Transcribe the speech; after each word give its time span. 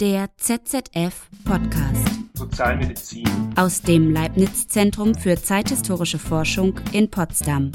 Der 0.00 0.28
ZZF 0.36 1.26
Podcast. 1.44 2.06
Sozialmedizin. 2.34 3.24
Aus 3.56 3.82
dem 3.82 4.12
Leibniz 4.12 4.68
Zentrum 4.68 5.16
für 5.16 5.34
zeithistorische 5.34 6.20
Forschung 6.20 6.78
in 6.92 7.10
Potsdam. 7.10 7.72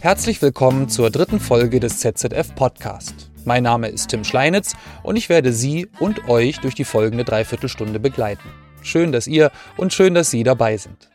Herzlich 0.00 0.40
willkommen 0.40 0.88
zur 0.88 1.10
dritten 1.10 1.40
Folge 1.40 1.80
des 1.80 1.98
ZZF 1.98 2.54
Podcast. 2.54 3.32
Mein 3.44 3.64
Name 3.64 3.88
ist 3.88 4.10
Tim 4.10 4.22
Schleinitz 4.22 4.76
und 5.02 5.16
ich 5.16 5.28
werde 5.28 5.52
Sie 5.52 5.88
und 5.98 6.28
euch 6.28 6.60
durch 6.60 6.76
die 6.76 6.84
folgende 6.84 7.24
Dreiviertelstunde 7.24 7.98
begleiten. 7.98 8.48
Schön, 8.80 9.10
dass 9.10 9.26
ihr 9.26 9.50
und 9.76 9.92
schön, 9.92 10.14
dass 10.14 10.30
Sie 10.30 10.44
dabei 10.44 10.76
sind. 10.76 11.11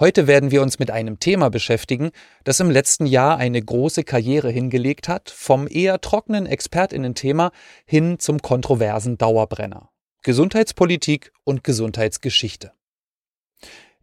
Heute 0.00 0.28
werden 0.28 0.52
wir 0.52 0.62
uns 0.62 0.78
mit 0.78 0.92
einem 0.92 1.18
Thema 1.18 1.50
beschäftigen, 1.50 2.12
das 2.44 2.60
im 2.60 2.70
letzten 2.70 3.04
Jahr 3.04 3.36
eine 3.36 3.60
große 3.60 4.04
Karriere 4.04 4.48
hingelegt 4.48 5.08
hat, 5.08 5.28
vom 5.28 5.66
eher 5.68 6.00
trockenen 6.00 6.46
Expertinnen-Thema 6.46 7.50
hin 7.84 8.20
zum 8.20 8.40
kontroversen 8.40 9.18
Dauerbrenner. 9.18 9.90
Gesundheitspolitik 10.22 11.32
und 11.42 11.64
Gesundheitsgeschichte. 11.64 12.70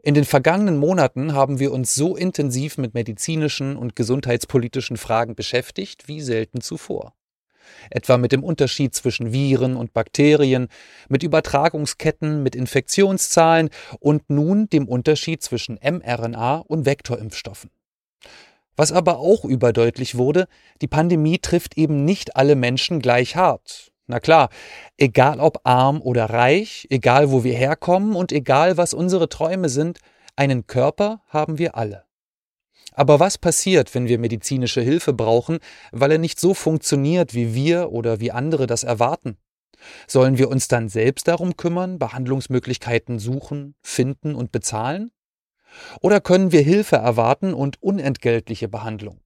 In 0.04 0.16
den 0.16 0.26
vergangenen 0.26 0.78
Monaten 0.78 1.34
haben 1.34 1.60
wir 1.60 1.72
uns 1.72 1.96
so 1.96 2.18
intensiv 2.18 2.78
mit 2.78 2.94
medizinischen 2.94 3.78
und 3.78 3.96
gesundheitspolitischen 3.96 4.98
Fragen 4.98 5.34
beschäftigt 5.34 6.10
wie 6.10 6.20
selten 6.20 6.60
zuvor 6.60 7.14
etwa 7.90 8.18
mit 8.18 8.32
dem 8.32 8.44
Unterschied 8.44 8.94
zwischen 8.96 9.34
Viren 9.34 9.76
und 9.76 9.94
Bakterien, 9.94 10.68
mit 11.10 11.24
Übertragungsketten, 11.24 12.44
mit 12.44 12.56
Infektionszahlen 12.56 13.70
und 14.00 14.30
nun 14.30 14.70
dem 14.70 14.88
Unterschied 14.88 15.42
zwischen 15.44 15.80
mRNA 15.82 16.58
und 16.68 16.86
Vektorimpfstoffen. 16.86 17.70
Was 18.76 18.92
aber 18.92 19.20
auch 19.20 19.46
überdeutlich 19.46 20.18
wurde, 20.18 20.48
die 20.82 20.88
Pandemie 20.88 21.40
trifft 21.40 21.78
eben 21.78 22.04
nicht 22.04 22.36
alle 22.36 22.56
Menschen 22.56 23.00
gleich 23.00 23.36
hart. 23.36 23.92
Na 24.08 24.20
klar, 24.20 24.50
egal 24.98 25.40
ob 25.40 25.62
arm 25.64 26.02
oder 26.02 26.26
reich, 26.26 26.86
egal 26.90 27.32
wo 27.32 27.44
wir 27.44 27.54
herkommen 27.56 28.16
und 28.16 28.32
egal 28.32 28.78
was 28.78 28.94
unsere 28.94 29.30
Träume 29.30 29.70
sind, 29.70 30.00
einen 30.36 30.68
Körper 30.68 31.22
haben 31.30 31.58
wir 31.58 31.76
alle. 31.76 32.04
Aber 32.94 33.20
was 33.20 33.38
passiert, 33.38 33.94
wenn 33.94 34.08
wir 34.08 34.20
medizinische 34.20 34.82
Hilfe 34.82 35.14
brauchen, 35.14 35.60
weil 35.92 36.12
er 36.12 36.18
nicht 36.18 36.40
so 36.40 36.54
funktioniert, 36.54 37.34
wie 37.34 37.54
wir 37.54 37.92
oder 37.92 38.20
wie 38.20 38.32
andere 38.32 38.68
das 38.68 38.84
erwarten? 38.84 39.38
Sollen 40.08 40.38
wir 40.38 40.50
uns 40.50 40.68
dann 40.68 40.90
selbst 40.90 41.28
darum 41.28 41.58
kümmern, 41.58 42.00
Behandlungsmöglichkeiten 42.00 43.20
suchen, 43.20 43.76
finden 43.82 44.36
und 44.36 44.52
bezahlen? 44.52 45.12
Oder 46.02 46.22
können 46.22 46.52
wir 46.52 46.62
Hilfe 46.62 46.96
erwarten 46.96 47.54
und 47.54 47.82
unentgeltliche 47.82 48.68
Behandlung? 48.68 49.20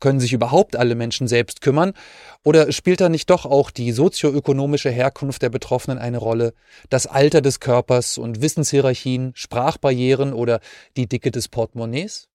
Können 0.00 0.18
sich 0.18 0.32
überhaupt 0.32 0.74
alle 0.74 0.96
Menschen 0.96 1.28
selbst 1.28 1.60
kümmern? 1.60 1.92
Oder 2.42 2.72
spielt 2.72 3.00
da 3.00 3.08
nicht 3.08 3.30
doch 3.30 3.46
auch 3.46 3.70
die 3.70 3.92
sozioökonomische 3.92 4.90
Herkunft 4.90 5.42
der 5.42 5.50
Betroffenen 5.50 5.98
eine 5.98 6.18
Rolle, 6.18 6.54
das 6.88 7.06
Alter 7.06 7.40
des 7.40 7.60
Körpers 7.60 8.18
und 8.18 8.42
Wissenshierarchien, 8.42 9.30
Sprachbarrieren 9.36 10.32
oder 10.32 10.60
die 10.96 11.06
Dicke 11.06 11.30
des 11.30 11.48
Portemonnaies? 11.48 12.31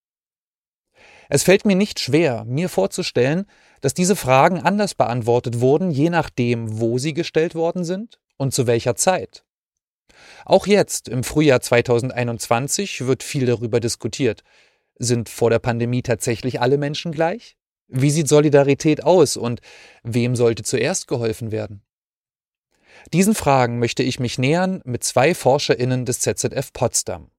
Es 1.30 1.44
fällt 1.44 1.66
mir 1.66 1.76
nicht 1.76 2.00
schwer, 2.00 2.46
mir 2.46 2.70
vorzustellen, 2.70 3.46
dass 3.82 3.94
diese 3.94 4.16
Fragen 4.16 4.60
anders 4.60 4.96
beantwortet 4.96 5.60
wurden, 5.60 5.92
je 5.92 6.10
nachdem, 6.10 6.80
wo 6.80 6.98
sie 6.98 7.14
gestellt 7.14 7.56
worden 7.56 7.84
sind 7.84 8.20
und 8.38 8.54
zu 8.54 8.68
welcher 8.68 8.96
Zeit. 8.96 9.44
Auch 10.46 10.68
jetzt, 10.68 11.10
im 11.10 11.24
Frühjahr 11.24 11.62
2021, 11.62 13.06
wird 13.06 13.24
viel 13.24 13.46
darüber 13.46 13.80
diskutiert. 13.80 14.44
Sind 14.98 15.30
vor 15.30 15.50
der 15.50 15.60
Pandemie 15.60 16.02
tatsächlich 16.02 16.60
alle 16.60 16.78
Menschen 16.78 17.12
gleich? 17.12 17.56
Wie 17.88 18.10
sieht 18.10 18.28
Solidarität 18.28 19.04
aus 19.04 19.38
und 19.38 19.62
wem 20.04 20.36
sollte 20.36 20.64
zuerst 20.64 21.08
geholfen 21.08 21.52
werden? 21.52 21.84
Diesen 23.14 23.36
Fragen 23.36 23.80
möchte 23.80 24.04
ich 24.04 24.20
mich 24.20 24.38
nähern 24.38 24.82
mit 24.84 25.04
zwei 25.04 25.34
ForscherInnen 25.34 26.06
des 26.06 26.20
ZZF 26.20 26.74
Potsdam. 26.74 27.30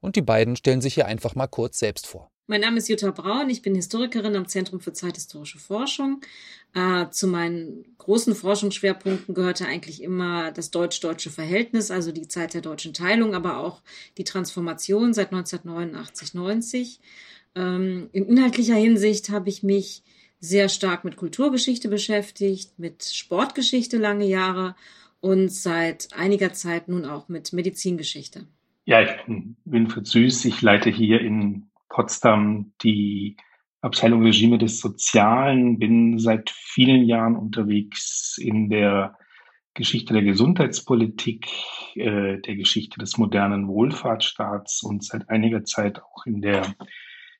Und 0.00 0.16
die 0.16 0.22
beiden 0.22 0.56
stellen 0.56 0.80
sich 0.80 0.94
hier 0.94 1.06
einfach 1.06 1.34
mal 1.34 1.48
kurz 1.48 1.78
selbst 1.78 2.06
vor. 2.06 2.29
Mein 2.50 2.62
Name 2.62 2.78
ist 2.78 2.88
Jutta 2.88 3.12
Braun, 3.12 3.48
ich 3.48 3.62
bin 3.62 3.76
Historikerin 3.76 4.34
am 4.34 4.48
Zentrum 4.48 4.80
für 4.80 4.92
zeithistorische 4.92 5.60
Forschung. 5.60 6.20
Äh, 6.74 7.08
zu 7.10 7.28
meinen 7.28 7.84
großen 7.96 8.34
Forschungsschwerpunkten 8.34 9.36
gehörte 9.36 9.66
eigentlich 9.66 10.02
immer 10.02 10.50
das 10.50 10.72
deutsch-deutsche 10.72 11.30
Verhältnis, 11.30 11.92
also 11.92 12.10
die 12.10 12.26
Zeit 12.26 12.54
der 12.54 12.60
deutschen 12.60 12.92
Teilung, 12.92 13.36
aber 13.36 13.58
auch 13.58 13.82
die 14.18 14.24
Transformation 14.24 15.14
seit 15.14 15.32
1989, 15.32 16.34
90. 16.34 17.00
Ähm, 17.54 18.08
in 18.10 18.26
inhaltlicher 18.26 18.74
Hinsicht 18.74 19.30
habe 19.30 19.48
ich 19.48 19.62
mich 19.62 20.02
sehr 20.40 20.68
stark 20.68 21.04
mit 21.04 21.14
Kulturgeschichte 21.14 21.88
beschäftigt, 21.88 22.80
mit 22.80 23.04
Sportgeschichte 23.04 23.96
lange 23.96 24.26
Jahre 24.26 24.74
und 25.20 25.52
seit 25.52 26.08
einiger 26.14 26.52
Zeit 26.52 26.88
nun 26.88 27.04
auch 27.04 27.28
mit 27.28 27.52
Medizingeschichte. 27.52 28.48
Ja, 28.86 29.02
ich 29.02 29.24
bin 29.24 29.54
Winfried 29.66 30.08
Süß. 30.08 30.46
Ich 30.46 30.62
leite 30.62 30.90
hier 30.90 31.20
in 31.20 31.69
Potsdam 31.90 32.72
die 32.82 33.36
Abteilung 33.82 34.22
Regime 34.22 34.58
des 34.58 34.80
Sozialen, 34.80 35.78
bin 35.78 36.18
seit 36.18 36.50
vielen 36.50 37.04
Jahren 37.04 37.36
unterwegs 37.36 38.38
in 38.38 38.70
der 38.70 39.16
Geschichte 39.74 40.12
der 40.12 40.22
Gesundheitspolitik, 40.22 41.46
äh, 41.94 42.38
der 42.38 42.56
Geschichte 42.56 42.98
des 42.98 43.18
modernen 43.18 43.68
Wohlfahrtsstaats 43.68 44.82
und 44.82 45.04
seit 45.04 45.28
einiger 45.28 45.64
Zeit 45.64 46.02
auch 46.02 46.26
in 46.26 46.42
der 46.42 46.62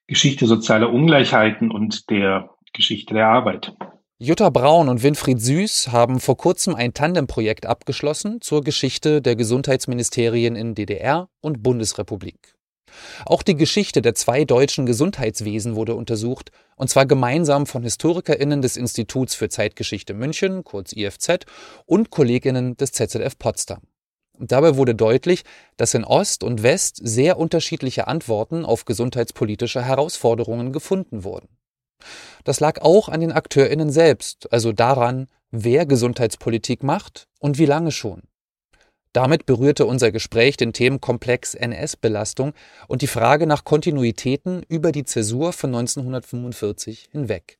Geschichte 0.07 0.47
sozialer 0.47 0.93
Ungleichheiten 0.93 1.71
und 1.71 2.09
der 2.11 2.51
Geschichte 2.73 3.15
der 3.15 3.27
Arbeit. 3.27 3.75
Jutta 4.19 4.51
Braun 4.51 4.89
und 4.89 5.03
Winfried 5.03 5.41
Süß 5.41 5.93
haben 5.93 6.21
vor 6.21 6.37
kurzem 6.37 6.75
ein 6.75 6.95
Tandemprojekt 6.95 7.67
abgeschlossen 7.67 8.41
zur 8.41 8.63
Geschichte 8.63 9.23
der 9.23 9.35
Gesundheitsministerien 9.35 10.57
in 10.57 10.75
DDR 10.75 11.29
und 11.41 11.63
Bundesrepublik. 11.63 12.55
Auch 13.27 13.43
die 13.43 13.57
Geschichte 13.57 14.03
der 14.03 14.15
zwei 14.15 14.45
deutschen 14.45 14.87
Gesundheitswesen 14.87 15.75
wurde 15.75 15.95
untersucht, 15.95 16.51
und 16.77 16.89
zwar 16.89 17.07
gemeinsam 17.07 17.67
von 17.67 17.83
HistorikerInnen 17.83 18.63
des 18.63 18.77
Instituts 18.77 19.35
für 19.35 19.49
Zeitgeschichte 19.49 20.15
München, 20.15 20.65
kurz 20.65 20.93
IFZ, 20.93 21.47
und 21.87 22.11
KollegInnen 22.11 22.77
des 22.77 22.93
ZZF 22.93 23.39
Potsdam. 23.39 23.81
Dabei 24.39 24.77
wurde 24.77 24.95
deutlich, 24.95 25.45
dass 25.77 25.93
in 25.93 26.05
Ost 26.05 26.43
und 26.43 26.63
West 26.63 26.99
sehr 27.03 27.39
unterschiedliche 27.39 28.09
Antworten 28.09 28.65
auf 28.65 28.87
gesundheitspolitische 28.87 29.83
Herausforderungen 29.85 30.73
gefunden 30.73 31.25
wurden. 31.25 31.49
Das 32.45 32.61
lag 32.61 32.81
auch 32.81 33.11
an 33.11 33.21
den 33.21 33.33
AkteurInnen 33.33 33.91
selbst, 33.91 34.51
also 34.51 34.73
daran, 34.73 35.29
wer 35.51 35.85
Gesundheitspolitik 35.85 36.83
macht 36.83 37.29
und 37.39 37.59
wie 37.59 37.67
lange 37.67 37.93
schon. 37.93 38.23
Damit 39.13 39.45
berührte 39.47 39.87
unser 39.87 40.13
Gespräch 40.13 40.57
den 40.57 40.73
Themenkomplex 40.73 41.55
NS-Belastung 41.55 42.53
und 42.87 43.03
die 43.03 43.09
Frage 43.09 43.47
nach 43.47 43.65
Kontinuitäten 43.65 44.63
über 44.69 44.93
die 44.93 45.05
Zäsur 45.05 45.53
von 45.53 45.75
1945 45.75 47.09
hinweg. 47.11 47.59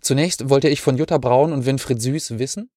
Zunächst 0.00 0.48
wollte 0.48 0.68
ich 0.68 0.80
von 0.80 0.96
Jutta 0.96 1.18
Braun 1.18 1.52
und 1.52 1.66
Winfried 1.66 2.00
Süß 2.00 2.38
wissen, 2.38 2.70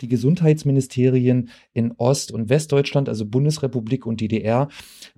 die 0.00 0.08
Gesundheitsministerien 0.08 1.50
in 1.72 1.92
Ost- 1.92 2.32
und 2.32 2.48
Westdeutschland, 2.48 3.08
also 3.08 3.24
Bundesrepublik 3.24 4.04
und 4.04 4.20
DDR, 4.20 4.68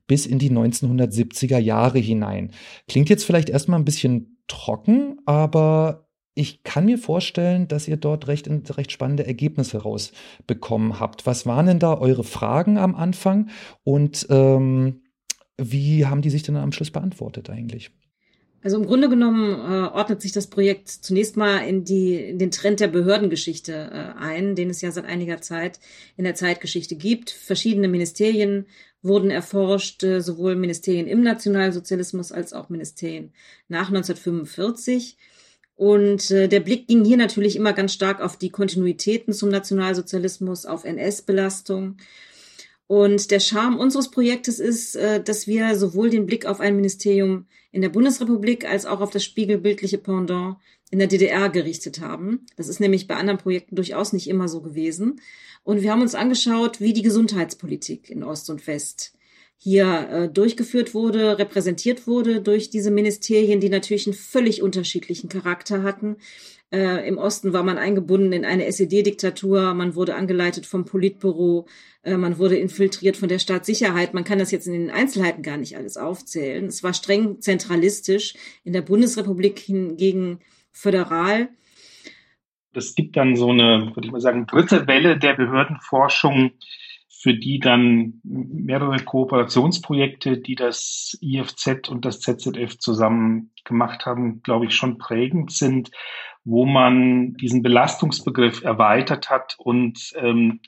bis 0.07 0.27
in 0.27 0.39
die 0.39 0.51
1970er 0.51 1.59
Jahre 1.59 1.99
hinein. 1.99 2.53
Klingt 2.87 3.09
jetzt 3.09 3.25
vielleicht 3.25 3.49
erstmal 3.49 3.79
ein 3.79 3.85
bisschen 3.85 4.39
trocken, 4.47 5.19
aber 5.25 6.08
ich 6.39 6.63
kann 6.63 6.85
mir 6.85 6.99
vorstellen, 6.99 7.67
dass 7.67 7.89
ihr 7.89 7.97
dort 7.97 8.29
recht, 8.29 8.49
recht 8.77 8.93
spannende 8.93 9.27
Ergebnisse 9.27 9.79
rausbekommen 9.79 11.01
habt. 11.01 11.27
Was 11.27 11.47
waren 11.47 11.67
denn 11.67 11.81
da 11.81 11.99
eure 11.99 12.23
Fragen 12.23 12.79
am 12.79 12.95
Anfang 12.95 13.51
und 13.83 14.27
ähm, 14.31 15.03
wie 15.57 16.07
haben 16.07 16.23
die 16.23 16.31
sich 16.31 16.45
denn 16.45 16.57
am 16.57 16.71
Schluss 16.71 16.93
beantwortet 16.93 17.51
eigentlich? 17.51 17.91
Also 18.63 18.77
im 18.77 18.87
Grunde 18.87 19.09
genommen 19.09 19.53
äh, 19.53 19.89
ordnet 19.89 20.21
sich 20.21 20.33
das 20.33 20.49
Projekt 20.49 20.89
zunächst 20.89 21.37
mal 21.37 21.59
in, 21.59 21.85
die, 21.85 22.15
in 22.17 22.39
den 22.39 22.51
Trend 22.51 22.81
der 22.81 22.89
Behördengeschichte 22.89 23.73
äh, 23.73 24.21
ein, 24.21 24.55
den 24.55 24.71
es 24.71 24.81
ja 24.81 24.93
seit 24.93 25.07
einiger 25.07 25.41
Zeit 25.41 25.81
in 26.17 26.25
der 26.25 26.35
Zeitgeschichte 26.35 26.97
gibt. 26.97 27.31
Verschiedene 27.31 27.89
Ministerien 27.89 28.67
wurden 29.03 29.31
erforscht, 29.31 30.03
äh, 30.05 30.21
sowohl 30.21 30.55
Ministerien 30.55 31.07
im 31.07 31.23
Nationalsozialismus 31.23 32.31
als 32.31 32.53
auch 32.53 32.69
Ministerien 32.69 33.33
nach 33.69 33.89
1945. 33.89 35.17
Und 35.79 36.33
äh, 36.33 36.49
der 36.49 36.59
Blick 36.59 36.89
ging 36.89 37.05
hier 37.05 37.17
natürlich 37.17 37.55
immer 37.55 37.73
ganz 37.73 37.93
stark 37.93 38.21
auf 38.21 38.37
die 38.37 38.51
Kontinuitäten 38.51 39.33
zum 39.33 39.49
Nationalsozialismus, 39.49 40.67
auf 40.67 40.85
NS-Belastung. 40.85 41.99
Und 42.89 43.31
der 43.31 43.39
Charme 43.39 43.79
unseres 43.79 44.11
Projektes 44.11 44.59
ist, 44.59 44.97
äh, 44.97 45.23
dass 45.23 45.47
wir 45.47 45.77
sowohl 45.77 46.11
den 46.11 46.27
Blick 46.27 46.47
auf 46.47 46.59
ein 46.59 46.75
Ministerium 46.75 47.47
in 47.71 47.81
der 47.81 47.91
Bundesrepublik 47.91 48.69
als 48.69 48.87
auch 48.87 49.01
auf 49.01 49.11
das 49.11 49.23
spiegelbildliche 49.23 49.99
Pendant 49.99 50.57
in 50.91 50.99
der 50.99 51.07
DDR 51.07 51.49
gerichtet 51.49 52.01
haben. 52.01 52.45
Das 52.57 52.67
ist 52.67 52.81
nämlich 52.81 53.07
bei 53.07 53.15
anderen 53.15 53.39
Projekten 53.39 53.77
durchaus 53.77 54.13
nicht 54.13 54.27
immer 54.27 54.49
so 54.49 54.61
gewesen. 54.61 55.21
Und 55.63 55.83
wir 55.83 55.93
haben 55.93 56.03
uns 56.03 56.17
angeschaut, 56.17 56.81
wie 56.81 56.93
die 56.93 57.03
Gesundheitspolitik 57.03 58.11
in 58.11 58.25
Ost 58.25 58.51
und 58.51 58.67
West 58.67 59.13
hier 59.59 60.09
äh, 60.11 60.29
durchgeführt 60.29 60.95
wurde, 60.95 61.39
repräsentiert 61.39 62.07
wurde 62.07 62.41
durch 62.41 62.71
diese 62.71 62.91
Ministerien, 62.91 63.61
die 63.61 63.69
natürlich 63.69 64.07
einen 64.07 64.15
völlig 64.15 64.63
unterschiedlichen 64.63 65.29
Charakter 65.29 65.83
hatten. 65.83 66.17
Äh, 66.71 67.09
Im 67.09 67.19
Osten 67.19 67.53
war 67.53 67.65
man 67.65 67.77
eingebunden 67.77 68.33
in 68.33 68.45
eine 68.45 68.67
SED-Diktatur, 68.67 69.75
man 69.75 69.95
wurde 69.95 70.15
angeleitet 70.15 70.67
vom 70.67 70.85
Politbüro, 70.85 71.67
äh, 72.03 72.17
man 72.17 72.39
wurde 72.39 72.57
infiltriert 72.57 73.17
von 73.17 73.29
der 73.29 73.39
Staatssicherheit. 73.41 74.15
Man 74.15 74.25
kann 74.25 74.39
das 74.39 74.51
jetzt 74.51 74.67
in 74.67 74.75
den 74.75 74.91
Einzelheiten 74.91 75.43
gar 75.43 75.57
nicht 75.57 75.77
alles 75.77 75.97
aufzählen. 75.97 76.67
Es 76.67 76.85
war 76.85 76.95
streng 76.95 77.41
zentralistisch, 77.41 78.35
in 78.65 78.75
der 78.75 78.83
Bundesrepublik 78.83 79.59
hingegen 79.59 80.41
föderal. 80.71 81.49
Es 82.75 82.95
gibt 82.95 83.17
dann 83.17 83.35
so 83.35 83.51
eine, 83.51 83.91
würde 83.95 84.07
ich 84.07 84.13
mal 84.13 84.21
sagen, 84.21 84.47
dritte 84.47 84.87
Welle 84.87 85.19
der 85.19 85.35
Behördenforschung, 85.35 86.53
für 87.21 87.35
die 87.35 87.59
dann 87.59 88.21
mehrere 88.23 88.99
Kooperationsprojekte, 88.99 90.39
die 90.39 90.55
das 90.55 91.19
IFZ 91.21 91.89
und 91.89 92.05
das 92.05 92.21
ZZF 92.21 92.79
zusammen 92.79 93.51
gemacht 93.65 94.07
haben, 94.07 94.41
glaube 94.43 94.67
ich, 94.67 94.75
schon 94.75 94.99
prägend 94.99 95.51
sind, 95.51 95.91
wo 96.45 96.65
man 96.65 97.35
diesen 97.35 97.63
Belastungsbegriff 97.63 98.63
erweitert 98.63 99.31
hat 99.31 99.57
und 99.59 100.13
ähm, 100.17 100.61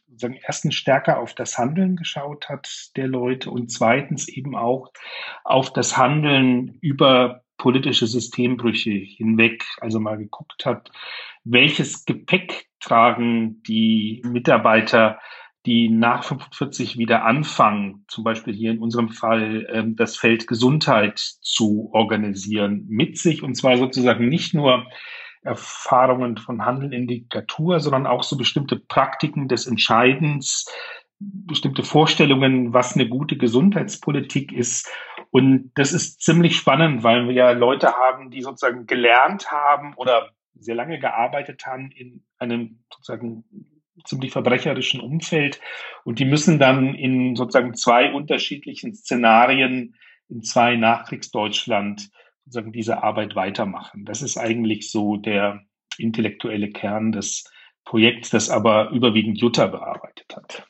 erstens 0.44 0.75
stärker 0.75 1.20
auf 1.20 1.35
das 1.35 1.56
Handeln 1.56 1.94
geschaut 1.94 2.49
hat 2.49 2.69
der 2.97 3.06
Leute 3.06 3.50
und 3.50 3.70
zweitens 3.70 4.29
eben 4.29 4.56
auch 4.56 4.93
auf 5.44 5.73
das 5.73 5.97
Handeln 5.97 6.79
über 6.81 7.44
politische 7.58 8.06
Systembrüche 8.06 8.91
hinweg, 8.91 9.64
also 9.81 10.00
mal 10.00 10.19
geguckt 10.19 10.67
hat, 10.67 10.91
welches 11.44 12.05
Gepäck 12.05 12.67
tragen 12.81 13.62
die 13.62 14.23
Mitarbeiter 14.25 15.20
die 15.67 15.91
nach 15.91 16.25
45 16.25 16.97
wieder 16.97 17.25
anfangen, 17.25 18.05
zum 18.09 18.25
Beispiel 18.25 18.55
hier 18.55 18.71
in 18.71 18.79
unserem 18.79 19.11
Fall 19.11 19.67
ähm, 19.71 19.97
das 19.97 20.17
Feld 20.17 20.47
Gesundheit 20.47 21.19
zu 21.19 21.91
organisieren, 21.93 22.87
mit 22.89 23.19
sich 23.19 23.43
und 23.43 23.55
zwar 23.55 23.77
sozusagen 23.77 24.29
nicht 24.29 24.55
nur 24.55 24.87
Erfahrungen 25.43 26.37
von 26.37 26.65
Handeln 26.65 26.93
in 26.93 27.07
Diktatur, 27.07 27.81
sondern 27.81 28.07
auch 28.07 28.23
so 28.23 28.37
bestimmte 28.37 28.77
Praktiken 28.77 29.49
des 29.49 29.67
Entscheidens, 29.67 30.67
bestimmte 31.19 31.83
Vorstellungen, 31.83 32.73
was 32.73 32.95
eine 32.95 33.09
gute 33.09 33.37
Gesundheitspolitik 33.37 34.53
ist. 34.53 34.91
Und 35.31 35.71
das 35.75 35.93
ist 35.93 36.23
ziemlich 36.23 36.57
spannend, 36.57 37.03
weil 37.03 37.27
wir 37.27 37.35
ja 37.35 37.51
Leute 37.53 37.93
haben, 37.93 38.31
die 38.31 38.43
sozusagen 38.43 38.87
gelernt 38.87 39.51
haben 39.51 39.95
oder 39.95 40.31
sehr 40.55 40.75
lange 40.75 40.99
gearbeitet 40.99 41.67
haben 41.67 41.91
in 41.91 42.25
einem 42.39 42.81
sozusagen 42.93 43.45
ziemlich 44.05 44.32
verbrecherischen 44.32 45.00
Umfeld. 45.00 45.61
Und 46.05 46.19
die 46.19 46.25
müssen 46.25 46.58
dann 46.58 46.94
in 46.94 47.37
sozusagen 47.37 47.75
zwei 47.75 48.12
unterschiedlichen 48.12 48.94
Szenarien 48.94 49.97
in 50.29 50.43
zwei 50.43 50.76
Nachkriegsdeutschland 50.76 52.11
sozusagen 52.44 52.73
diese 52.73 53.02
Arbeit 53.02 53.37
weitermachen. 53.37 54.05
Das 54.05 54.23
ist 54.23 54.37
eigentlich 54.37 54.91
so 54.91 55.17
der 55.17 55.61
intellektuelle 55.99 56.70
Kern 56.70 57.12
des 57.12 57.50
Projekts, 57.85 58.31
das 58.31 58.50
aber 58.50 58.91
überwiegend 58.91 59.41
Jutta 59.41 59.67
bearbeitet 59.67 60.37
hat. 60.37 60.69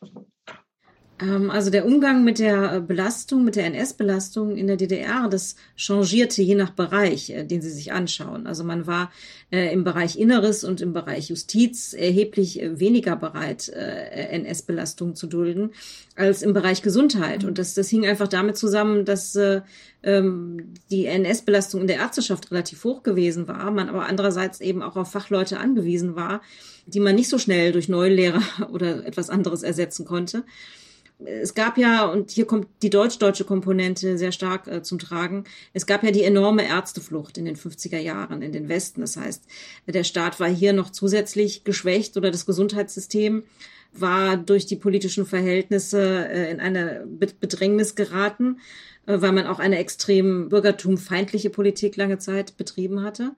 Ähm, 1.21 1.51
also 1.51 1.71
der 1.71 1.87
Umgang 1.87 2.25
mit 2.25 2.39
der 2.39 2.75
äh, 2.75 2.81
Belastung, 2.81 3.45
mit 3.45 3.57
der 3.57 3.67
NS-Belastung 3.67 4.57
in 4.57 4.67
der 4.67 4.77
DDR, 4.77 5.29
das 5.29 5.57
changierte 5.77 6.43
je 6.43 6.55
nach 6.55 6.71
Bereich, 6.71 7.31
äh, 7.31 7.45
den 7.45 7.63
Sie 7.63 7.71
sich 7.71 7.93
anschauen. 7.93 8.47
Also 8.47 8.65
man 8.65 8.87
war 8.87 9.13
äh, 9.51 9.73
im 9.73 9.85
Bereich 9.85 10.19
Inneres 10.19 10.65
und 10.65 10.81
im 10.81 10.93
Bereich 10.93 11.29
Justiz 11.29 11.93
erheblich 11.93 12.61
weniger 12.63 13.17
bereit, 13.17 13.69
NS-Belastung 13.69 15.15
zu 15.15 15.27
dulden, 15.27 15.71
als 16.17 16.43
im 16.43 16.53
Bereich 16.53 16.83
Gesundheit. 16.83 17.45
Und 17.45 17.59
das, 17.59 17.75
das 17.75 17.89
hing 17.89 18.07
einfach 18.07 18.29
damit 18.29 18.57
zusammen, 18.57 19.05
dass 19.05 19.37
ähm, 20.03 20.75
die 20.91 21.07
NS-Belastung 21.07 21.81
in 21.81 21.87
der 21.87 21.97
Ärzteschaft 21.97 22.51
relativ 22.51 22.85
hoch 22.85 23.03
gewesen 23.03 23.49
war, 23.49 23.71
man 23.71 23.89
aber 23.89 24.07
andererseits 24.07 24.61
eben 24.61 24.83
auch 24.83 24.97
auf 24.97 25.11
Fachleute 25.11 25.59
angewiesen 25.59 26.17
war, 26.17 26.43
die 26.87 27.01
man 27.01 27.15
nicht 27.15 27.29
so 27.29 27.39
schnell 27.39 27.73
durch 27.73 27.89
Neulehrer 27.89 28.43
oder 28.73 29.05
etwas 29.05 29.31
anderes 29.31 29.63
ersetzen 29.63 30.05
konnte 30.05 30.45
es 31.25 31.55
gab 31.55 31.79
ja, 31.79 32.05
und 32.05 32.31
hier 32.31 32.47
kommt 32.47 32.69
die 32.83 32.91
deutsch-deutsche 32.91 33.45
Komponente 33.45 34.19
sehr 34.19 34.33
stark 34.33 34.67
äh, 34.67 34.83
zum 34.83 34.99
Tragen, 34.99 35.45
es 35.73 35.87
gab 35.87 36.03
ja 36.03 36.11
die 36.11 36.23
enorme 36.23 36.67
Ärzteflucht 36.67 37.39
in 37.39 37.45
den 37.45 37.57
50er 37.57 37.99
Jahren 37.99 38.43
in 38.43 38.53
den 38.53 38.69
Westen. 38.69 39.01
Das 39.01 39.17
heißt, 39.17 39.45
der 39.87 40.05
Staat 40.05 40.41
war 40.41 40.49
hier 40.49 40.73
noch 40.73 40.91
zusätzlich 40.91 41.65
geschwächt 41.65 42.17
oder 42.17 42.31
das 42.31 42.47
Gesundheitssystem 42.47 43.45
war 43.93 44.37
durch 44.37 44.67
die 44.67 44.77
politischen 44.77 45.27
Verhältnisse 45.27 46.29
äh, 46.29 46.51
in 46.51 46.61
eine 46.61 47.07
Bedrängnis 47.07 47.95
geraten, 47.95 48.61
äh, 49.07 49.21
weil 49.21 49.33
man 49.33 49.47
auch 49.47 49.59
eine 49.59 49.79
extrem 49.79 50.49
bürgertumfeindliche 50.49 51.51
Politik 51.51 51.97
lange 51.97 52.19
Zeit 52.19 52.57
betrieben 52.57 53.03
hatte. 53.03 53.33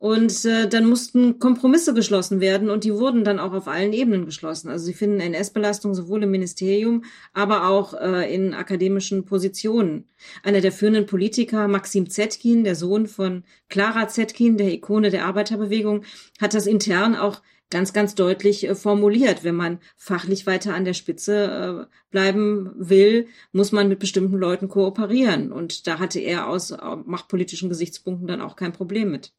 Und 0.00 0.46
äh, 0.46 0.66
dann 0.66 0.86
mussten 0.86 1.38
Kompromisse 1.38 1.92
geschlossen 1.92 2.40
werden 2.40 2.70
und 2.70 2.84
die 2.84 2.94
wurden 2.94 3.22
dann 3.22 3.38
auch 3.38 3.52
auf 3.52 3.68
allen 3.68 3.92
Ebenen 3.92 4.24
geschlossen. 4.24 4.70
Also 4.70 4.86
sie 4.86 4.94
finden 4.94 5.20
NS-Belastung 5.20 5.94
sowohl 5.94 6.22
im 6.22 6.30
Ministerium, 6.30 7.04
aber 7.34 7.68
auch 7.68 7.92
äh, 7.92 8.34
in 8.34 8.54
akademischen 8.54 9.26
Positionen. 9.26 10.08
Einer 10.42 10.62
der 10.62 10.72
führenden 10.72 11.04
Politiker, 11.04 11.68
Maxim 11.68 12.08
Zetkin, 12.08 12.64
der 12.64 12.76
Sohn 12.76 13.08
von 13.08 13.44
Clara 13.68 14.08
Zetkin, 14.08 14.56
der 14.56 14.72
Ikone 14.72 15.10
der 15.10 15.26
Arbeiterbewegung, 15.26 16.04
hat 16.40 16.54
das 16.54 16.66
intern 16.66 17.14
auch 17.14 17.42
ganz, 17.68 17.92
ganz 17.92 18.14
deutlich 18.14 18.66
äh, 18.66 18.74
formuliert. 18.74 19.44
Wenn 19.44 19.54
man 19.54 19.80
fachlich 19.98 20.46
weiter 20.46 20.74
an 20.74 20.86
der 20.86 20.94
Spitze 20.94 21.88
äh, 21.90 21.94
bleiben 22.10 22.70
will, 22.74 23.26
muss 23.52 23.70
man 23.70 23.88
mit 23.88 23.98
bestimmten 23.98 24.38
Leuten 24.38 24.68
kooperieren. 24.68 25.52
Und 25.52 25.86
da 25.86 25.98
hatte 25.98 26.20
er 26.20 26.48
aus 26.48 26.70
äh, 26.70 26.78
machtpolitischen 27.04 27.68
Gesichtspunkten 27.68 28.26
dann 28.26 28.40
auch 28.40 28.56
kein 28.56 28.72
Problem 28.72 29.10
mit. 29.10 29.34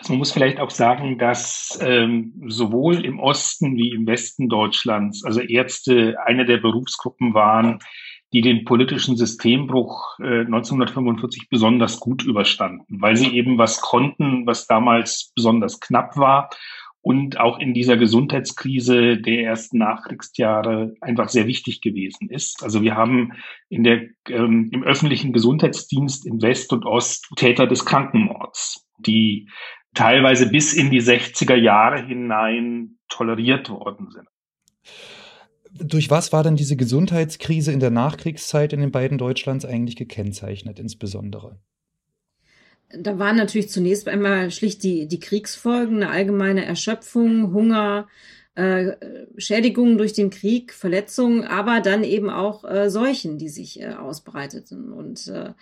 Also 0.00 0.14
man 0.14 0.18
muss 0.20 0.32
vielleicht 0.32 0.60
auch 0.60 0.70
sagen, 0.70 1.18
dass 1.18 1.78
ähm, 1.82 2.32
sowohl 2.46 3.04
im 3.04 3.20
Osten 3.20 3.76
wie 3.76 3.90
im 3.90 4.06
Westen 4.06 4.48
Deutschlands, 4.48 5.22
also 5.26 5.40
Ärzte 5.40 6.16
eine 6.24 6.46
der 6.46 6.56
Berufsgruppen 6.56 7.34
waren, 7.34 7.80
die 8.32 8.40
den 8.40 8.64
politischen 8.64 9.18
Systembruch 9.18 10.18
äh, 10.20 10.40
1945 10.46 11.50
besonders 11.50 12.00
gut 12.00 12.24
überstanden, 12.24 12.86
weil 12.98 13.14
sie 13.16 13.36
eben 13.36 13.58
was 13.58 13.82
konnten, 13.82 14.46
was 14.46 14.66
damals 14.66 15.32
besonders 15.34 15.80
knapp 15.80 16.16
war 16.16 16.48
und 17.02 17.38
auch 17.38 17.58
in 17.58 17.74
dieser 17.74 17.98
Gesundheitskrise 17.98 19.18
der 19.18 19.44
ersten 19.44 19.78
Nachkriegsjahre 19.78 20.94
einfach 21.02 21.28
sehr 21.28 21.46
wichtig 21.46 21.82
gewesen 21.82 22.30
ist. 22.30 22.62
Also 22.62 22.80
wir 22.82 22.94
haben 22.94 23.32
in 23.68 23.84
der, 23.84 24.06
ähm, 24.30 24.70
im 24.72 24.82
öffentlichen 24.82 25.34
Gesundheitsdienst 25.34 26.26
in 26.26 26.40
West 26.40 26.72
und 26.72 26.86
Ost 26.86 27.28
Täter 27.36 27.66
des 27.66 27.84
Krankenmords, 27.84 28.86
die 28.98 29.46
teilweise 29.94 30.48
bis 30.48 30.72
in 30.72 30.90
die 30.90 31.02
60er 31.02 31.56
Jahre 31.56 32.04
hinein 32.06 32.98
toleriert 33.08 33.70
worden 33.70 34.10
sind. 34.10 34.28
Durch 35.72 36.10
was 36.10 36.32
war 36.32 36.42
denn 36.42 36.56
diese 36.56 36.76
Gesundheitskrise 36.76 37.72
in 37.72 37.80
der 37.80 37.90
Nachkriegszeit 37.90 38.72
in 38.72 38.80
den 38.80 38.90
beiden 38.90 39.18
Deutschlands 39.18 39.64
eigentlich 39.64 39.96
gekennzeichnet, 39.96 40.78
insbesondere? 40.78 41.60
Da 42.92 43.20
waren 43.20 43.36
natürlich 43.36 43.70
zunächst 43.70 44.08
einmal 44.08 44.50
schlicht 44.50 44.82
die, 44.82 45.06
die 45.06 45.20
Kriegsfolgen, 45.20 46.02
eine 46.02 46.10
allgemeine 46.10 46.64
Erschöpfung, 46.64 47.52
Hunger, 47.52 48.08
äh, 48.60 48.96
Schädigungen 49.38 49.96
durch 49.96 50.12
den 50.12 50.28
Krieg, 50.28 50.74
Verletzungen, 50.74 51.44
aber 51.44 51.80
dann 51.80 52.04
eben 52.04 52.28
auch 52.28 52.62
äh, 52.64 52.90
Seuchen, 52.90 53.38
die 53.38 53.48
sich 53.48 53.80
äh, 53.80 53.94
ausbreiteten 53.94 54.92
und 54.92 55.28
äh, 55.28 55.54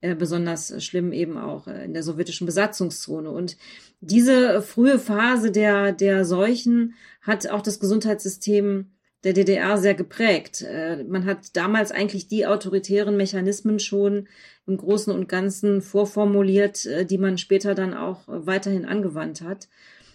äh, 0.00 0.14
besonders 0.14 0.84
schlimm 0.84 1.12
eben 1.12 1.36
auch 1.36 1.66
in 1.66 1.94
der 1.94 2.04
sowjetischen 2.04 2.46
Besatzungszone. 2.46 3.28
Und 3.28 3.56
diese 4.00 4.62
frühe 4.62 5.00
Phase 5.00 5.50
der, 5.50 5.90
der 5.90 6.24
Seuchen 6.24 6.94
hat 7.22 7.48
auch 7.48 7.60
das 7.60 7.80
Gesundheitssystem 7.80 8.92
der 9.24 9.32
DDR 9.32 9.76
sehr 9.78 9.94
geprägt. 9.94 10.66
Man 11.08 11.24
hat 11.24 11.56
damals 11.56 11.92
eigentlich 11.92 12.28
die 12.28 12.46
autoritären 12.46 13.16
Mechanismen 13.16 13.78
schon 13.78 14.28
im 14.66 14.76
Großen 14.76 15.10
und 15.14 15.30
Ganzen 15.30 15.80
vorformuliert, 15.80 16.86
die 17.08 17.16
man 17.16 17.38
später 17.38 17.74
dann 17.74 17.94
auch 17.94 18.24
weiterhin 18.26 18.84
angewandt 18.84 19.40
hat. 19.40 19.68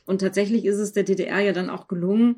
Und 0.09 0.21
tatsächlich 0.21 0.65
ist 0.65 0.79
es 0.79 0.91
der 0.91 1.03
DDR 1.03 1.39
ja 1.39 1.53
dann 1.53 1.69
auch 1.69 1.87
gelungen, 1.87 2.37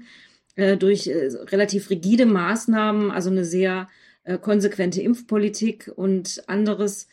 äh, 0.57 0.75
durch 0.75 1.07
äh, 1.07 1.29
relativ 1.45 1.89
rigide 1.89 2.25
Maßnahmen, 2.25 3.11
also 3.11 3.29
eine 3.29 3.45
sehr 3.45 3.87
äh, 4.25 4.37
konsequente 4.37 5.01
Impfpolitik 5.01 5.89
und 5.95 6.43
anderes, 6.47 7.07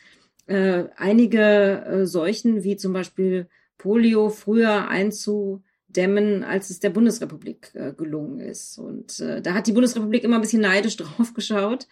einige 0.50 2.04
Seuchen 2.04 2.64
wie 2.64 2.78
zum 2.78 2.94
Beispiel 2.94 3.48
Polio 3.76 4.30
früher 4.30 4.88
einzudämmen, 4.88 6.42
als 6.42 6.70
es 6.70 6.80
der 6.80 6.88
Bundesrepublik 6.88 7.74
gelungen 7.98 8.40
ist. 8.40 8.78
Und 8.78 9.20
da 9.20 9.52
hat 9.52 9.66
die 9.66 9.72
Bundesrepublik 9.72 10.24
immer 10.24 10.36
ein 10.36 10.40
bisschen 10.40 10.62
neidisch 10.62 10.96
drauf 10.96 11.34
geschaut, 11.34 11.86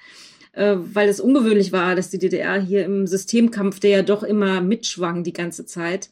weil 0.55 1.11
es 1.11 1.21
ungewöhnlich 1.21 1.71
war, 1.73 1.95
dass 1.97 2.09
die 2.09 2.19
DDR 2.19 2.59
hier 2.59 2.87
im 2.87 3.07
Systemkampf, 3.07 3.79
der 3.79 3.91
ja 3.91 4.03
doch 4.03 4.23
immer 4.23 4.63
mitschwang 4.63 5.23
die 5.23 5.35
ganze 5.35 5.67
Zeit, 5.67 6.09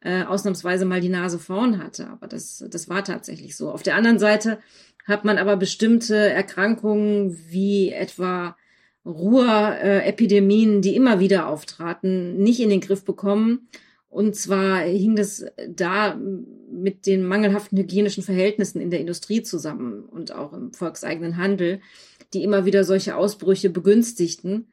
äh, 0.00 0.24
ausnahmsweise 0.24 0.84
mal 0.84 1.00
die 1.00 1.08
Nase 1.08 1.38
vorn 1.38 1.82
hatte. 1.82 2.08
Aber 2.08 2.26
das, 2.26 2.64
das 2.70 2.88
war 2.88 3.04
tatsächlich 3.04 3.56
so. 3.56 3.70
Auf 3.70 3.82
der 3.82 3.96
anderen 3.96 4.18
Seite 4.18 4.58
hat 5.06 5.24
man 5.24 5.38
aber 5.38 5.56
bestimmte 5.56 6.16
Erkrankungen 6.16 7.38
wie 7.48 7.90
etwa 7.90 8.56
Ruhrepidemien, 9.04 10.82
die 10.82 10.94
immer 10.94 11.18
wieder 11.18 11.48
auftraten, 11.48 12.36
nicht 12.36 12.60
in 12.60 12.70
den 12.70 12.80
Griff 12.80 13.04
bekommen. 13.04 13.68
Und 14.10 14.36
zwar 14.36 14.80
hing 14.80 15.16
das 15.16 15.46
da 15.68 16.18
mit 16.70 17.06
den 17.06 17.24
mangelhaften 17.24 17.78
hygienischen 17.78 18.22
Verhältnissen 18.22 18.80
in 18.80 18.90
der 18.90 19.00
Industrie 19.00 19.42
zusammen 19.42 20.04
und 20.04 20.32
auch 20.32 20.52
im 20.52 20.72
volkseigenen 20.72 21.36
Handel, 21.36 21.80
die 22.34 22.42
immer 22.42 22.64
wieder 22.64 22.84
solche 22.84 23.16
Ausbrüche 23.16 23.70
begünstigten. 23.70 24.68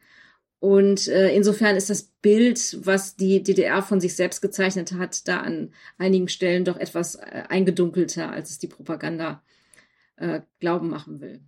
Und 0.59 1.07
äh, 1.07 1.35
insofern 1.35 1.75
ist 1.75 1.89
das 1.89 2.03
Bild, 2.21 2.79
was 2.83 3.15
die 3.15 3.43
DDR 3.43 3.81
von 3.81 3.99
sich 3.99 4.15
selbst 4.15 4.41
gezeichnet 4.41 4.93
hat, 4.93 5.27
da 5.27 5.41
an 5.41 5.73
einigen 5.97 6.27
Stellen 6.27 6.65
doch 6.65 6.77
etwas 6.77 7.15
äh, 7.15 7.43
eingedunkelter, 7.49 8.31
als 8.31 8.49
es 8.49 8.59
die 8.59 8.67
Propaganda 8.67 9.43
äh, 10.15 10.41
glauben 10.59 10.89
machen 10.89 11.19
will. 11.19 11.41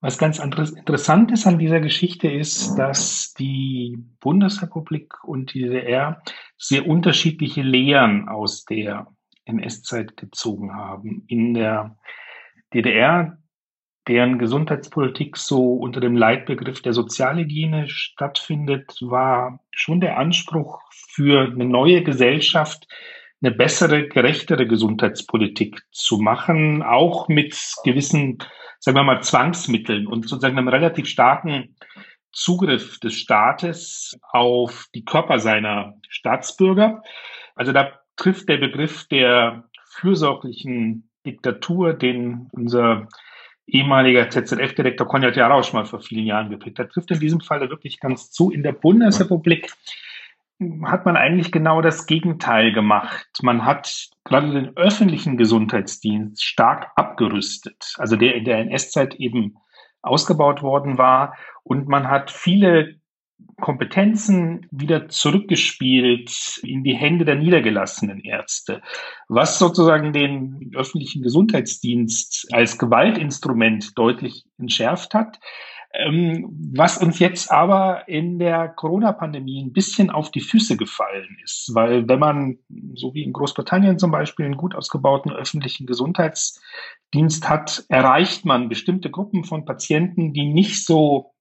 Was 0.00 0.18
ganz 0.18 0.40
interessant 0.40 1.30
ist 1.30 1.46
an 1.46 1.60
dieser 1.60 1.78
Geschichte 1.78 2.28
ist, 2.28 2.74
dass 2.74 3.34
die 3.34 3.98
Bundesrepublik 4.18 5.22
und 5.22 5.54
die 5.54 5.60
DDR 5.60 6.22
sehr 6.58 6.88
unterschiedliche 6.88 7.62
Lehren 7.62 8.28
aus 8.28 8.64
der 8.64 9.06
NS-Zeit 9.44 10.16
gezogen 10.16 10.74
haben. 10.74 11.24
In 11.28 11.54
der 11.54 11.96
DDR, 12.74 13.38
deren 14.08 14.38
Gesundheitspolitik 14.38 15.36
so 15.36 15.74
unter 15.74 16.00
dem 16.00 16.16
Leitbegriff 16.16 16.82
der 16.82 16.92
Sozialhygiene 16.92 17.88
stattfindet, 17.88 18.96
war 19.00 19.60
schon 19.70 20.00
der 20.00 20.18
Anspruch 20.18 20.80
für 20.90 21.42
eine 21.42 21.64
neue 21.64 22.02
Gesellschaft, 22.02 22.86
eine 23.42 23.52
bessere, 23.52 24.08
gerechtere 24.08 24.66
Gesundheitspolitik 24.66 25.82
zu 25.90 26.18
machen, 26.18 26.82
auch 26.82 27.28
mit 27.28 27.56
gewissen 27.84 28.38
sagen 28.82 28.96
wir 28.96 29.04
mal, 29.04 29.22
Zwangsmitteln 29.22 30.08
und 30.08 30.28
sozusagen 30.28 30.58
einem 30.58 30.66
relativ 30.66 31.06
starken 31.06 31.76
Zugriff 32.32 32.98
des 32.98 33.14
Staates 33.14 34.18
auf 34.32 34.86
die 34.92 35.04
Körper 35.04 35.38
seiner 35.38 35.94
Staatsbürger. 36.08 37.02
Also 37.54 37.72
da 37.72 37.92
trifft 38.16 38.48
der 38.48 38.56
Begriff 38.56 39.06
der 39.06 39.68
fürsorglichen 39.88 41.08
Diktatur, 41.24 41.92
den 41.94 42.48
unser 42.50 43.06
ehemaliger 43.66 44.28
ZZF-Direktor 44.28 45.06
Konrad 45.06 45.36
Jarausch 45.36 45.72
mal 45.72 45.86
vor 45.86 46.00
vielen 46.00 46.26
Jahren 46.26 46.50
geprägt 46.50 46.78
hat, 46.78 46.90
trifft 46.90 47.10
in 47.10 47.20
diesem 47.20 47.40
Falle 47.40 47.70
wirklich 47.70 48.00
ganz 48.00 48.30
zu. 48.30 48.50
In 48.50 48.62
der 48.62 48.72
Bundesrepublik 48.72 49.72
hat 50.84 51.06
man 51.06 51.16
eigentlich 51.16 51.50
genau 51.50 51.80
das 51.80 52.06
Gegenteil 52.06 52.72
gemacht. 52.72 53.26
Man 53.42 53.64
hat 53.64 54.10
gerade 54.24 54.52
den 54.52 54.76
öffentlichen 54.76 55.36
Gesundheitsdienst 55.36 56.42
stark 56.42 56.92
abgerüstet, 56.96 57.94
also 57.98 58.16
der 58.16 58.34
in 58.34 58.44
der 58.44 58.58
NS-Zeit 58.58 59.14
eben 59.16 59.56
ausgebaut 60.02 60.62
worden 60.62 60.98
war. 60.98 61.36
Und 61.62 61.88
man 61.88 62.08
hat 62.08 62.30
viele 62.30 62.96
Kompetenzen 63.60 64.66
wieder 64.70 65.08
zurückgespielt 65.08 66.60
in 66.62 66.82
die 66.84 66.94
Hände 66.94 67.24
der 67.24 67.36
niedergelassenen 67.36 68.20
Ärzte, 68.20 68.82
was 69.28 69.58
sozusagen 69.58 70.12
den 70.12 70.72
öffentlichen 70.74 71.22
Gesundheitsdienst 71.22 72.48
als 72.52 72.78
Gewaltinstrument 72.78 73.96
deutlich 73.96 74.44
entschärft 74.58 75.14
hat. 75.14 75.38
Ähm, 75.94 76.48
was 76.74 76.96
uns 76.96 77.18
jetzt 77.18 77.52
aber 77.52 78.08
in 78.08 78.38
der 78.38 78.68
Corona-Pandemie 78.68 79.62
ein 79.62 79.74
bisschen 79.74 80.08
auf 80.08 80.30
die 80.30 80.40
Füße 80.40 80.78
gefallen 80.78 81.36
ist, 81.44 81.70
weil 81.74 82.08
wenn 82.08 82.18
man, 82.18 82.58
so 82.94 83.12
wie 83.12 83.22
in 83.22 83.34
Großbritannien 83.34 83.98
zum 83.98 84.10
Beispiel, 84.10 84.46
einen 84.46 84.56
gut 84.56 84.74
ausgebauten 84.74 85.32
öffentlichen 85.32 85.86
Gesundheitsdienst 85.86 87.46
hat, 87.46 87.84
erreicht 87.90 88.46
man 88.46 88.70
bestimmte 88.70 89.10
Gruppen 89.10 89.44
von 89.44 89.66
Patienten, 89.66 90.32
die 90.32 90.46
nicht 90.46 90.86
so 90.86 91.31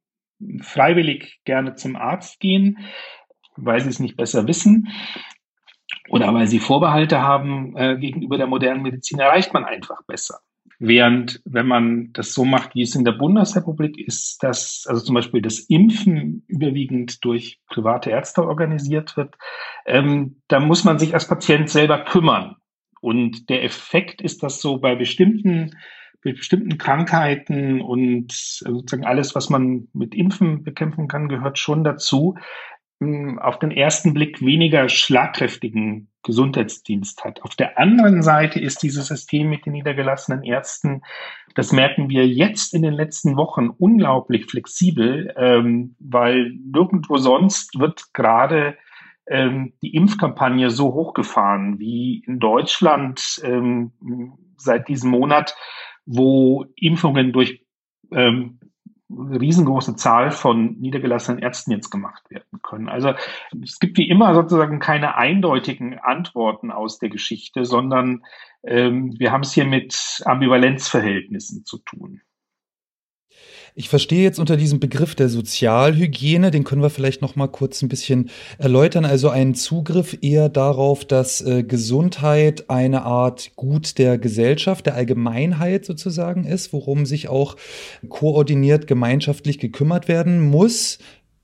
freiwillig 0.62 1.42
gerne 1.46 1.76
zum 1.76 1.96
Arzt 1.96 2.40
gehen, 2.40 2.80
weil 3.56 3.82
sie 3.82 3.90
es 3.90 4.00
nicht 4.00 4.18
besser 4.18 4.48
wissen 4.48 4.90
oder 6.10 6.34
weil 6.34 6.48
sie 6.48 6.60
Vorbehalte 6.60 7.22
haben 7.22 7.76
äh, 7.78 7.98
gegenüber 7.98 8.38
der 8.38 8.48
modernen 8.48 8.82
Medizin, 8.82 9.20
erreicht 9.20 9.54
man 9.54 9.66
einfach 9.66 10.04
besser. 10.08 10.40
Während, 10.84 11.42
wenn 11.46 11.68
man 11.68 12.12
das 12.14 12.34
so 12.34 12.44
macht, 12.44 12.74
wie 12.74 12.82
es 12.82 12.96
in 12.96 13.06
der 13.06 13.12
Bundesrepublik 13.12 14.00
ist, 14.00 14.42
dass 14.42 14.86
also 14.90 15.04
zum 15.04 15.14
Beispiel 15.14 15.42
das 15.42 15.60
Impfen 15.60 16.44
überwiegend 16.48 17.24
durch 17.24 17.60
private 17.68 18.10
Ärzte 18.10 18.44
organisiert 18.44 19.16
wird, 19.16 19.36
ähm, 19.86 20.42
da 20.48 20.60
muss 20.60 20.84
man 20.84 20.98
sich 20.98 21.14
als 21.14 21.28
Patient 21.28 21.70
selber 21.70 22.00
kümmern. 22.04 22.56
Und 23.00 23.50
der 23.50 23.64
Effekt 23.64 24.22
ist, 24.22 24.42
dass 24.44 24.60
so 24.60 24.80
bei 24.80 24.96
bestimmten, 24.96 25.78
bei 26.24 26.34
bestimmten 26.34 26.78
Krankheiten 26.78 27.82
und 27.82 28.32
sozusagen 28.32 29.06
alles, 29.06 29.36
was 29.36 29.50
man 29.50 29.88
mit 29.94 30.14
Impfen 30.16 30.64
bekämpfen 30.64 31.08
kann, 31.08 31.30
gehört 31.30 31.58
schon 31.58 31.84
dazu, 31.84 32.36
auf 33.40 33.58
den 33.58 33.72
ersten 33.72 34.14
Blick 34.14 34.42
weniger 34.42 34.88
schlagkräftigen 34.88 36.10
Gesundheitsdienst 36.24 37.24
hat. 37.24 37.42
Auf 37.42 37.56
der 37.56 37.80
anderen 37.80 38.22
Seite 38.22 38.60
ist 38.60 38.84
dieses 38.84 39.08
System 39.08 39.50
mit 39.50 39.66
den 39.66 39.74
niedergelassenen 39.74 40.44
Ärzten, 40.44 41.02
das 41.56 41.72
merken 41.72 42.10
wir 42.10 42.28
jetzt 42.28 42.76
in 42.76 42.84
den 42.84 42.94
letzten 42.94 43.38
Wochen, 43.38 43.70
unglaublich 43.70 44.46
flexibel, 44.46 45.34
ähm, 45.36 45.96
weil 46.00 46.52
nirgendwo 46.64 47.18
sonst 47.18 47.80
wird 47.80 48.14
gerade 48.14 48.78
ähm, 49.28 49.74
die 49.82 49.96
Impfkampagne 49.96 50.70
so 50.70 50.94
hochgefahren 50.94 51.80
wie 51.80 52.24
in 52.28 52.40
Deutschland 52.40 53.42
ähm, 53.44 53.92
seit 54.58 54.88
diesem 54.88 55.10
Monat, 55.10 55.56
wo 56.06 56.66
Impfungen 56.76 57.32
durch 57.32 57.66
ähm, 58.12 58.60
riesengroße 59.10 59.96
Zahl 59.96 60.32
von 60.32 60.80
niedergelassenen 60.80 61.42
Ärzten 61.42 61.72
jetzt 61.72 61.90
gemacht 61.90 62.30
werden 62.30 62.62
können. 62.62 62.90
Also 62.90 63.14
es 63.62 63.80
gibt 63.80 63.98
wie 63.98 64.10
immer 64.10 64.34
sozusagen 64.34 64.80
keine 64.80 65.16
eindeutigen 65.16 66.00
Antworten 66.00 66.72
aus 66.72 67.00
der 67.00 67.10
Geschichte, 67.10 67.66
sondern 67.66 68.24
ähm, 68.64 69.14
wir 69.20 69.32
haben 69.32 69.42
es 69.42 69.54
hier 69.54 69.66
mit 69.66 70.22
Ambivalenzverhältnissen 70.26 71.66
zu 71.66 71.80
tun. 71.80 72.22
Ich 73.74 73.88
verstehe 73.88 74.24
jetzt 74.24 74.38
unter 74.38 74.58
diesem 74.58 74.82
Begriff 74.82 75.16
der 75.16 75.30
Sozialhygiene, 75.30 76.52
den 76.52 76.66
können 76.66 76.82
wir 76.82 76.90
vielleicht 76.90 77.22
noch 77.22 77.38
mal 77.38 77.48
kurz 77.48 77.82
ein 77.82 77.88
bisschen 77.88 78.30
erläutern. 78.58 79.06
Also 79.06 79.30
ein 79.30 79.56
Zugriff 79.56 80.18
eher 80.22 80.50
darauf, 80.50 81.06
dass 81.06 81.40
äh, 81.40 81.64
Gesundheit 81.64 82.70
eine 82.70 83.04
Art 83.04 83.52
Gut 83.56 83.98
der 83.98 84.18
Gesellschaft, 84.18 84.88
der 84.88 84.96
Allgemeinheit 84.96 85.86
sozusagen 85.86 86.44
ist, 86.44 86.74
worum 86.74 87.06
sich 87.06 87.30
auch 87.30 87.56
koordiniert 88.10 88.88
gemeinschaftlich 88.88 89.58
gekümmert 89.58 90.10
werden 90.10 90.42
muss 90.42 91.00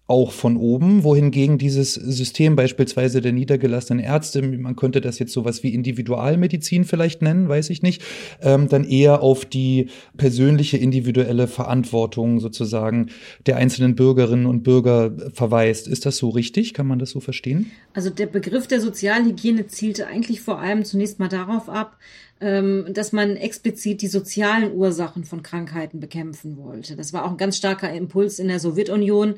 auch 0.07 0.31
von 0.31 0.55
oben, 0.55 1.03
wohingegen 1.03 1.57
dieses 1.57 1.93
System 1.93 2.55
beispielsweise 2.55 3.19
der 3.19 3.33
niedergelassenen 3.33 4.03
Ärzte, 4.03 4.41
man 4.41 4.77
könnte 4.77 5.01
das 5.01 5.19
jetzt 5.19 5.33
sowas 5.33 5.63
wie 5.63 5.73
Individualmedizin 5.73 6.85
vielleicht 6.85 7.21
nennen, 7.21 7.49
weiß 7.49 7.69
ich 7.69 7.81
nicht, 7.81 8.01
ähm, 8.41 8.69
dann 8.69 8.85
eher 8.85 9.21
auf 9.21 9.43
die 9.43 9.89
persönliche 10.15 10.77
individuelle 10.77 11.47
Verantwortung 11.47 12.39
sozusagen 12.39 13.07
der 13.45 13.57
einzelnen 13.57 13.95
Bürgerinnen 13.95 14.45
und 14.45 14.63
Bürger 14.63 15.11
verweist. 15.33 15.89
Ist 15.89 16.05
das 16.05 16.15
so 16.17 16.29
richtig? 16.29 16.73
Kann 16.73 16.87
man 16.87 16.99
das 16.99 17.09
so 17.09 17.19
verstehen? 17.19 17.69
Also 17.93 18.09
der 18.09 18.27
Begriff 18.27 18.65
der 18.67 18.79
Sozialhygiene 18.79 19.67
zielte 19.67 20.07
eigentlich 20.07 20.39
vor 20.39 20.59
allem 20.59 20.85
zunächst 20.85 21.19
mal 21.19 21.27
darauf 21.27 21.67
ab, 21.67 21.97
ähm, 22.39 22.85
dass 22.93 23.11
man 23.11 23.35
explizit 23.35 24.01
die 24.01 24.07
sozialen 24.07 24.73
Ursachen 24.73 25.25
von 25.25 25.43
Krankheiten 25.43 25.99
bekämpfen 25.99 26.57
wollte. 26.57 26.95
Das 26.95 27.11
war 27.11 27.25
auch 27.25 27.31
ein 27.31 27.37
ganz 27.37 27.57
starker 27.57 27.91
Impuls 27.91 28.39
in 28.39 28.47
der 28.47 28.61
Sowjetunion 28.61 29.35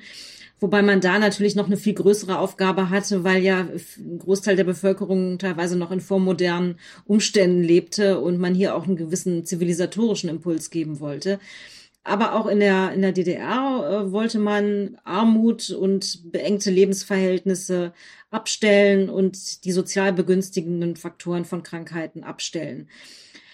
Wobei 0.59 0.81
man 0.81 0.99
da 0.99 1.19
natürlich 1.19 1.55
noch 1.55 1.67
eine 1.67 1.77
viel 1.77 1.93
größere 1.93 2.37
Aufgabe 2.37 2.89
hatte, 2.89 3.23
weil 3.23 3.41
ja 3.41 3.67
ein 3.97 4.19
Großteil 4.19 4.55
der 4.55 4.65
Bevölkerung 4.65 5.37
teilweise 5.39 5.77
noch 5.77 5.91
in 5.91 6.01
vormodernen 6.01 6.79
Umständen 7.05 7.63
lebte 7.63 8.19
und 8.19 8.39
man 8.39 8.53
hier 8.53 8.75
auch 8.75 8.85
einen 8.85 8.97
gewissen 8.97 9.45
zivilisatorischen 9.45 10.29
Impuls 10.29 10.69
geben 10.69 10.99
wollte. 10.99 11.39
Aber 12.03 12.33
auch 12.33 12.47
in 12.47 12.59
der, 12.59 12.91
in 12.93 13.01
der 13.01 13.11
DDR 13.11 14.05
äh, 14.07 14.11
wollte 14.11 14.39
man 14.39 14.97
Armut 15.03 15.69
und 15.69 16.31
beengte 16.31 16.71
Lebensverhältnisse 16.71 17.93
abstellen 18.31 19.09
und 19.09 19.63
die 19.65 19.71
sozial 19.71 20.13
begünstigenden 20.13 20.95
Faktoren 20.95 21.45
von 21.45 21.61
Krankheiten 21.61 22.23
abstellen. 22.23 22.89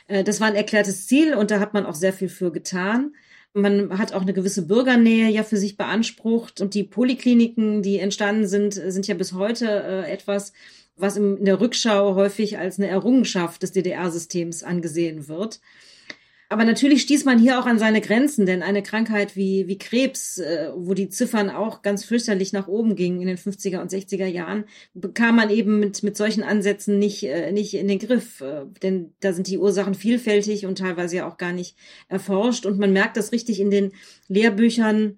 Äh, 0.08 0.24
das 0.24 0.40
war 0.40 0.48
ein 0.48 0.56
erklärtes 0.56 1.08
Ziel 1.08 1.34
und 1.34 1.52
da 1.52 1.60
hat 1.60 1.74
man 1.74 1.86
auch 1.86 1.96
sehr 1.96 2.14
viel 2.14 2.30
für 2.30 2.52
getan. 2.52 3.16
Man 3.58 3.98
hat 3.98 4.12
auch 4.12 4.22
eine 4.22 4.34
gewisse 4.34 4.68
Bürgernähe 4.68 5.30
ja 5.30 5.44
für 5.44 5.56
sich 5.56 5.78
beansprucht 5.78 6.60
und 6.60 6.74
die 6.74 6.84
Polikliniken, 6.84 7.82
die 7.82 8.00
entstanden 8.00 8.48
sind, 8.48 8.74
sind 8.74 9.08
ja 9.08 9.16
bis 9.16 9.32
heute 9.32 9.66
äh, 9.66 10.12
etwas, 10.12 10.52
was 10.98 11.16
in 11.16 11.46
der 11.46 11.62
Rückschau 11.62 12.16
häufig 12.16 12.58
als 12.58 12.78
eine 12.78 12.90
Errungenschaft 12.90 13.64
des 13.64 13.72
DDR-Systems 13.72 14.64
angesehen 14.64 15.30
wird. 15.30 15.62
Aber 16.48 16.64
natürlich 16.64 17.02
stieß 17.02 17.26
man 17.26 17.40
hier 17.40 17.60
auch 17.60 17.66
an 17.66 17.80
seine 17.80 18.02
Grenzen, 18.02 18.46
denn 18.46 18.62
eine 18.62 18.84
Krankheit 18.84 19.36
wie, 19.36 19.68
wie 19.68 19.80
Krebs, 19.80 20.38
äh, 20.38 20.70
wo 20.76 20.94
die 20.94 21.10
Ziffern 21.10 21.50
auch 21.50 21.82
ganz 21.82 22.06
fürchterlich 22.06 22.54
nach 22.54 22.68
oben 22.68 22.96
gingen 22.96 23.20
in 23.20 23.28
den 23.28 23.38
50er 23.38 23.80
und 23.82 23.92
60er 23.92 24.28
Jahren, 24.28 24.66
bekam 24.94 25.38
man 25.38 25.50
eben 25.50 25.80
mit, 25.80 26.04
mit 26.04 26.16
solchen 26.16 26.44
Ansätzen 26.44 27.00
nicht, 27.00 27.24
äh, 27.24 27.52
nicht 27.52 27.74
in 27.74 27.88
den 27.88 28.00
Griff. 28.00 28.42
Äh, 28.42 28.66
denn 28.84 29.14
da 29.22 29.34
sind 29.34 29.48
die 29.48 29.58
Ursachen 29.58 29.96
vielfältig 29.96 30.68
und 30.68 30.78
teilweise 30.78 31.18
ja 31.18 31.28
auch 31.28 31.38
gar 31.38 31.52
nicht 31.52 31.76
erforscht. 32.10 32.68
Und 32.68 32.78
man 32.78 32.94
merkt 32.94 33.18
das 33.18 33.32
richtig 33.32 33.60
in 33.60 33.72
den 33.72 33.94
Lehrbüchern 34.28 35.18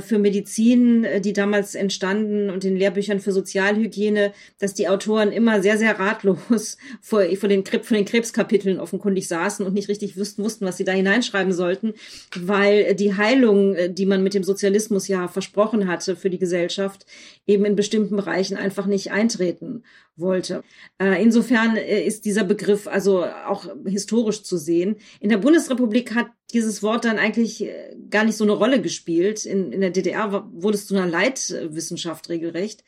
für 0.00 0.18
Medizin, 0.18 1.04
äh, 1.04 1.20
die 1.20 1.32
damals 1.32 1.74
entstanden 1.74 2.50
und 2.50 2.64
den 2.64 2.76
Lehrbüchern 2.76 3.20
für 3.20 3.32
Sozialhygiene, 3.32 4.32
dass 4.58 4.74
die 4.74 4.88
Autoren 4.88 5.30
immer 5.30 5.62
sehr, 5.62 5.78
sehr 5.78 5.98
ratlos 5.98 6.78
vor, 7.00 7.22
vor, 7.36 7.48
den, 7.48 7.64
vor 7.64 7.96
den 7.96 8.04
Krebskapiteln 8.04 8.80
offenkundig 8.80 9.28
saßen 9.28 9.64
und 9.64 9.74
nicht 9.74 9.88
richtig 9.88 10.18
wussten, 10.18 10.42
wussten, 10.42 10.66
was 10.66 10.76
sie 10.76 10.84
da 10.84 10.92
hineinschreiben 10.92 11.52
sollten, 11.52 11.94
weil 12.36 12.94
die 12.94 13.14
Heilung, 13.16 13.74
äh, 13.76 13.90
die 13.90 14.06
man 14.06 14.22
mit 14.22 14.34
dem 14.34 14.44
Sozialismus 14.44 15.06
ja 15.06 15.28
versprochen 15.28 15.86
hatte 15.86 16.16
für 16.16 16.30
die 16.30 16.38
Gesellschaft, 16.38 17.06
eben 17.46 17.64
in 17.64 17.76
bestimmten 17.76 18.16
Bereichen 18.16 18.56
einfach 18.56 18.86
nicht 18.86 19.12
eintreten 19.12 19.84
wollte. 20.18 20.62
Insofern 20.98 21.76
ist 21.76 22.24
dieser 22.24 22.44
Begriff 22.44 22.86
also 22.86 23.24
auch 23.24 23.66
historisch 23.86 24.42
zu 24.42 24.56
sehen. 24.56 24.96
In 25.20 25.30
der 25.30 25.38
Bundesrepublik 25.38 26.14
hat 26.14 26.28
dieses 26.52 26.82
Wort 26.82 27.04
dann 27.04 27.18
eigentlich 27.18 27.64
äh, 27.64 27.96
gar 28.10 28.24
nicht 28.24 28.36
so 28.36 28.44
eine 28.44 28.52
Rolle 28.52 28.80
gespielt. 28.80 29.44
In, 29.44 29.72
in 29.72 29.80
der 29.80 29.90
DDR 29.90 30.48
wurde 30.52 30.76
es 30.76 30.86
zu 30.86 30.96
einer 30.96 31.06
Leitwissenschaft 31.06 32.28
regelrecht. 32.28 32.84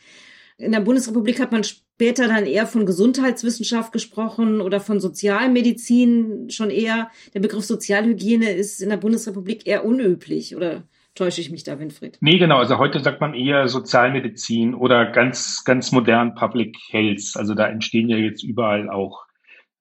In 0.57 0.73
der 0.73 0.81
Bundesrepublik 0.81 1.41
hat 1.41 1.53
man 1.53 1.65
später 1.65 2.29
dann 2.29 2.47
eher 2.47 2.67
von 2.67 2.85
Gesundheitswissenschaft 2.85 3.93
gesprochen 3.93 4.61
oder 4.61 4.81
von 4.81 5.01
Sozialmedizin 5.01 6.51
schon 6.51 6.71
eher. 6.71 7.11
Der 7.35 7.41
Begriff 7.41 7.65
Sozialhygiene 7.65 8.51
ist 8.53 8.83
in 8.83 8.91
der 8.91 8.99
Bundesrepublik 8.99 9.67
eher 9.67 9.85
unüblich 9.85 10.57
oder 10.57 10.85
täusche 11.15 11.41
ich 11.41 11.51
mich 11.51 11.65
da, 11.65 11.79
Winfried? 11.79 12.19
Nee, 12.21 12.39
genau. 12.39 12.59
Also 12.59 12.79
heute 12.79 13.01
sagt 13.01 13.21
man 13.21 13.35
eher 13.35 13.69
Sozialmedizin 13.69 14.75
oder 14.75 15.07
ganz, 15.07 15.65
ganz 15.65 15.93
modern 15.93 16.35
Public 16.35 16.77
Health. 16.91 17.33
Also 17.35 17.55
da 17.55 17.69
entstehen 17.69 18.09
ja 18.09 18.17
jetzt 18.17 18.43
überall 18.43 18.89
auch 18.91 19.27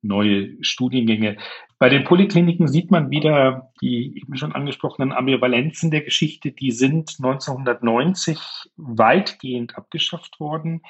neue 0.01 0.55
Studiengänge. 0.61 1.37
Bei 1.77 1.89
den 1.89 2.03
Polikliniken 2.03 2.67
sieht 2.67 2.91
man 2.91 3.09
wieder 3.09 3.71
die 3.81 4.17
eben 4.17 4.35
schon 4.35 4.53
angesprochenen 4.53 5.13
Ambivalenzen 5.13 5.91
der 5.91 6.01
Geschichte. 6.01 6.51
Die 6.51 6.71
sind 6.71 7.15
1990 7.19 8.37
weitgehend 8.75 9.77
abgeschafft 9.77 10.39
worden 10.39 10.81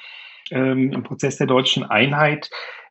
ähm, 0.50 0.92
im 0.92 1.02
Prozess 1.02 1.36
der 1.36 1.46
deutschen 1.46 1.84
Einheit. 1.84 2.50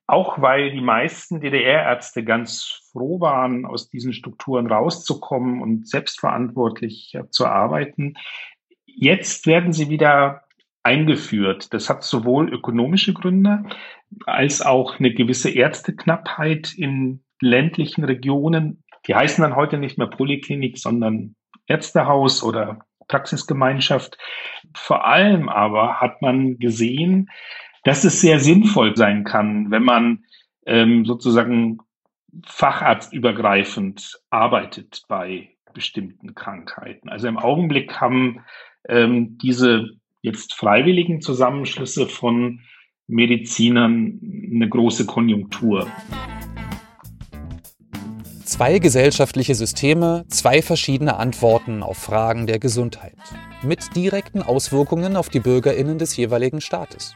Auch 0.10 0.42
weil 0.42 0.72
die 0.72 0.82
meisten 0.82 1.40
DDR-Ärzte 1.40 2.24
ganz 2.24 2.82
froh 2.92 3.20
waren, 3.20 3.68
aus 3.68 3.92
diesen 3.92 4.12
Strukturen 4.12 4.66
rauszukommen 4.66 5.62
und 5.62 5.88
selbstverantwortlich 5.88 7.16
zu 7.30 7.46
arbeiten. 7.46 8.16
Jetzt 8.88 9.46
werden 9.46 9.72
sie 9.72 9.92
wieder 9.92 10.42
eingeführt. 10.82 11.76
Das 11.76 11.92
hat 11.92 12.02
sowohl 12.02 12.52
ökonomische 12.52 13.14
Gründe 13.14 13.66
als 14.26 14.64
auch 14.64 14.98
eine 14.98 15.14
gewisse 15.14 15.52
Ärzteknappheit 15.52 16.74
in 16.74 17.24
ländlichen 17.40 18.04
Regionen. 18.04 18.84
Die 19.06 19.14
heißen 19.14 19.44
dann 19.44 19.56
heute 19.56 19.78
nicht 19.78 20.00
mehr 20.00 20.08
Poliklinik, 20.08 20.80
sondern 20.80 21.36
Ärztehaus 21.68 22.42
oder 22.42 22.80
Praxisgemeinschaft. 23.08 24.18
Vor 24.76 25.06
allem 25.06 25.50
aber 25.50 26.02
hat 26.02 26.24
man 26.24 26.58
gesehen, 26.58 27.30
dass 27.84 28.04
es 28.04 28.22
sehr 28.22 28.40
sinnvoll 28.40 28.96
sein 28.96 29.24
kann, 29.24 29.72
wenn 29.72 29.84
man 29.84 30.26
ähm, 30.66 31.06
sozusagen 31.06 31.80
facharztübergreifend 32.46 34.20
arbeitet 34.30 35.04
bei 35.08 35.50
bestimmten 35.74 36.36
Krankheiten. 36.36 37.10
Also 37.10 37.28
im 37.28 37.38
Augenblick 37.38 38.00
haben 38.00 38.42
ähm, 38.88 39.38
diese 39.38 39.90
jetzt 40.22 40.54
freiwilligen 40.54 41.22
Zusammenschlüsse 41.22 42.08
von 42.08 42.62
Medizinern 43.08 44.20
eine 44.54 44.70
große 44.70 45.06
Konjunktur. 45.06 45.88
Zwei 48.44 48.80
gesellschaftliche 48.80 49.56
Systeme, 49.56 50.26
zwei 50.28 50.62
verschiedene 50.62 51.18
Antworten 51.18 51.82
auf 51.82 51.98
Fragen 51.98 52.46
der 52.46 52.60
Gesundheit, 52.60 53.16
mit 53.64 53.96
direkten 53.96 54.42
Auswirkungen 54.42 55.16
auf 55.16 55.30
die 55.30 55.40
Bürgerinnen 55.40 55.98
des 55.98 56.18
jeweiligen 56.18 56.60
Staates. 56.60 57.16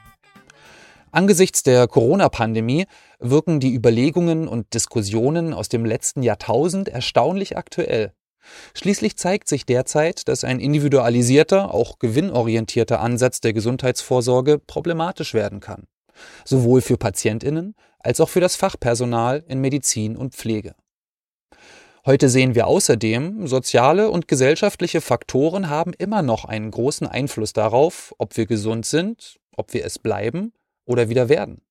Angesichts 1.14 1.62
der 1.62 1.88
Corona-Pandemie 1.88 2.88
wirken 3.20 3.60
die 3.60 3.76
Überlegungen 3.76 4.48
und 4.48 4.74
Diskussionen 4.74 5.54
aus 5.54 5.70
dem 5.70 5.86
letzten 5.86 6.24
Jahrtausend 6.24 6.90
erstaunlich 6.90 7.56
aktuell. 7.56 8.14
Schließlich 8.74 9.16
zeigt 9.16 9.48
sich 9.48 9.68
derzeit, 9.68 10.28
dass 10.28 10.44
ein 10.44 10.60
individualisierter, 10.60 11.72
auch 11.72 12.00
gewinnorientierter 12.00 13.00
Ansatz 13.00 13.42
der 13.42 13.54
Gesundheitsvorsorge 13.54 14.58
problematisch 14.58 15.36
werden 15.36 15.60
kann, 15.60 15.84
sowohl 16.46 16.82
für 16.82 16.98
Patientinnen 16.98 17.76
als 18.00 18.20
auch 18.20 18.30
für 18.30 18.42
das 18.42 18.56
Fachpersonal 18.56 19.44
in 19.48 19.62
Medizin 19.62 20.18
und 20.18 20.34
Pflege. 20.34 20.74
Heute 22.08 22.28
sehen 22.28 22.56
wir 22.56 22.66
außerdem, 22.66 23.46
soziale 23.46 24.10
und 24.10 24.28
gesellschaftliche 24.28 25.00
Faktoren 25.00 25.70
haben 25.70 25.94
immer 25.94 26.24
noch 26.24 26.46
einen 26.46 26.72
großen 26.72 27.06
Einfluss 27.06 27.54
darauf, 27.54 28.16
ob 28.18 28.36
wir 28.36 28.48
gesund 28.48 28.88
sind, 28.88 29.40
ob 29.56 29.76
wir 29.76 29.86
es 29.86 30.00
bleiben 30.00 30.54
oder 30.86 31.10
wieder 31.10 31.30
werden. 31.30 31.62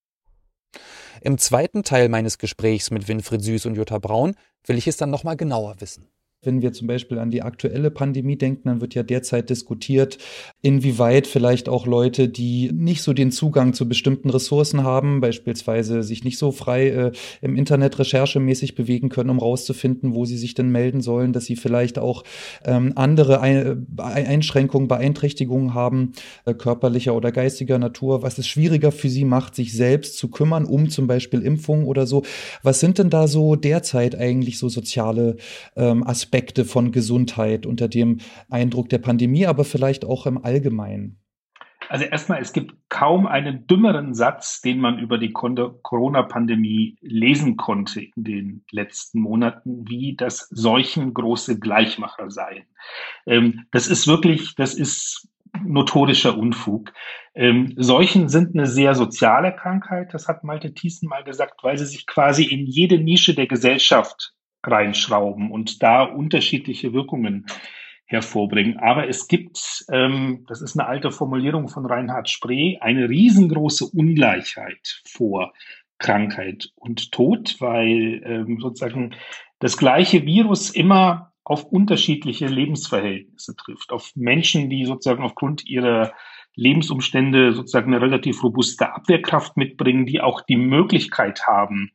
Im 1.20 1.38
zweiten 1.38 1.82
Teil 1.84 2.08
meines 2.08 2.38
Gesprächs 2.38 2.90
mit 2.90 3.08
Winfried 3.08 3.42
Süß 3.42 3.66
und 3.66 3.76
Jutta 3.76 3.98
Braun 3.98 4.34
will 4.64 4.78
ich 4.78 4.88
es 4.88 4.96
dann 4.96 5.10
nochmal 5.10 5.36
genauer 5.36 5.80
wissen. 5.80 6.08
Wenn 6.44 6.60
wir 6.60 6.72
zum 6.72 6.88
Beispiel 6.88 7.20
an 7.20 7.30
die 7.30 7.42
aktuelle 7.42 7.92
Pandemie 7.92 8.34
denken, 8.34 8.62
dann 8.64 8.80
wird 8.80 8.96
ja 8.96 9.04
derzeit 9.04 9.48
diskutiert, 9.48 10.18
inwieweit 10.60 11.28
vielleicht 11.28 11.68
auch 11.68 11.86
Leute, 11.86 12.28
die 12.28 12.72
nicht 12.72 13.02
so 13.02 13.12
den 13.12 13.30
Zugang 13.30 13.74
zu 13.74 13.88
bestimmten 13.88 14.28
Ressourcen 14.28 14.82
haben, 14.82 15.20
beispielsweise 15.20 16.02
sich 16.02 16.24
nicht 16.24 16.38
so 16.38 16.50
frei 16.50 16.88
äh, 16.88 17.12
im 17.42 17.54
Internet 17.54 18.00
recherchemäßig 18.00 18.74
bewegen 18.74 19.08
können, 19.08 19.30
um 19.30 19.38
rauszufinden, 19.38 20.14
wo 20.14 20.24
sie 20.24 20.36
sich 20.36 20.54
denn 20.54 20.68
melden 20.70 21.00
sollen, 21.00 21.32
dass 21.32 21.44
sie 21.44 21.54
vielleicht 21.54 22.00
auch 22.00 22.24
ähm, 22.64 22.90
andere 22.96 23.40
Ein 23.40 23.86
Einschränkungen, 23.98 24.88
Beeinträchtigungen 24.88 25.74
haben, 25.74 26.10
äh, 26.44 26.54
körperlicher 26.54 27.14
oder 27.14 27.30
geistiger 27.30 27.78
Natur, 27.78 28.22
was 28.22 28.38
es 28.38 28.48
schwieriger 28.48 28.90
für 28.90 29.08
sie 29.08 29.24
macht, 29.24 29.54
sich 29.54 29.72
selbst 29.72 30.18
zu 30.18 30.26
kümmern, 30.26 30.64
um 30.64 30.90
zum 30.90 31.06
Beispiel 31.06 31.40
Impfungen 31.40 31.86
oder 31.86 32.08
so. 32.08 32.24
Was 32.64 32.80
sind 32.80 32.98
denn 32.98 33.10
da 33.10 33.28
so 33.28 33.54
derzeit 33.54 34.16
eigentlich 34.16 34.58
so 34.58 34.68
soziale 34.68 35.36
ähm, 35.76 36.04
Aspekte? 36.04 36.31
Aspekte 36.32 36.64
von 36.64 36.92
Gesundheit 36.92 37.66
unter 37.66 37.88
dem 37.88 38.20
Eindruck 38.48 38.88
der 38.88 38.96
Pandemie, 38.98 39.46
aber 39.46 39.64
vielleicht 39.64 40.06
auch 40.06 40.24
im 40.24 40.42
Allgemeinen? 40.42 41.18
Also 41.90 42.06
erstmal, 42.06 42.40
es 42.40 42.54
gibt 42.54 42.74
kaum 42.88 43.26
einen 43.26 43.66
dümmeren 43.66 44.14
Satz, 44.14 44.62
den 44.62 44.78
man 44.78 44.98
über 44.98 45.18
die 45.18 45.32
Corona-Pandemie 45.32 46.96
lesen 47.02 47.58
konnte 47.58 48.00
in 48.00 48.24
den 48.24 48.64
letzten 48.70 49.20
Monaten, 49.20 49.84
wie 49.86 50.16
das 50.16 50.48
Seuchen 50.48 51.12
große 51.12 51.58
Gleichmacher 51.58 52.30
seien. 52.30 52.64
Ähm, 53.26 53.66
das 53.70 53.88
ist 53.88 54.06
wirklich, 54.06 54.54
das 54.54 54.72
ist 54.72 55.28
notorischer 55.62 56.38
Unfug. 56.38 56.94
Ähm, 57.34 57.74
Seuchen 57.76 58.30
sind 58.30 58.56
eine 58.56 58.66
sehr 58.66 58.94
soziale 58.94 59.54
Krankheit, 59.54 60.14
das 60.14 60.28
hat 60.28 60.44
Malte 60.44 60.72
Thiessen 60.72 61.10
mal 61.10 61.24
gesagt, 61.24 61.62
weil 61.62 61.76
sie 61.76 61.84
sich 61.84 62.06
quasi 62.06 62.44
in 62.44 62.64
jede 62.64 62.96
Nische 62.96 63.34
der 63.34 63.48
Gesellschaft 63.48 64.32
reinschrauben 64.62 65.50
und 65.50 65.82
da 65.82 66.02
unterschiedliche 66.02 66.92
Wirkungen 66.92 67.46
hervorbringen. 68.04 68.78
Aber 68.78 69.08
es 69.08 69.26
gibt, 69.26 69.84
ähm, 69.90 70.44
das 70.48 70.60
ist 70.60 70.78
eine 70.78 70.88
alte 70.88 71.10
Formulierung 71.10 71.68
von 71.68 71.86
Reinhard 71.86 72.28
Spree, 72.28 72.78
eine 72.78 73.08
riesengroße 73.08 73.86
Ungleichheit 73.86 75.02
vor 75.08 75.52
Krankheit 75.98 76.70
und 76.76 77.12
Tod, 77.12 77.56
weil 77.60 78.22
ähm, 78.24 78.58
sozusagen 78.60 79.14
das 79.60 79.76
gleiche 79.76 80.26
Virus 80.26 80.70
immer 80.70 81.32
auf 81.44 81.64
unterschiedliche 81.64 82.46
Lebensverhältnisse 82.46 83.56
trifft, 83.56 83.90
auf 83.90 84.12
Menschen, 84.14 84.70
die 84.70 84.84
sozusagen 84.84 85.24
aufgrund 85.24 85.66
ihrer 85.66 86.12
Lebensumstände 86.54 87.52
sozusagen 87.52 87.94
eine 87.94 88.02
relativ 88.02 88.42
robuste 88.42 88.92
Abwehrkraft 88.92 89.56
mitbringen, 89.56 90.06
die 90.06 90.20
auch 90.20 90.42
die 90.42 90.56
Möglichkeit 90.56 91.46
haben, 91.46 91.92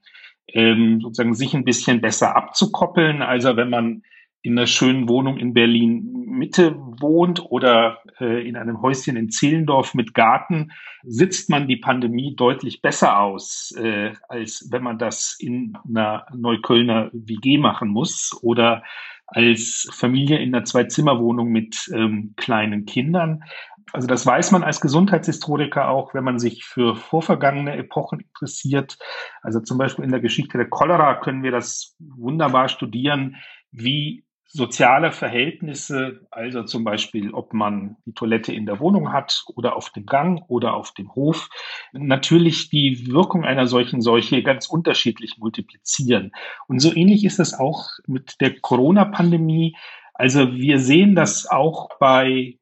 ähm, 0.54 1.02
sozusagen 1.02 1.34
sich 1.34 1.54
ein 1.54 1.66
bisschen 1.66 2.02
besser 2.02 2.36
abzukoppeln. 2.36 3.22
Also 3.22 3.56
wenn 3.56 3.70
man 3.70 4.04
in 4.42 4.58
einer 4.58 4.68
schönen 4.68 5.10
Wohnung 5.10 5.38
in 5.38 5.54
Berlin 5.54 6.26
Mitte 6.26 6.76
wohnt 6.78 7.44
oder 7.50 8.00
äh, 8.20 8.48
in 8.48 8.56
einem 8.56 8.82
Häuschen 8.82 9.18
in 9.18 9.30
Zehlendorf 9.30 9.94
mit 9.94 10.14
Garten, 10.14 10.72
sitzt 11.04 11.50
man 11.50 11.68
die 11.68 11.78
Pandemie 11.78 12.36
deutlich 12.36 12.82
besser 12.82 13.20
aus, 13.20 13.74
äh, 13.78 14.14
als 14.30 14.70
wenn 14.72 14.84
man 14.84 15.00
das 15.00 15.36
in 15.40 15.78
einer 15.88 16.26
Neuköllner 16.34 17.10
WG 17.12 17.58
machen 17.58 17.90
muss 17.90 18.38
oder 18.42 18.84
als 19.26 19.90
Familie 19.92 20.38
in 20.38 20.56
einer 20.56 20.64
Zwei-Zimmer-Wohnung 20.64 21.50
mit 21.50 21.92
ähm, 21.94 22.34
kleinen 22.38 22.86
Kindern. 22.86 23.44
Also 23.93 24.08
das 24.08 24.26
weiß 24.26 24.52
man 24.52 24.63
als 24.63 24.82
Gesundheitshistoriker 24.82 25.88
auch, 25.89 26.13
wenn 26.13 26.23
man 26.23 26.39
sich 26.39 26.65
für 26.65 26.95
vorvergangene 26.95 27.78
Epochen 27.78 28.19
interessiert. 28.19 28.97
Also 29.41 29.62
zum 29.62 29.78
Beispiel 29.78 30.04
in 30.04 30.12
der 30.12 30.19
Geschichte 30.19 30.58
der 30.58 30.69
Cholera 30.69 31.15
können 31.15 31.43
wir 31.43 31.52
das 31.52 31.95
wunderbar 32.00 32.67
studieren, 32.67 33.38
wie 33.71 34.26
soziale 34.50 35.12
Verhältnisse, 35.12 36.26
also 36.32 36.63
zum 36.63 36.84
Beispiel, 36.84 37.34
ob 37.34 37.54
man 37.54 37.97
die 38.06 38.13
Toilette 38.13 38.54
in 38.54 38.65
der 38.65 38.80
Wohnung 38.80 39.12
hat 39.12 39.43
oder 39.56 39.76
auf 39.76 39.89
dem 39.89 40.06
Gang 40.06 40.41
oder 40.47 40.73
auf 40.73 40.93
dem 40.93 41.13
Hof, 41.15 41.50
natürlich 41.91 42.69
die 42.69 43.08
Wirkung 43.12 43.43
einer 43.43 43.67
solchen 43.67 44.02
Seuche 44.02 44.43
ganz 44.43 44.67
unterschiedlich 44.67 45.38
multiplizieren. 45.38 46.32
Und 46.67 46.80
so 46.80 46.93
ähnlich 46.93 47.26
ist 47.26 47.39
es 47.39 47.54
auch 47.54 47.89
mit 48.08 48.39
der 48.39 48.60
Corona-Pandemie. 48.60 49.76
Also 50.13 50.54
wir 50.54 50.80
sehen 50.80 51.15
das 51.15 51.45
auch 51.50 51.89
bei 52.00 52.58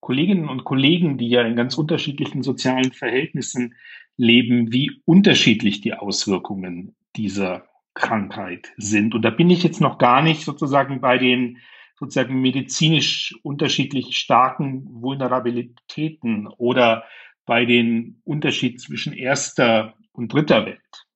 Kolleginnen 0.00 0.48
und 0.48 0.64
Kollegen, 0.64 1.18
die 1.18 1.28
ja 1.28 1.42
in 1.42 1.56
ganz 1.56 1.76
unterschiedlichen 1.76 2.42
sozialen 2.42 2.92
Verhältnissen 2.92 3.74
leben, 4.16 4.72
wie 4.72 5.02
unterschiedlich 5.04 5.80
die 5.80 5.94
Auswirkungen 5.94 6.96
dieser 7.16 7.68
Krankheit 7.94 8.72
sind. 8.76 9.14
Und 9.14 9.22
da 9.22 9.30
bin 9.30 9.50
ich 9.50 9.62
jetzt 9.62 9.80
noch 9.80 9.98
gar 9.98 10.22
nicht 10.22 10.44
sozusagen 10.44 11.00
bei 11.00 11.18
den 11.18 11.58
sozusagen 11.98 12.40
medizinisch 12.40 13.34
unterschiedlich 13.42 14.16
starken 14.16 14.86
Vulnerabilitäten 15.02 16.46
oder 16.46 17.04
bei 17.44 17.64
den 17.64 18.20
Unterschied 18.24 18.80
zwischen 18.80 19.12
erster 19.12 19.94
und 20.12 20.32
dritter 20.32 20.64
Welt. 20.66 21.06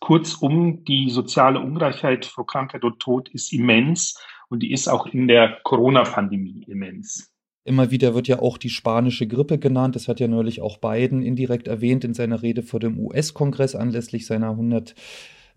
Kurzum, 0.00 0.84
die 0.84 1.08
soziale 1.08 1.60
Ungleichheit 1.60 2.26
vor 2.26 2.46
Krankheit 2.46 2.84
und 2.84 3.00
Tod 3.00 3.28
ist 3.30 3.52
immens 3.52 4.22
und 4.48 4.62
die 4.62 4.72
ist 4.72 4.88
auch 4.88 5.06
in 5.06 5.28
der 5.28 5.60
Corona-Pandemie 5.62 6.64
immens. 6.68 7.32
Immer 7.66 7.90
wieder 7.90 8.14
wird 8.14 8.28
ja 8.28 8.38
auch 8.38 8.58
die 8.58 8.70
spanische 8.70 9.26
Grippe 9.26 9.58
genannt. 9.58 9.96
Das 9.96 10.06
hat 10.06 10.20
ja 10.20 10.28
neulich 10.28 10.62
auch 10.62 10.78
Biden 10.78 11.20
indirekt 11.20 11.66
erwähnt 11.66 12.04
in 12.04 12.14
seiner 12.14 12.40
Rede 12.40 12.62
vor 12.62 12.78
dem 12.78 12.96
US-Kongress 12.96 13.74
anlässlich 13.74 14.24
seiner 14.24 14.50
100 14.50 14.94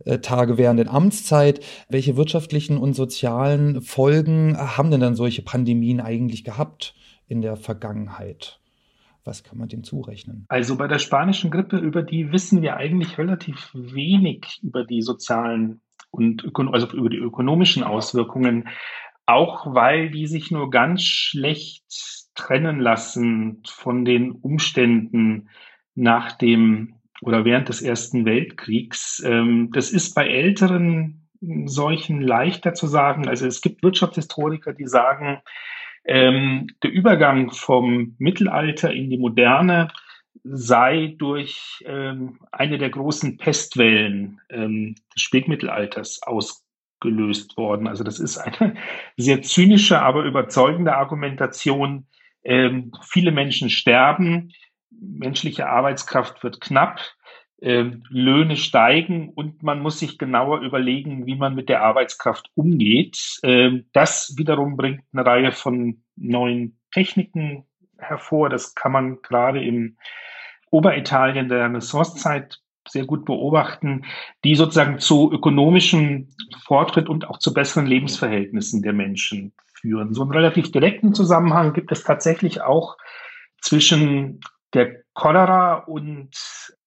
äh, 0.06 0.18
Tage 0.18 0.58
währenden 0.58 0.88
Amtszeit. 0.88 1.64
Welche 1.88 2.18
wirtschaftlichen 2.18 2.80
und 2.80 2.96
sozialen 2.96 3.84
Folgen 3.84 4.58
haben 4.58 4.90
denn 4.90 5.02
dann 5.02 5.14
solche 5.14 5.44
Pandemien 5.44 6.02
eigentlich 6.02 6.44
gehabt 6.44 6.96
in 7.28 7.44
der 7.44 7.58
Vergangenheit? 7.58 8.60
Was 9.24 9.44
kann 9.44 9.60
man 9.60 9.68
dem 9.68 9.84
zurechnen? 9.84 10.46
Also 10.50 10.78
bei 10.78 10.88
der 10.88 10.98
spanischen 10.98 11.52
Grippe, 11.52 11.78
über 11.78 12.02
die 12.02 12.32
wissen 12.32 12.64
wir 12.64 12.78
eigentlich 12.78 13.20
relativ 13.20 13.70
wenig 13.76 14.60
über 14.64 14.84
die 14.84 15.04
sozialen 15.04 15.82
und 16.10 16.44
also 16.74 16.88
über 16.88 17.10
die 17.10 17.18
ökonomischen 17.18 17.84
Auswirkungen, 17.84 18.68
auch 19.30 19.74
weil 19.76 20.10
die 20.10 20.26
sich 20.26 20.50
nur 20.50 20.72
ganz 20.72 21.04
schlecht 21.04 21.86
trennen 22.34 22.80
lassen 22.80 23.62
von 23.68 24.04
den 24.04 24.32
Umständen 24.32 25.50
nach 25.94 26.32
dem 26.32 26.96
oder 27.22 27.46
während 27.46 27.70
des 27.70 27.82
Ersten 27.82 28.26
Weltkriegs. 28.26 29.22
Ähm, 29.26 29.72
das 29.72 29.92
ist 29.92 30.16
bei 30.16 30.28
älteren 30.28 31.28
Seuchen 31.66 32.22
leichter 32.22 32.74
zu 32.74 32.88
sagen. 32.88 33.28
Also 33.28 33.46
es 33.46 33.62
gibt 33.62 33.84
Wirtschaftshistoriker, 33.84 34.74
die 34.74 34.88
sagen, 34.88 35.40
ähm, 36.06 36.68
der 36.82 36.92
Übergang 36.92 37.52
vom 37.52 38.16
Mittelalter 38.18 38.92
in 38.92 39.10
die 39.10 39.18
Moderne 39.18 39.90
sei 40.44 41.16
durch 41.18 41.84
ähm, 41.86 42.40
eine 42.52 42.78
der 42.78 42.90
großen 42.90 43.38
Pestwellen 43.38 44.40
des 44.50 44.96
Spätmittelalters 45.16 46.22
ausgelöst 47.00 47.58
worden. 47.58 47.88
Also 47.88 48.04
das 48.04 48.20
ist 48.20 48.38
eine 48.38 48.76
sehr 49.18 49.42
zynische, 49.42 50.02
aber 50.02 50.24
überzeugende 50.24 50.96
Argumentation. 50.96 52.06
viele 52.42 53.32
Menschen 53.32 53.70
sterben, 53.70 54.54
menschliche 54.92 55.68
Arbeitskraft 55.68 56.42
wird 56.42 56.62
knapp, 56.62 57.00
äh, 57.62 57.92
Löhne 58.10 58.56
steigen 58.56 59.30
und 59.30 59.62
man 59.62 59.82
muss 59.82 60.00
sich 60.00 60.18
genauer 60.18 60.62
überlegen, 60.62 61.26
wie 61.26 61.36
man 61.36 61.54
mit 61.54 61.68
der 61.68 61.82
Arbeitskraft 61.84 62.50
umgeht. 62.56 63.40
Äh, 63.44 63.84
das 63.92 64.36
wiederum 64.38 64.78
bringt 64.78 65.02
eine 65.12 65.26
Reihe 65.26 65.52
von 65.52 66.02
neuen 66.16 66.80
Techniken 66.92 67.66
hervor. 67.98 68.50
Das 68.50 68.74
kann 68.76 68.94
man 68.94 69.22
gerade 69.22 69.62
im 69.62 69.98
Oberitalien 70.72 71.50
der 71.50 71.66
Renaissancezeit 71.66 72.62
sehr 72.92 73.06
gut 73.06 73.26
beobachten, 73.26 74.06
die 74.44 74.56
sozusagen 74.56 75.00
zu 75.00 75.32
ökonomischem 75.32 76.30
Fortschritt 76.64 77.10
und 77.10 77.28
auch 77.30 77.40
zu 77.40 77.54
besseren 77.54 77.86
Lebensverhältnissen 77.86 78.82
der 78.82 78.94
Menschen 78.94 79.54
führen. 79.74 80.14
So 80.14 80.24
einen 80.24 80.32
relativ 80.32 80.72
direkten 80.72 81.14
Zusammenhang 81.14 81.74
gibt 81.74 81.92
es 81.92 82.04
tatsächlich 82.04 82.62
auch 82.62 82.98
zwischen 83.62 84.40
der 84.74 85.04
Cholera 85.14 85.76
und 85.76 86.32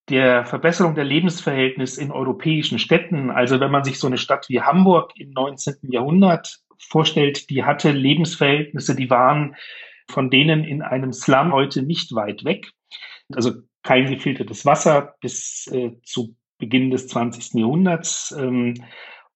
der 0.09 0.45
Verbesserung 0.45 0.95
der 0.95 1.05
Lebensverhältnisse 1.05 2.03
in 2.03 2.11
europäischen 2.11 2.79
Städten. 2.79 3.31
Also 3.31 3.61
wenn 3.61 3.71
man 3.71 3.85
sich 3.85 3.99
so 3.99 4.07
eine 4.07 4.19
Stadt 4.19 4.49
wie 4.49 4.61
Hamburg 4.61 5.13
im 5.17 5.31
19. 5.31 5.77
Jahrhundert 5.91 6.59
vorstellt, 6.79 7.49
die 7.51 7.65
hatte 7.65 7.93
Lebensverhältnisse, 7.93 8.97
die 8.97 9.11
waren 9.11 9.57
von 10.11 10.31
denen 10.31 10.65
in 10.65 10.83
einem 10.83 11.13
Slum 11.13 11.53
heute 11.53 11.83
nicht 11.83 12.15
weit 12.15 12.45
weg. 12.45 12.71
Also 13.33 13.53
kein 13.83 14.11
gefiltertes 14.11 14.65
Wasser 14.65 15.15
bis 15.21 15.67
äh, 15.73 15.93
zu 16.03 16.37
Beginn 16.59 16.91
des 16.91 17.09
20. 17.09 17.55
Jahrhunderts. 17.55 18.35
Ähm, 18.39 18.75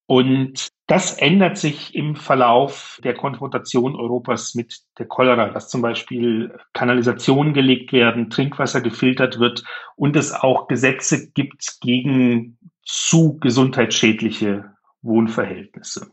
und 0.06 0.68
das 0.86 1.14
ändert 1.14 1.58
sich 1.58 1.96
im 1.96 2.14
Verlauf 2.14 3.00
der 3.02 3.14
Konfrontation 3.14 3.96
Europas 3.96 4.54
mit 4.54 4.82
der 4.98 5.06
Cholera, 5.06 5.48
dass 5.48 5.68
zum 5.68 5.82
Beispiel 5.82 6.56
Kanalisationen 6.72 7.54
gelegt 7.54 7.92
werden, 7.92 8.30
Trinkwasser 8.30 8.80
gefiltert 8.80 9.40
wird 9.40 9.64
und 9.96 10.14
es 10.14 10.32
auch 10.32 10.68
Gesetze 10.68 11.32
gibt 11.32 11.78
gegen 11.80 12.56
zu 12.82 13.36
gesundheitsschädliche 13.38 14.76
Wohnverhältnisse. 15.02 16.12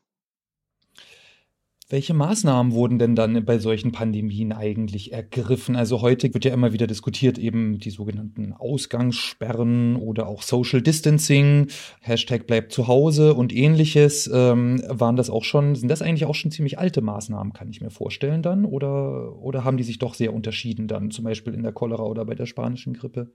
Welche 1.89 2.13
Maßnahmen 2.13 2.71
wurden 2.71 2.97
denn 2.97 3.15
dann 3.15 3.43
bei 3.45 3.59
solchen 3.59 3.91
Pandemien 3.91 4.53
eigentlich 4.53 5.11
ergriffen? 5.11 5.75
Also 5.75 6.01
heute 6.01 6.33
wird 6.33 6.45
ja 6.45 6.53
immer 6.53 6.71
wieder 6.71 6.87
diskutiert, 6.87 7.37
eben 7.37 7.77
die 7.77 7.89
sogenannten 7.89 8.53
Ausgangssperren 8.53 9.97
oder 9.97 10.27
auch 10.27 10.43
Social 10.43 10.81
Distancing, 10.81 11.67
Hashtag 11.99 12.47
bleibt 12.47 12.71
zu 12.71 12.87
Hause 12.87 13.33
und 13.33 13.53
ähnliches. 13.53 14.29
Ähm, 14.33 14.81
waren 14.87 15.17
das 15.17 15.29
auch 15.29 15.43
schon, 15.43 15.75
sind 15.75 15.89
das 15.89 16.01
eigentlich 16.01 16.25
auch 16.25 16.35
schon 16.35 16.51
ziemlich 16.51 16.79
alte 16.79 17.01
Maßnahmen, 17.01 17.51
kann 17.51 17.69
ich 17.69 17.81
mir 17.81 17.91
vorstellen 17.91 18.41
dann? 18.41 18.63
Oder, 18.63 19.35
oder 19.35 19.63
haben 19.65 19.77
die 19.77 19.83
sich 19.83 19.99
doch 19.99 20.13
sehr 20.13 20.33
unterschieden 20.33 20.87
dann, 20.87 21.11
zum 21.11 21.25
Beispiel 21.25 21.53
in 21.53 21.63
der 21.63 21.73
Cholera 21.73 22.03
oder 22.03 22.23
bei 22.23 22.35
der 22.35 22.45
spanischen 22.45 22.93
Grippe? 22.93 23.33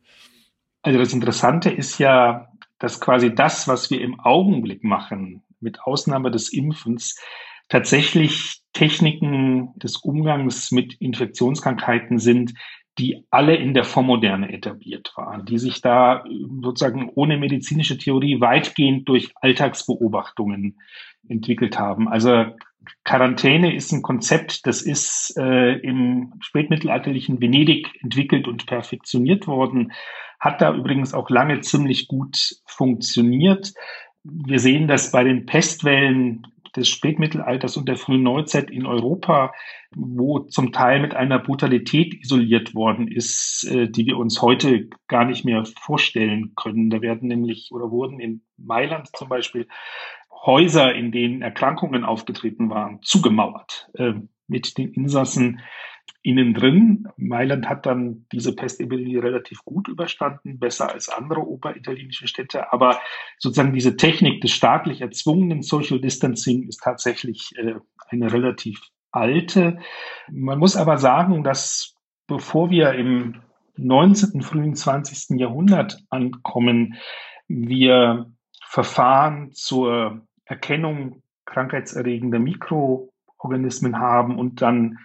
Also 0.83 0.99
das 0.99 1.13
Interessante 1.13 1.71
ist 1.71 1.99
ja, 1.99 2.49
dass 2.79 3.01
quasi 3.01 3.35
das, 3.35 3.69
was 3.69 3.91
wir 3.91 4.01
im 4.01 4.19
Augenblick 4.21 4.85
machen, 4.85 5.43
mit 5.61 5.83
Ausnahme 5.83 6.31
des 6.31 6.53
Impfens, 6.53 7.17
tatsächlich 7.69 8.63
Techniken 8.73 9.73
des 9.77 9.97
Umgangs 9.97 10.71
mit 10.71 10.95
Infektionskrankheiten 11.01 12.19
sind, 12.19 12.55
die 12.99 13.25
alle 13.31 13.55
in 13.55 13.75
der 13.75 13.85
Vormoderne 13.85 14.53
etabliert 14.53 15.13
waren, 15.17 15.47
die 15.47 15.59
sich 15.59 15.81
da 15.81 16.25
sozusagen 16.63 17.11
ohne 17.15 17.37
medizinische 17.37 17.97
Theorie 17.97 18.41
weitgehend 18.41 19.09
durch 19.09 19.33
Alltagsbeobachtungen 19.41 20.79
entwickelt 21.29 21.79
haben. 21.79 22.09
Also 22.09 22.47
Quarantäne 23.05 23.75
ist 23.75 23.93
ein 23.93 24.03
Konzept, 24.03 24.67
das 24.67 24.83
ist 24.83 25.35
äh, 25.37 25.75
im 25.79 26.35
spätmittelalterlichen 26.41 27.41
Venedig 27.41 27.89
entwickelt 28.03 28.49
und 28.49 28.67
perfektioniert 28.67 29.47
worden, 29.47 29.93
hat 30.41 30.61
da 30.61 30.75
übrigens 30.75 31.15
auch 31.15 31.31
lange 31.31 31.61
ziemlich 31.61 32.09
gut 32.09 32.57
funktioniert. 32.67 33.73
Wir 34.25 34.59
sehen 34.59 34.89
das 34.89 35.11
bei 35.11 35.25
den 35.25 35.47
Pestwellen 35.47 36.47
des 36.77 36.89
Spätmittelalters 36.89 37.77
und 37.77 37.89
der 37.89 37.97
frühen 37.97 38.23
Neuzeit 38.23 38.71
in 38.71 38.87
Europa, 38.87 39.53
wo 39.95 40.41
zum 40.41 40.73
Teil 40.73 41.01
mit 41.01 41.15
einer 41.15 41.39
Brutalität 41.39 42.15
isoliert 42.15 42.75
worden 42.75 43.09
ist, 43.09 43.69
äh, 43.71 43.89
die 43.89 44.07
wir 44.07 44.19
uns 44.19 44.43
heute 44.43 44.89
gar 45.07 45.25
nicht 45.25 45.45
mehr 45.45 45.65
vorstellen 45.81 46.53
können. 46.57 46.91
Da 46.91 47.01
werden 47.01 47.29
nämlich 47.29 47.71
oder 47.73 47.91
wurden 47.91 48.21
in 48.21 48.43
Mailand 48.57 49.09
zum 49.17 49.29
Beispiel 49.29 49.67
Häuser, 50.31 50.95
in 50.95 51.13
denen 51.13 51.43
Erkrankungen 51.43 52.05
aufgetreten 52.05 52.71
waren, 52.71 53.01
zugemauert 53.03 53.91
äh, 53.95 54.15
mit 54.47 54.79
den 54.79 54.93
Insassen 54.93 55.61
innen 56.23 56.55
drin. 56.55 57.09
Mailand 57.17 57.69
hat 57.69 57.87
dann 57.87 58.27
diese 58.33 58.55
Pestepidemie 58.55 59.17
relativ 59.17 59.65
gut 59.65 59.89
überstanden, 59.89 60.59
besser 60.59 60.93
als 60.93 61.09
andere 61.09 61.41
oberitalienische 61.41 62.29
Städte. 62.29 62.73
Aber 62.73 63.01
sozusagen 63.39 63.73
diese 63.73 63.97
Technik 63.97 64.41
des 64.41 64.53
staatlich 64.53 65.01
erzwungenen 65.01 65.63
Social 65.63 66.01
Distancing 66.01 66.69
ist 66.69 66.83
tatsächlich 66.83 67.53
äh, 67.57 67.75
eine 68.09 68.33
relativ 68.33 68.81
alte. 69.13 69.79
Man 70.31 70.59
muss 70.59 70.77
aber 70.77 70.99
sagen, 70.99 71.45
dass 71.45 71.95
bevor 72.27 72.71
wir 72.71 72.93
im 72.93 73.43
19., 73.77 74.43
frühen 74.43 74.75
20. 74.75 75.39
Jahrhundert 75.39 75.99
ankommen, 76.11 76.97
wir 77.47 78.31
Verfahren 78.65 79.53
zur 79.53 80.27
Erkennung 80.45 81.23
krankheitserregender 81.47 82.39
Mikroorganismen 82.39 83.99
haben 83.99 84.39
und 84.39 84.61
dann 84.61 84.99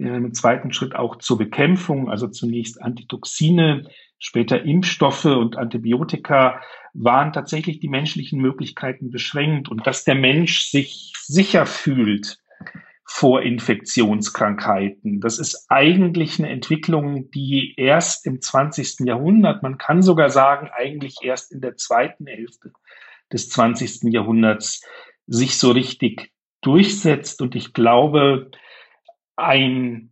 im 0.00 0.34
zweiten 0.34 0.72
Schritt 0.72 0.94
auch 0.94 1.16
zur 1.16 1.38
Bekämpfung, 1.38 2.10
also 2.10 2.28
zunächst 2.28 2.80
Antitoxine, 2.80 3.88
später 4.18 4.62
Impfstoffe 4.62 5.26
und 5.26 5.56
Antibiotika, 5.56 6.60
waren 6.92 7.32
tatsächlich 7.32 7.80
die 7.80 7.88
menschlichen 7.88 8.40
Möglichkeiten 8.40 9.10
beschränkt 9.10 9.68
und 9.68 9.86
dass 9.86 10.04
der 10.04 10.14
Mensch 10.14 10.70
sich 10.70 11.12
sicher 11.22 11.66
fühlt 11.66 12.38
vor 13.04 13.42
Infektionskrankheiten. 13.42 15.20
Das 15.20 15.38
ist 15.38 15.66
eigentlich 15.68 16.38
eine 16.38 16.48
Entwicklung, 16.48 17.30
die 17.32 17.74
erst 17.76 18.24
im 18.24 18.40
20. 18.40 19.00
Jahrhundert, 19.00 19.62
man 19.62 19.78
kann 19.78 20.00
sogar 20.00 20.30
sagen, 20.30 20.68
eigentlich 20.72 21.16
erst 21.22 21.52
in 21.52 21.60
der 21.60 21.76
zweiten 21.76 22.26
Hälfte 22.26 22.72
des 23.32 23.48
20. 23.50 24.12
Jahrhunderts 24.12 24.82
sich 25.26 25.58
so 25.58 25.72
richtig 25.72 26.32
durchsetzt. 26.60 27.42
Und 27.42 27.56
ich 27.56 27.72
glaube, 27.72 28.50
ein 29.42 30.10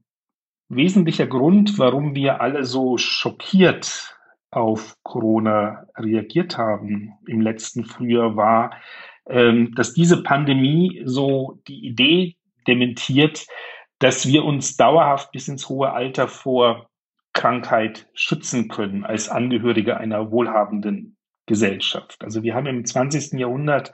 wesentlicher 0.69 1.27
Grund, 1.27 1.79
warum 1.79 2.15
wir 2.15 2.41
alle 2.41 2.65
so 2.65 2.99
schockiert 2.99 4.17
auf 4.51 4.97
Corona 5.03 5.87
reagiert 5.97 6.57
haben 6.57 7.15
im 7.27 7.41
letzten 7.41 7.85
Frühjahr, 7.85 8.37
war, 8.37 8.71
ähm, 9.29 9.75
dass 9.75 9.93
diese 9.93 10.23
Pandemie 10.23 11.03
so 11.05 11.61
die 11.69 11.87
Idee 11.87 12.37
dementiert, 12.67 13.47
dass 13.99 14.27
wir 14.27 14.45
uns 14.45 14.77
dauerhaft 14.77 15.33
bis 15.33 15.49
ins 15.49 15.69
hohe 15.69 15.93
Alter 15.93 16.29
vor 16.29 16.89
Krankheit 17.33 18.09
schützen 18.15 18.69
können 18.69 19.05
als 19.05 19.29
Angehörige 19.29 19.97
einer 19.97 20.31
wohlhabenden 20.31 21.17
Gesellschaft. 21.47 22.23
Also 22.23 22.43
wir 22.43 22.55
haben 22.55 22.67
im 22.67 22.85
20. 22.85 23.39
Jahrhundert 23.39 23.93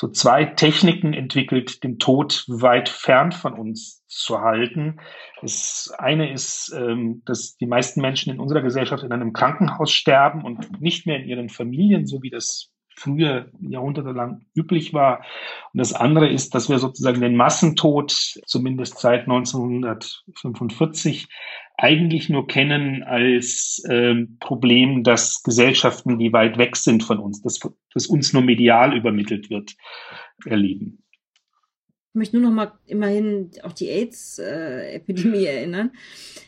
so 0.00 0.06
zwei 0.06 0.44
Techniken 0.44 1.12
entwickelt, 1.12 1.82
den 1.82 1.98
Tod 1.98 2.44
weit 2.46 2.88
fern 2.88 3.32
von 3.32 3.54
uns 3.54 4.04
zu 4.06 4.40
halten. 4.40 5.00
Das 5.42 5.92
eine 5.98 6.32
ist, 6.32 6.72
ähm, 6.72 7.22
dass 7.24 7.56
die 7.56 7.66
meisten 7.66 8.00
Menschen 8.00 8.32
in 8.32 8.38
unserer 8.38 8.62
Gesellschaft 8.62 9.02
in 9.02 9.10
einem 9.10 9.32
Krankenhaus 9.32 9.90
sterben 9.90 10.44
und 10.44 10.80
nicht 10.80 11.06
mehr 11.06 11.18
in 11.18 11.28
ihren 11.28 11.48
Familien, 11.48 12.06
so 12.06 12.22
wie 12.22 12.30
das 12.30 12.70
früher 12.94 13.50
jahrhundertelang 13.60 14.42
üblich 14.54 14.94
war. 14.94 15.24
Und 15.72 15.78
das 15.78 15.92
andere 15.92 16.28
ist, 16.28 16.54
dass 16.54 16.68
wir 16.68 16.78
sozusagen 16.78 17.20
den 17.20 17.34
Massentod, 17.34 18.12
zumindest 18.46 19.00
seit 19.00 19.22
1945, 19.22 21.26
eigentlich 21.78 22.28
nur 22.28 22.48
kennen 22.48 23.04
als 23.04 23.82
ähm, 23.88 24.36
Problem, 24.40 25.04
dass 25.04 25.42
Gesellschaften, 25.44 26.18
die 26.18 26.32
weit 26.32 26.58
weg 26.58 26.76
sind 26.76 27.04
von 27.04 27.18
uns, 27.18 27.40
dass, 27.40 27.60
dass 27.94 28.06
uns 28.08 28.32
nur 28.32 28.42
medial 28.42 28.96
übermittelt 28.96 29.48
wird, 29.48 29.76
erleben. 30.44 31.04
Ich 32.10 32.14
möchte 32.14 32.36
nur 32.36 32.50
noch 32.50 32.54
mal 32.54 32.72
immerhin 32.86 33.52
auf 33.62 33.74
die 33.74 33.88
AIDS-Epidemie 33.90 35.44
erinnern 35.46 35.92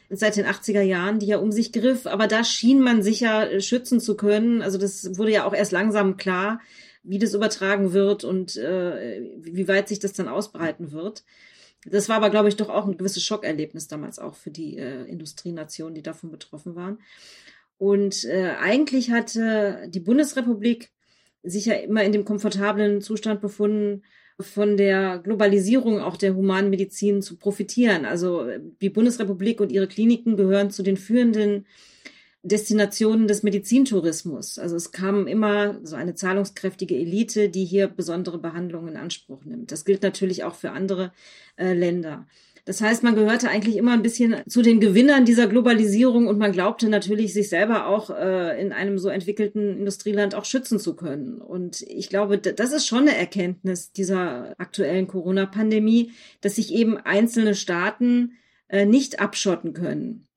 seit 0.08 0.36
den 0.36 0.46
80er 0.46 0.82
Jahren, 0.82 1.20
die 1.20 1.26
ja 1.26 1.38
um 1.38 1.52
sich 1.52 1.72
griff. 1.72 2.06
Aber 2.06 2.26
da 2.26 2.42
schien 2.42 2.80
man 2.80 3.02
sich 3.02 3.20
ja 3.20 3.44
äh, 3.44 3.60
schützen 3.60 4.00
zu 4.00 4.16
können. 4.16 4.62
Also 4.62 4.78
das 4.78 5.16
wurde 5.16 5.30
ja 5.30 5.44
auch 5.44 5.54
erst 5.54 5.70
langsam 5.70 6.16
klar, 6.16 6.60
wie 7.04 7.20
das 7.20 7.34
übertragen 7.34 7.92
wird 7.92 8.24
und 8.24 8.56
äh, 8.56 9.22
wie 9.38 9.68
weit 9.68 9.88
sich 9.88 10.00
das 10.00 10.12
dann 10.12 10.28
ausbreiten 10.28 10.90
wird. 10.90 11.22
Das 11.86 12.08
war 12.08 12.16
aber, 12.16 12.30
glaube 12.30 12.48
ich, 12.48 12.56
doch 12.56 12.68
auch 12.68 12.86
ein 12.86 12.98
gewisses 12.98 13.24
Schockerlebnis 13.24 13.88
damals 13.88 14.18
auch 14.18 14.34
für 14.34 14.50
die 14.50 14.76
äh, 14.76 15.04
Industrienationen, 15.04 15.94
die 15.94 16.02
davon 16.02 16.30
betroffen 16.30 16.74
waren. 16.74 16.98
Und 17.78 18.24
äh, 18.24 18.54
eigentlich 18.60 19.10
hatte 19.10 19.88
die 19.88 20.00
Bundesrepublik 20.00 20.90
sich 21.42 21.64
ja 21.66 21.74
immer 21.74 22.04
in 22.04 22.12
dem 22.12 22.26
komfortablen 22.26 23.00
Zustand 23.00 23.40
befunden, 23.40 24.02
von 24.38 24.76
der 24.76 25.18
Globalisierung 25.18 26.00
auch 26.00 26.16
der 26.16 26.34
Humanmedizin 26.34 27.22
zu 27.22 27.36
profitieren. 27.36 28.04
Also 28.04 28.46
die 28.80 28.90
Bundesrepublik 28.90 29.60
und 29.60 29.72
ihre 29.72 29.88
Kliniken 29.88 30.36
gehören 30.36 30.70
zu 30.70 30.82
den 30.82 30.96
führenden 30.96 31.66
Destinationen 32.42 33.28
des 33.28 33.42
Medizintourismus. 33.42 34.58
Also 34.58 34.76
es 34.76 34.92
kam 34.92 35.26
immer 35.26 35.78
so 35.82 35.96
eine 35.96 36.14
zahlungskräftige 36.14 36.96
Elite, 36.96 37.50
die 37.50 37.64
hier 37.64 37.86
besondere 37.86 38.38
Behandlungen 38.38 38.88
in 38.88 38.96
Anspruch 38.96 39.44
nimmt. 39.44 39.72
Das 39.72 39.84
gilt 39.84 40.02
natürlich 40.02 40.44
auch 40.44 40.54
für 40.54 40.70
andere 40.70 41.12
äh, 41.56 41.74
Länder. 41.74 42.26
Das 42.64 42.80
heißt, 42.80 43.02
man 43.02 43.14
gehörte 43.14 43.48
eigentlich 43.48 43.76
immer 43.76 43.92
ein 43.92 44.02
bisschen 44.02 44.42
zu 44.46 44.62
den 44.62 44.80
Gewinnern 44.80 45.24
dieser 45.24 45.48
Globalisierung 45.48 46.28
und 46.28 46.38
man 46.38 46.52
glaubte 46.52 46.88
natürlich, 46.88 47.32
sich 47.32 47.48
selber 47.48 47.86
auch 47.86 48.10
äh, 48.10 48.60
in 48.60 48.72
einem 48.72 48.98
so 48.98 49.08
entwickelten 49.08 49.78
Industrieland 49.78 50.34
auch 50.34 50.44
schützen 50.44 50.78
zu 50.78 50.94
können. 50.94 51.40
Und 51.40 51.82
ich 51.82 52.08
glaube, 52.08 52.38
das 52.38 52.72
ist 52.72 52.86
schon 52.86 53.08
eine 53.08 53.16
Erkenntnis 53.16 53.92
dieser 53.92 54.54
aktuellen 54.58 55.08
Corona-Pandemie, 55.08 56.12
dass 56.42 56.56
sich 56.56 56.72
eben 56.72 56.96
einzelne 56.96 57.54
Staaten 57.54 58.32
äh, 58.68 58.86
nicht 58.86 59.20
abschotten 59.20 59.72
können. 59.72 60.28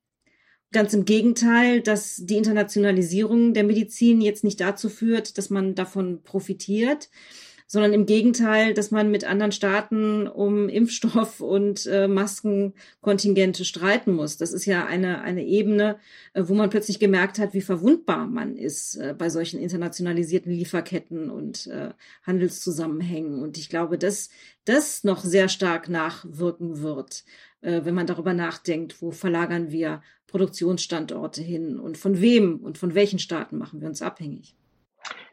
Ganz 0.74 0.92
im 0.92 1.04
Gegenteil, 1.04 1.82
dass 1.82 2.16
die 2.16 2.36
Internationalisierung 2.36 3.54
der 3.54 3.62
Medizin 3.62 4.20
jetzt 4.20 4.42
nicht 4.42 4.58
dazu 4.58 4.88
führt, 4.88 5.38
dass 5.38 5.48
man 5.48 5.76
davon 5.76 6.24
profitiert, 6.24 7.10
sondern 7.68 7.92
im 7.92 8.06
Gegenteil, 8.06 8.74
dass 8.74 8.90
man 8.90 9.08
mit 9.08 9.22
anderen 9.22 9.52
Staaten 9.52 10.26
um 10.26 10.68
Impfstoff 10.68 11.40
und 11.40 11.86
äh, 11.86 12.08
Maskenkontingente 12.08 13.64
streiten 13.64 14.14
muss. 14.14 14.36
Das 14.36 14.52
ist 14.52 14.66
ja 14.66 14.84
eine, 14.84 15.22
eine 15.22 15.44
Ebene, 15.44 15.96
äh, 16.32 16.42
wo 16.44 16.54
man 16.54 16.70
plötzlich 16.70 16.98
gemerkt 16.98 17.38
hat, 17.38 17.54
wie 17.54 17.62
verwundbar 17.62 18.26
man 18.26 18.56
ist 18.56 18.96
äh, 18.96 19.14
bei 19.16 19.30
solchen 19.30 19.60
internationalisierten 19.60 20.50
Lieferketten 20.50 21.30
und 21.30 21.68
äh, 21.68 21.90
Handelszusammenhängen. 22.26 23.40
Und 23.40 23.58
ich 23.58 23.68
glaube, 23.68 23.96
dass 23.96 24.28
das 24.64 25.04
noch 25.04 25.22
sehr 25.22 25.48
stark 25.48 25.88
nachwirken 25.88 26.82
wird, 26.82 27.24
äh, 27.60 27.82
wenn 27.84 27.94
man 27.94 28.08
darüber 28.08 28.34
nachdenkt, 28.34 29.00
wo 29.00 29.12
verlagern 29.12 29.70
wir 29.70 30.02
Produktionsstandorte 30.34 31.42
hin 31.42 31.78
und 31.78 31.96
von 31.96 32.20
wem 32.20 32.56
und 32.56 32.76
von 32.76 32.96
welchen 32.96 33.20
Staaten 33.20 33.56
machen 33.56 33.80
wir 33.80 33.86
uns 33.86 34.02
abhängig. 34.02 34.56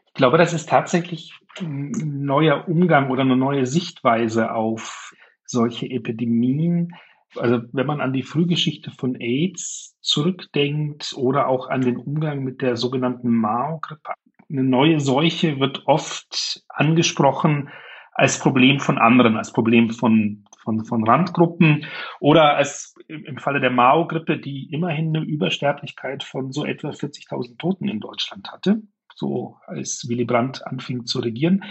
Ich 0.06 0.14
glaube, 0.14 0.38
das 0.38 0.52
ist 0.52 0.68
tatsächlich 0.68 1.34
ein 1.58 1.90
neuer 2.24 2.68
Umgang 2.68 3.10
oder 3.10 3.22
eine 3.22 3.36
neue 3.36 3.66
Sichtweise 3.66 4.54
auf 4.54 5.12
solche 5.44 5.90
Epidemien. 5.90 6.94
Also 7.34 7.62
wenn 7.72 7.86
man 7.86 8.00
an 8.00 8.12
die 8.12 8.22
Frühgeschichte 8.22 8.92
von 8.92 9.16
AIDS 9.16 9.96
zurückdenkt 10.02 11.14
oder 11.16 11.48
auch 11.48 11.68
an 11.68 11.80
den 11.80 11.96
Umgang 11.96 12.44
mit 12.44 12.62
der 12.62 12.76
sogenannten 12.76 13.28
Mao-Grippe, 13.28 14.12
eine 14.48 14.62
neue 14.62 15.00
Seuche 15.00 15.58
wird 15.58 15.82
oft 15.86 16.62
angesprochen 16.68 17.70
als 18.12 18.38
Problem 18.38 18.78
von 18.78 18.98
anderen, 18.98 19.36
als 19.36 19.52
Problem 19.52 19.90
von, 19.90 20.44
von, 20.62 20.84
von 20.84 21.06
Randgruppen 21.06 21.86
oder 22.20 22.56
als 22.56 22.94
im 23.08 23.38
Falle 23.38 23.60
der 23.60 23.70
Mao-Grippe, 23.70 24.38
die 24.38 24.72
immerhin 24.72 25.16
eine 25.16 25.24
Übersterblichkeit 25.24 26.22
von 26.24 26.52
so 26.52 26.64
etwa 26.64 26.90
40.000 26.90 27.58
Toten 27.58 27.88
in 27.88 28.00
Deutschland 28.00 28.50
hatte 28.52 28.82
so 29.14 29.56
als 29.66 30.08
Willy 30.08 30.24
Brandt 30.24 30.66
anfing 30.66 31.06
zu 31.06 31.20
regieren. 31.20 31.64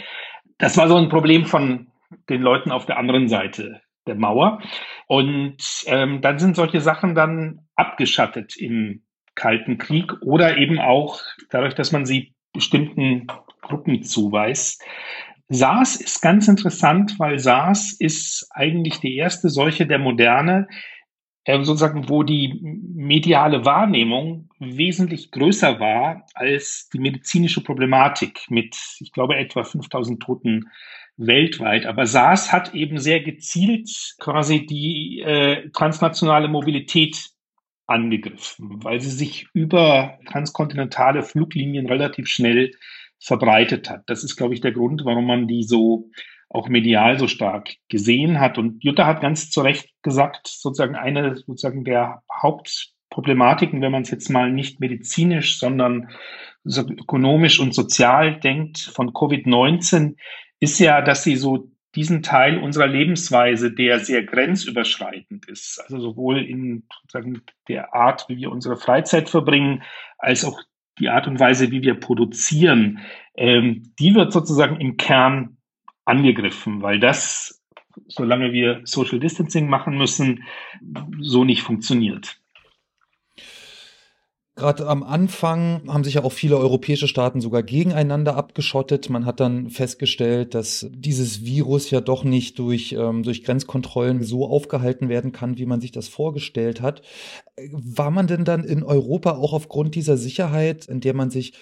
Das 0.58 0.78
war 0.78 0.88
so 0.88 0.96
ein 0.96 1.10
Problem 1.10 1.46
von 1.46 1.88
den 2.30 2.42
Leuten 2.42 2.72
auf 2.72 2.86
der 2.86 2.98
anderen 2.98 3.28
Seite 3.28 3.82
der 4.08 4.16
Mauer. 4.16 4.62
Und 5.08 5.58
ähm, 5.88 6.22
dann 6.22 6.40
sind 6.40 6.56
solche 6.56 6.82
Sachen 6.82 7.16
dann 7.16 7.68
abgeschattet 7.76 8.56
im 8.58 9.04
Kalten 9.36 9.78
Krieg 9.78 10.14
oder 10.22 10.58
eben 10.58 10.80
auch 10.80 11.22
dadurch, 11.50 11.74
dass 11.74 11.92
man 11.92 12.06
sie 12.06 12.34
bestimmten 12.54 13.28
Gruppen 13.62 14.04
zuweist. 14.04 14.84
SARS 15.54 15.98
ist 15.98 16.22
ganz 16.22 16.48
interessant, 16.48 17.20
weil 17.20 17.38
SARS 17.38 17.92
ist 17.92 18.48
eigentlich 18.52 19.02
die 19.02 19.18
erste 19.18 19.50
Seuche 19.50 19.86
der 19.86 20.00
Moderne, 20.00 20.68
äh, 21.44 21.62
sozusagen, 21.62 22.08
wo 22.08 22.24
die 22.24 22.60
mediale 22.62 23.66
Wahrnehmung 23.66 24.50
wesentlich 24.60 25.30
größer 25.32 25.80
war 25.80 26.26
als 26.36 26.88
die 26.94 27.00
medizinische 27.00 27.62
Problematik 27.62 28.46
mit, 28.50 28.78
ich 29.00 29.12
glaube, 29.12 29.36
etwa 29.36 29.66
5000 29.66 30.22
Toten 30.22 30.70
weltweit. 31.18 31.86
Aber 31.86 32.06
SARS 32.06 32.54
hat 32.54 32.74
eben 32.74 32.98
sehr 32.98 33.20
gezielt 33.22 34.16
quasi 34.20 34.66
die 34.66 35.20
äh, 35.20 35.70
transnationale 35.72 36.48
Mobilität 36.48 37.32
angegriffen, 37.88 38.82
weil 38.84 39.02
sie 39.02 39.10
sich 39.10 39.48
über 39.54 40.18
transkontinentale 40.28 41.24
Fluglinien 41.24 41.88
relativ 41.88 42.28
schnell 42.28 42.72
verbreitet 43.22 43.90
hat. 43.90 44.04
Das 44.08 44.24
ist, 44.24 44.36
glaube 44.36 44.54
ich, 44.54 44.62
der 44.62 44.72
Grund, 44.72 45.06
warum 45.06 45.28
man 45.28 45.48
die 45.48 45.64
so 45.64 46.10
auch 46.50 46.68
medial 46.68 47.18
so 47.18 47.28
stark 47.28 47.76
gesehen 47.88 48.40
hat. 48.40 48.58
Und 48.58 48.84
Jutta 48.84 49.06
hat 49.06 49.22
ganz 49.22 49.50
zu 49.50 49.62
Recht 49.62 49.90
gesagt, 50.02 50.48
sozusagen 50.48 50.96
eine 50.96 51.38
sozusagen 51.38 51.86
der 51.86 52.24
Hauptproblematiken, 52.42 53.82
wenn 53.82 53.92
man 53.92 54.02
es 54.02 54.12
jetzt 54.12 54.30
mal 54.30 54.52
nicht 54.52 54.80
medizinisch, 54.80 55.60
sondern 55.60 56.10
so 56.64 56.82
ökonomisch 56.82 57.60
und 57.60 57.74
sozial 57.74 58.40
denkt 58.40 58.80
von 58.80 59.12
Covid-19, 59.12 60.16
ist 60.60 60.80
ja, 60.80 61.02
dass 61.02 61.24
sie 61.24 61.38
so 61.38 61.70
diesen 61.96 62.24
Teil 62.24 62.58
unserer 62.58 62.88
Lebensweise, 62.88 63.72
der 63.72 64.00
sehr 64.00 64.24
grenzüberschreitend 64.24 65.48
ist, 65.48 65.82
also 65.84 66.00
sowohl 66.00 66.40
in 66.40 66.84
der 67.68 67.94
Art, 67.94 68.26
wie 68.30 68.38
wir 68.38 68.52
unsere 68.52 68.78
Freizeit 68.78 69.30
verbringen, 69.30 69.84
als 70.18 70.46
auch 70.46 70.62
die 71.02 71.10
Art 71.10 71.28
und 71.28 71.40
Weise, 71.40 71.72
wie 71.72 71.82
wir 71.82 71.96
produzieren, 71.96 73.00
ähm, 73.36 73.92
die 74.00 74.16
wird 74.16 74.32
sozusagen 74.32 74.80
im 74.80 74.98
Kern 74.98 75.58
angegriffen, 76.06 76.82
weil 76.82 77.00
das, 77.00 77.62
solange 78.08 78.54
wir 78.54 78.82
Social 78.86 79.20
Distancing 79.20 79.68
machen 79.68 79.98
müssen, 79.98 80.44
so 81.20 81.44
nicht 81.44 81.64
funktioniert. 81.64 82.41
Gerade 84.62 84.86
am 84.86 85.02
Anfang 85.02 85.82
haben 85.88 86.04
sich 86.04 86.13
ja 86.13 86.24
auch 86.24 86.32
viele 86.32 86.56
europäische 86.56 87.08
Staaten 87.08 87.41
sogar 87.41 87.63
gegeneinander 87.63 88.36
abgeschottet. 88.36 89.10
Man 89.10 89.26
hat 89.26 89.39
dann 89.39 89.71
festgestellt, 89.71 90.54
dass 90.54 90.88
dieses 90.91 91.43
Virus 91.43 91.89
ja 91.89 92.00
doch 92.00 92.24
nicht 92.24 92.60
durch, 92.60 92.91
ähm, 92.93 93.24
durch 93.24 93.43
Grenzkontrollen 93.43 94.21
so 94.21 94.47
aufgehalten 94.47 95.10
werden 95.10 95.32
kann, 95.32 95.58
wie 95.58 95.65
man 95.65 95.82
sich 95.82 95.91
das 95.91 96.10
vorgestellt 96.10 96.80
hat. 96.80 97.02
War 97.71 98.12
man 98.12 98.28
denn 98.28 98.45
dann 98.45 98.63
in 98.63 98.84
Europa 98.84 99.32
auch 99.32 99.54
aufgrund 99.54 99.95
dieser 99.95 100.15
Sicherheit, 100.15 100.86
in 100.86 101.00
der 101.00 101.15
man 101.15 101.32
sich 101.32 101.54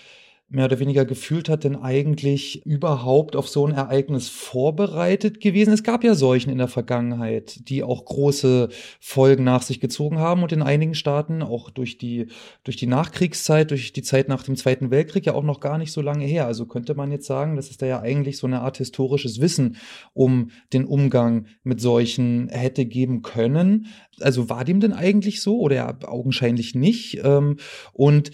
mehr 0.49 0.65
oder 0.65 0.79
weniger 0.79 1.05
gefühlt 1.05 1.47
hat, 1.47 1.63
denn 1.63 1.75
eigentlich 1.75 2.65
überhaupt 2.65 3.35
auf 3.35 3.47
so 3.47 3.67
ein 3.67 3.73
Ereignis 3.73 4.29
vorbereitet 4.29 5.41
gewesen? 5.41 5.73
Es 5.73 5.83
gab 5.83 6.03
ja 6.03 6.15
Seuchen 6.15 6.51
in 6.51 6.57
der 6.57 6.67
Vergangenheit, 6.67 7.69
die 7.69 7.83
auch 7.83 8.03
große 8.05 8.69
Folgen 8.99 9.43
nach 9.43 9.61
sich 9.61 9.79
gezogen 9.79 10.17
haben 10.17 10.41
und 10.41 10.51
in 10.51 10.63
einigen 10.63 10.95
Staaten 10.95 11.43
auch 11.43 11.69
durch 11.69 11.99
die, 11.99 12.27
durch 12.63 12.77
die 12.77 12.87
Nachkriegszeit, 12.87 13.69
durch 13.69 13.93
die 13.93 14.01
Zeit 14.01 14.27
nach 14.27 14.41
dem 14.41 14.55
Zweiten 14.55 14.89
Weltkrieg 14.89 15.27
ja 15.27 15.33
auch 15.33 15.43
noch 15.43 15.59
gar 15.59 15.77
nicht 15.77 15.91
so 15.91 16.01
lange 16.01 16.25
her. 16.25 16.47
Also 16.47 16.65
könnte 16.65 16.95
man 16.95 17.11
jetzt 17.11 17.27
sagen, 17.27 17.55
dass 17.55 17.69
es 17.69 17.77
da 17.77 17.85
ja 17.85 18.01
eigentlich 18.01 18.37
so 18.39 18.47
eine 18.47 18.61
Art 18.61 18.77
historisches 18.77 19.39
Wissen 19.39 19.77
um 20.13 20.49
den 20.73 20.85
Umgang 20.85 21.45
mit 21.63 21.79
Seuchen 21.79 22.49
hätte 22.49 22.85
geben 22.85 23.21
können. 23.21 23.85
Also 24.19 24.49
war 24.49 24.65
dem 24.65 24.79
denn 24.79 24.93
eigentlich 24.93 25.41
so 25.41 25.59
oder 25.59 25.75
ja, 25.75 25.97
augenscheinlich 26.07 26.73
nicht? 26.73 27.21
Ähm, 27.23 27.57
und 27.93 28.31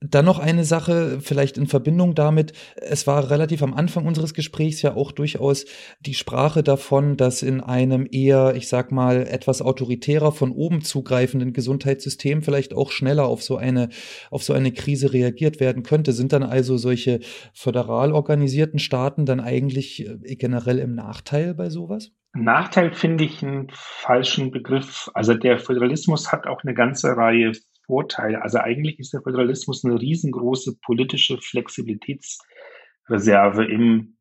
dann 0.00 0.24
noch 0.24 0.38
eine 0.38 0.64
Sache, 0.64 1.18
vielleicht 1.20 1.58
in 1.58 1.66
Verbindung 1.66 2.14
damit. 2.14 2.54
Es 2.76 3.06
war 3.06 3.30
relativ 3.30 3.62
am 3.62 3.74
Anfang 3.74 4.06
unseres 4.06 4.32
Gesprächs 4.32 4.80
ja 4.80 4.94
auch 4.94 5.12
durchaus 5.12 5.66
die 6.00 6.14
Sprache 6.14 6.62
davon, 6.62 7.18
dass 7.18 7.42
in 7.42 7.60
einem 7.60 8.08
eher, 8.10 8.54
ich 8.56 8.68
sag 8.68 8.92
mal, 8.92 9.26
etwas 9.26 9.60
autoritärer 9.60 10.32
von 10.32 10.52
oben 10.52 10.80
zugreifenden 10.80 11.52
Gesundheitssystem 11.52 12.42
vielleicht 12.42 12.72
auch 12.72 12.90
schneller 12.92 13.26
auf 13.26 13.42
so 13.42 13.58
eine, 13.58 13.90
auf 14.30 14.42
so 14.42 14.54
eine 14.54 14.72
Krise 14.72 15.12
reagiert 15.12 15.60
werden 15.60 15.82
könnte. 15.82 16.12
Sind 16.12 16.32
dann 16.32 16.44
also 16.44 16.78
solche 16.78 17.20
föderal 17.52 18.12
organisierten 18.12 18.78
Staaten 18.78 19.26
dann 19.26 19.40
eigentlich 19.40 20.06
äh, 20.06 20.36
generell 20.36 20.78
im 20.78 20.94
Nachteil 20.94 21.52
bei 21.52 21.68
sowas? 21.68 22.10
Nachteil 22.32 22.94
finde 22.94 23.24
ich 23.24 23.42
einen 23.42 23.68
falschen 23.72 24.50
Begriff. 24.50 25.10
Also 25.14 25.34
der 25.34 25.58
Föderalismus 25.58 26.32
hat 26.32 26.46
auch 26.46 26.62
eine 26.62 26.74
ganze 26.74 27.16
Reihe 27.16 27.52
Vorteile. 27.90 28.42
Also 28.42 28.58
eigentlich 28.58 28.98
ist 29.00 29.12
der 29.12 29.22
Föderalismus 29.22 29.84
eine 29.84 30.00
riesengroße 30.00 30.76
politische 30.80 31.38
Flexibilitätsreserve. 31.38 33.64
Im 33.64 34.16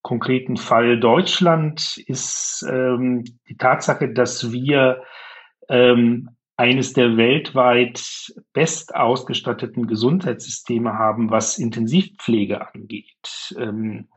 konkreten 0.00 0.56
Fall 0.56 0.98
Deutschland 0.98 1.98
ist 2.06 2.64
ähm, 2.66 3.24
die 3.48 3.58
Tatsache, 3.58 4.10
dass 4.12 4.52
wir 4.52 5.02
ähm, 5.68 6.30
eines 6.56 6.94
der 6.94 7.18
weltweit 7.18 8.32
best 8.54 8.94
ausgestatteten 8.94 9.86
Gesundheitssysteme 9.86 10.94
haben, 10.94 11.30
was 11.30 11.58
Intensivpflege 11.58 12.72
angeht. 12.72 13.54
Ähm, 13.58 14.08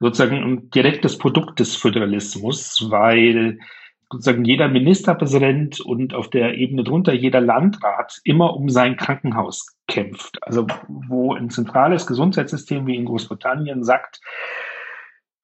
sozusagen 0.00 0.42
ein 0.42 0.70
direktes 0.70 1.18
Produkt 1.18 1.60
des 1.60 1.76
Föderalismus, 1.76 2.90
weil 2.90 3.58
sozusagen 4.12 4.44
jeder 4.44 4.68
Ministerpräsident 4.68 5.80
und 5.80 6.14
auf 6.14 6.30
der 6.30 6.54
Ebene 6.54 6.84
drunter 6.84 7.12
jeder 7.12 7.40
Landrat 7.40 8.20
immer 8.24 8.54
um 8.54 8.68
sein 8.68 8.96
Krankenhaus 8.96 9.74
kämpft. 9.88 10.38
Also 10.42 10.66
wo 10.88 11.34
ein 11.34 11.50
zentrales 11.50 12.06
Gesundheitssystem 12.06 12.86
wie 12.86 12.96
in 12.96 13.06
Großbritannien 13.06 13.82
sagt, 13.82 14.20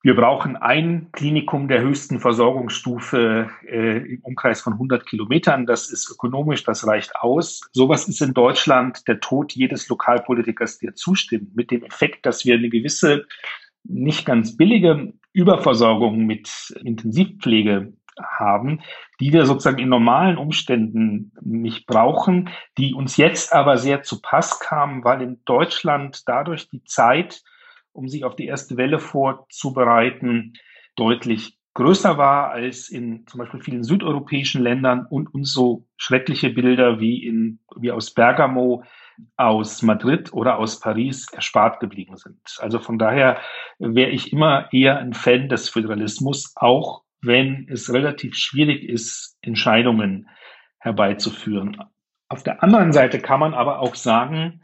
wir 0.03 0.15
brauchen 0.15 0.57
ein 0.57 1.09
Klinikum 1.11 1.67
der 1.67 1.81
höchsten 1.81 2.21
Versorgungsstufe 2.21 3.51
äh, 3.67 4.15
im 4.15 4.21
Umkreis 4.23 4.61
von 4.61 4.75
100 4.75 5.05
Kilometern. 5.05 5.67
Das 5.67 5.91
ist 5.91 6.09
ökonomisch, 6.11 6.63
das 6.63 6.87
reicht 6.87 7.17
aus. 7.17 7.69
Sowas 7.73 8.07
ist 8.09 8.23
in 8.23 8.33
Deutschland 8.33 9.09
der 9.09 9.19
Tod 9.19 9.53
jedes 9.53 9.89
Lokalpolitikers, 9.89 10.79
der 10.79 10.95
zustimmt, 10.95 11.57
mit 11.57 11.73
dem 11.73 11.83
Effekt, 11.83 12.27
dass 12.27 12.45
wir 12.45 12.55
eine 12.55 12.69
gewisse 12.69 13.27
nicht 13.83 14.25
ganz 14.25 14.57
billige 14.57 15.15
Überversorgung 15.33 16.27
mit 16.27 16.75
Intensivpflege 16.85 17.93
haben, 18.23 18.81
die 19.21 19.33
wir 19.33 19.47
sozusagen 19.47 19.79
in 19.79 19.89
normalen 19.89 20.39
Umständen 20.39 21.33
nicht 21.41 21.87
brauchen, 21.87 22.51
die 22.77 22.95
uns 22.95 23.17
jetzt 23.17 23.53
aber 23.53 23.79
sehr 23.79 24.03
zu 24.03 24.21
Pass 24.21 24.61
kamen, 24.61 25.05
weil 25.05 25.23
in 25.23 25.43
Deutschland 25.45 26.23
dadurch 26.27 26.69
die 26.69 26.85
Zeit, 26.85 27.43
um 27.93 28.09
sich 28.09 28.25
auf 28.25 28.37
die 28.37 28.47
erste 28.47 28.77
Welle 28.77 28.99
vorzubereiten, 28.99 30.55
deutlich 30.97 31.59
größer 31.75 32.19
war 32.19 32.51
als 32.51 32.89
in 32.89 33.25
zum 33.29 33.39
Beispiel 33.39 33.63
vielen 33.63 33.85
südeuropäischen 33.85 34.63
Ländern 34.63 35.07
und 35.09 35.33
uns 35.33 35.53
so 35.53 35.87
schreckliche 35.97 36.51
Bilder 36.51 36.99
wie 36.99 37.25
in, 37.25 37.61
wie 37.77 37.93
aus 37.93 38.13
Bergamo, 38.13 38.83
aus 39.37 39.83
Madrid 39.83 40.33
oder 40.33 40.59
aus 40.59 40.81
Paris 40.81 41.27
erspart 41.33 41.81
geblieben 41.81 42.17
sind. 42.17 42.41
Also 42.59 42.79
von 42.79 42.99
daher 42.99 43.39
wäre 43.79 44.11
ich 44.11 44.33
immer 44.33 44.73
eher 44.73 44.99
ein 44.99 45.13
Fan 45.13 45.49
des 45.49 45.69
Föderalismus, 45.69 46.53
auch 46.57 47.03
wenn 47.21 47.67
es 47.69 47.93
relativ 47.93 48.35
schwierig 48.37 48.85
ist, 48.85 49.37
Entscheidungen 49.43 50.29
herbeizuführen. 50.79 51.77
Auf 52.29 52.43
der 52.43 52.63
anderen 52.63 52.93
Seite 52.93 53.21
kann 53.21 53.41
man 53.41 53.55
aber 53.55 53.81
auch 53.81 53.95
sagen, 53.95 54.63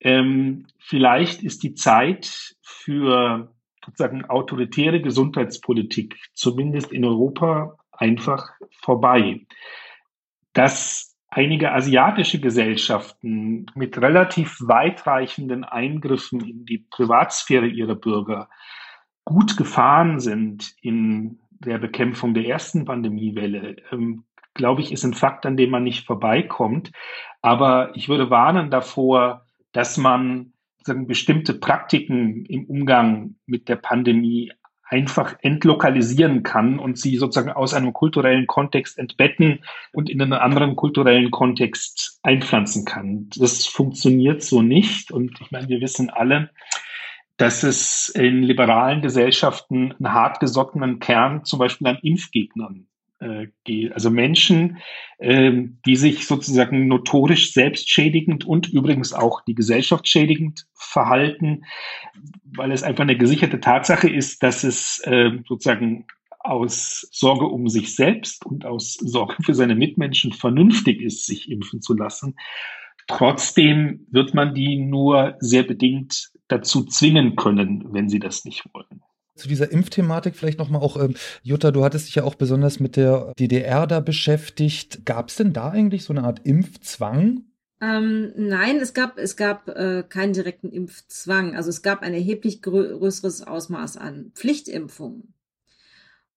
ähm, 0.00 0.66
vielleicht 0.78 1.42
ist 1.42 1.62
die 1.62 1.74
Zeit 1.74 2.56
für 2.62 3.52
sozusagen 3.84 4.24
autoritäre 4.24 5.00
Gesundheitspolitik, 5.00 6.16
zumindest 6.34 6.92
in 6.92 7.04
Europa, 7.04 7.76
einfach 7.92 8.50
vorbei. 8.82 9.40
Dass 10.52 11.16
einige 11.28 11.72
asiatische 11.72 12.40
Gesellschaften 12.40 13.66
mit 13.74 13.98
relativ 13.98 14.56
weitreichenden 14.60 15.64
Eingriffen 15.64 16.40
in 16.40 16.64
die 16.64 16.78
Privatsphäre 16.78 17.66
ihrer 17.66 17.94
Bürger 17.94 18.48
gut 19.24 19.56
gefahren 19.56 20.18
sind 20.18 20.74
in 20.80 21.38
der 21.60 21.78
Bekämpfung 21.78 22.34
der 22.34 22.46
ersten 22.46 22.84
Pandemiewelle, 22.84 23.76
ähm, 23.92 24.24
glaube 24.54 24.80
ich, 24.80 24.92
ist 24.92 25.04
ein 25.04 25.14
Fakt, 25.14 25.46
an 25.46 25.56
dem 25.56 25.70
man 25.70 25.84
nicht 25.84 26.06
vorbeikommt. 26.06 26.90
Aber 27.42 27.92
ich 27.94 28.08
würde 28.08 28.30
warnen 28.30 28.70
davor, 28.70 29.46
dass 29.72 29.96
man 29.96 30.52
sagen, 30.82 31.06
bestimmte 31.06 31.54
Praktiken 31.54 32.44
im 32.46 32.64
Umgang 32.64 33.36
mit 33.46 33.68
der 33.68 33.76
Pandemie 33.76 34.52
einfach 34.90 35.36
entlokalisieren 35.40 36.42
kann 36.42 36.80
und 36.80 36.98
sie 36.98 37.16
sozusagen 37.16 37.52
aus 37.52 37.74
einem 37.74 37.92
kulturellen 37.92 38.48
Kontext 38.48 38.98
entbetten 38.98 39.60
und 39.92 40.10
in 40.10 40.20
einen 40.20 40.32
anderen 40.32 40.74
kulturellen 40.74 41.30
Kontext 41.30 42.18
einpflanzen 42.24 42.84
kann. 42.84 43.28
Das 43.36 43.66
funktioniert 43.66 44.42
so 44.42 44.62
nicht. 44.62 45.12
Und 45.12 45.40
ich 45.40 45.52
meine, 45.52 45.68
wir 45.68 45.80
wissen 45.80 46.10
alle, 46.10 46.50
dass 47.40 47.62
es 47.62 48.10
in 48.10 48.42
liberalen 48.42 49.00
Gesellschaften 49.00 49.92
einen 49.92 50.12
hartgesottenen 50.12 50.98
Kern 50.98 51.42
zum 51.46 51.58
Beispiel 51.58 51.86
an 51.86 51.98
Impfgegnern 52.02 52.86
äh, 53.18 53.46
geht. 53.64 53.94
Also 53.94 54.10
Menschen, 54.10 54.76
äh, 55.16 55.50
die 55.86 55.96
sich 55.96 56.26
sozusagen 56.26 56.86
notorisch 56.86 57.54
selbstschädigend 57.54 58.44
und 58.44 58.68
übrigens 58.68 59.14
auch 59.14 59.40
die 59.42 59.54
Gesellschaft 59.54 60.06
schädigend 60.06 60.66
verhalten, 60.74 61.64
weil 62.44 62.72
es 62.72 62.82
einfach 62.82 63.04
eine 63.04 63.16
gesicherte 63.16 63.58
Tatsache 63.58 64.10
ist, 64.10 64.42
dass 64.42 64.62
es 64.62 65.00
äh, 65.04 65.30
sozusagen 65.48 66.04
aus 66.40 67.08
Sorge 67.10 67.46
um 67.46 67.68
sich 67.68 67.96
selbst 67.96 68.44
und 68.44 68.66
aus 68.66 68.94
Sorge 68.94 69.42
für 69.42 69.54
seine 69.54 69.76
Mitmenschen 69.76 70.34
vernünftig 70.34 71.00
ist, 71.00 71.24
sich 71.24 71.50
impfen 71.50 71.80
zu 71.80 71.94
lassen. 71.94 72.36
Trotzdem 73.06 74.06
wird 74.10 74.34
man 74.34 74.54
die 74.54 74.76
nur 74.76 75.36
sehr 75.40 75.62
bedingt 75.62 76.29
dazu 76.50 76.84
zwingen 76.84 77.36
können, 77.36 77.84
wenn 77.92 78.08
sie 78.08 78.18
das 78.18 78.44
nicht 78.44 78.64
wollen. 78.72 79.02
Zu 79.36 79.48
dieser 79.48 79.70
Impfthematik 79.72 80.36
vielleicht 80.36 80.58
nochmal 80.58 80.82
auch, 80.82 81.02
ähm, 81.02 81.14
Jutta, 81.42 81.70
du 81.70 81.82
hattest 81.82 82.08
dich 82.08 82.16
ja 82.16 82.24
auch 82.24 82.34
besonders 82.34 82.78
mit 82.78 82.96
der 82.96 83.32
DDR 83.38 83.86
da 83.86 84.00
beschäftigt. 84.00 85.06
Gab 85.06 85.30
es 85.30 85.36
denn 85.36 85.52
da 85.52 85.70
eigentlich 85.70 86.04
so 86.04 86.12
eine 86.12 86.24
Art 86.24 86.40
Impfzwang? 86.44 87.44
Ähm, 87.80 88.32
nein, 88.36 88.76
es 88.76 88.92
gab, 88.92 89.16
es 89.16 89.36
gab 89.36 89.68
äh, 89.68 90.04
keinen 90.06 90.34
direkten 90.34 90.70
Impfzwang. 90.70 91.56
Also 91.56 91.70
es 91.70 91.80
gab 91.82 92.02
ein 92.02 92.12
erheblich 92.12 92.60
größeres 92.60 93.46
Ausmaß 93.46 93.96
an 93.96 94.32
Pflichtimpfungen. 94.34 95.32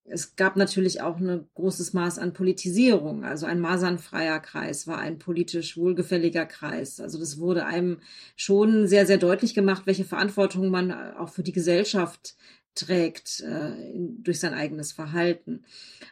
Es 0.05 0.35
gab 0.35 0.57
natürlich 0.57 1.01
auch 1.01 1.17
ein 1.17 1.47
großes 1.53 1.93
Maß 1.93 2.19
an 2.19 2.33
Politisierung. 2.33 3.23
Also 3.23 3.45
ein 3.45 3.61
masernfreier 3.61 4.39
Kreis 4.39 4.85
war 4.85 4.97
ein 4.97 5.17
politisch 5.17 5.77
wohlgefälliger 5.77 6.45
Kreis. 6.45 6.99
Also 6.99 7.19
das 7.19 7.39
wurde 7.39 7.65
einem 7.65 7.99
schon 8.35 8.87
sehr, 8.87 9.05
sehr 9.05 9.17
deutlich 9.17 9.53
gemacht, 9.53 9.83
welche 9.85 10.03
Verantwortung 10.03 10.69
man 10.69 10.91
auch 10.91 11.29
für 11.29 11.43
die 11.43 11.53
Gesellschaft 11.53 12.35
trägt 12.75 13.41
äh, 13.41 13.91
in, 13.91 14.23
durch 14.23 14.39
sein 14.39 14.53
eigenes 14.53 14.91
Verhalten. 14.91 15.63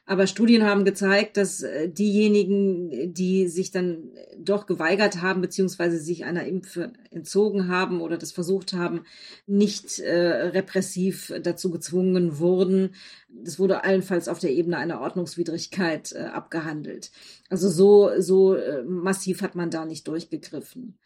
Aber 0.06 0.28
Studien 0.28 0.64
haben 0.64 0.86
gezeigt, 0.86 1.38
dass 1.38 1.64
äh, 1.64 1.90
diejenigen, 1.90 3.14
die 3.14 3.48
sich 3.48 3.72
dann 3.72 4.12
doch 4.38 4.66
geweigert 4.66 5.22
haben, 5.22 5.42
beziehungsweise 5.42 6.00
sich 6.00 6.26
einer 6.26 6.46
Impfe 6.46 6.94
entzogen 7.10 7.68
haben 7.68 8.02
oder 8.02 8.18
das 8.18 8.32
versucht 8.32 8.74
haben, 8.74 9.06
nicht 9.48 10.00
äh, 10.00 10.50
repressiv 10.50 11.34
dazu 11.42 11.72
gezwungen 11.72 12.40
wurden. 12.40 12.96
Das 13.30 13.60
wurde 13.60 13.84
allenfalls 13.84 14.28
auf 14.28 14.40
der 14.40 14.52
Ebene 14.52 14.78
einer 14.78 15.02
Ordnungswidrigkeit 15.02 16.12
äh, 16.14 16.24
abgehandelt. 16.24 17.12
Also 17.50 17.70
so, 17.70 18.12
so 18.20 18.56
äh, 18.56 18.84
massiv 18.84 19.42
hat 19.42 19.56
man 19.56 19.70
da 19.70 19.86
nicht 19.86 20.08
durchgegriffen. 20.08 20.98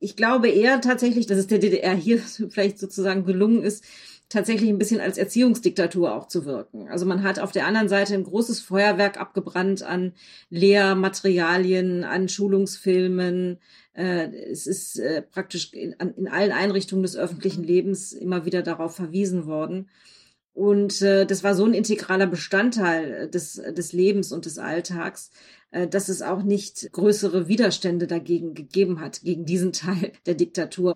Ich 0.00 0.16
glaube 0.16 0.48
eher 0.48 0.80
tatsächlich, 0.80 1.26
dass 1.26 1.38
es 1.38 1.46
der 1.46 1.58
DDR 1.58 1.94
hier 1.94 2.18
vielleicht 2.50 2.78
sozusagen 2.78 3.24
gelungen 3.24 3.62
ist, 3.62 3.84
tatsächlich 4.28 4.70
ein 4.70 4.78
bisschen 4.78 5.00
als 5.00 5.18
Erziehungsdiktatur 5.18 6.14
auch 6.14 6.28
zu 6.28 6.44
wirken. 6.44 6.88
Also 6.88 7.06
man 7.06 7.22
hat 7.22 7.38
auf 7.38 7.52
der 7.52 7.66
anderen 7.66 7.88
Seite 7.88 8.14
ein 8.14 8.24
großes 8.24 8.60
Feuerwerk 8.60 9.20
abgebrannt 9.20 9.82
an 9.82 10.12
Lehrmaterialien, 10.50 12.04
an 12.04 12.28
Schulungsfilmen. 12.28 13.58
Äh, 13.92 14.28
es 14.50 14.66
ist 14.66 14.98
äh, 14.98 15.22
praktisch 15.22 15.72
in, 15.72 15.94
allen 16.28 16.52
Einrichtungen 16.52 17.02
des 17.02 17.16
öffentlichen 17.16 17.62
Lebens 17.62 18.12
immer 18.12 18.44
wieder 18.44 18.62
darauf 18.62 18.96
verwiesen 18.96 19.46
worden. 19.46 19.88
Und 20.52 21.02
äh, 21.02 21.26
das 21.26 21.44
war 21.44 21.54
so 21.54 21.64
ein 21.64 21.74
integraler 21.74 22.26
Bestandteil 22.26 23.28
des, 23.28 23.54
des 23.54 23.92
Lebens 23.92 24.32
und 24.32 24.46
des 24.46 24.58
Alltags, 24.58 25.30
dass 25.90 26.08
es 26.08 26.22
auch 26.22 26.44
nicht 26.44 26.92
größere 26.92 27.48
Widerstände 27.48 28.06
dagegen 28.06 28.54
gegeben 28.54 29.00
hat, 29.00 29.22
gegen 29.22 29.44
diesen 29.44 29.72
Teil 29.72 30.12
der 30.24 30.34
Diktatur. 30.34 30.94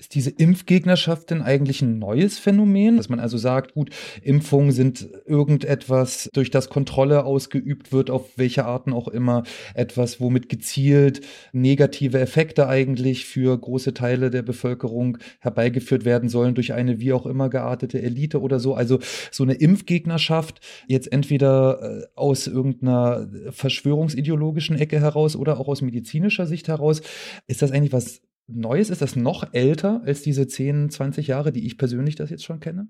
Ist 0.00 0.14
diese 0.14 0.30
Impfgegnerschaft 0.30 1.30
denn 1.30 1.42
eigentlich 1.42 1.82
ein 1.82 1.98
neues 1.98 2.38
Phänomen? 2.38 2.98
Dass 2.98 3.08
man 3.08 3.18
also 3.18 3.36
sagt, 3.36 3.74
gut, 3.74 3.90
Impfungen 4.22 4.70
sind 4.70 5.08
irgendetwas, 5.26 6.30
durch 6.32 6.52
das 6.52 6.68
Kontrolle 6.68 7.24
ausgeübt 7.24 7.90
wird, 7.90 8.08
auf 8.08 8.30
welche 8.36 8.64
Arten 8.64 8.92
auch 8.92 9.08
immer, 9.08 9.42
etwas, 9.74 10.20
womit 10.20 10.48
gezielt 10.48 11.22
negative 11.52 12.20
Effekte 12.20 12.68
eigentlich 12.68 13.24
für 13.24 13.58
große 13.58 13.92
Teile 13.92 14.30
der 14.30 14.42
Bevölkerung 14.42 15.18
herbeigeführt 15.40 16.04
werden 16.04 16.28
sollen 16.28 16.54
durch 16.54 16.74
eine 16.74 17.00
wie 17.00 17.12
auch 17.12 17.26
immer 17.26 17.48
geartete 17.50 18.00
Elite 18.00 18.40
oder 18.40 18.60
so. 18.60 18.74
Also 18.74 19.00
so 19.32 19.42
eine 19.42 19.54
Impfgegnerschaft 19.54 20.60
jetzt 20.86 21.10
entweder 21.10 21.82
äh, 21.82 22.06
aus 22.14 22.46
irgendeiner 22.46 23.28
verschwörungsideologischen 23.50 24.78
Ecke 24.78 25.00
heraus 25.00 25.34
oder 25.34 25.58
auch 25.58 25.66
aus 25.66 25.82
medizinischer 25.82 26.46
Sicht 26.46 26.68
heraus. 26.68 27.02
Ist 27.48 27.62
das 27.62 27.72
eigentlich 27.72 27.92
was 27.92 28.22
Neues? 28.48 28.90
Ist 28.90 29.02
das 29.02 29.16
noch 29.16 29.52
älter 29.52 30.02
als 30.04 30.22
diese 30.22 30.46
10, 30.46 30.90
20 30.90 31.26
Jahre, 31.28 31.52
die 31.52 31.66
ich 31.66 31.78
persönlich 31.78 32.16
das 32.16 32.30
jetzt 32.30 32.44
schon 32.44 32.60
kenne? 32.60 32.88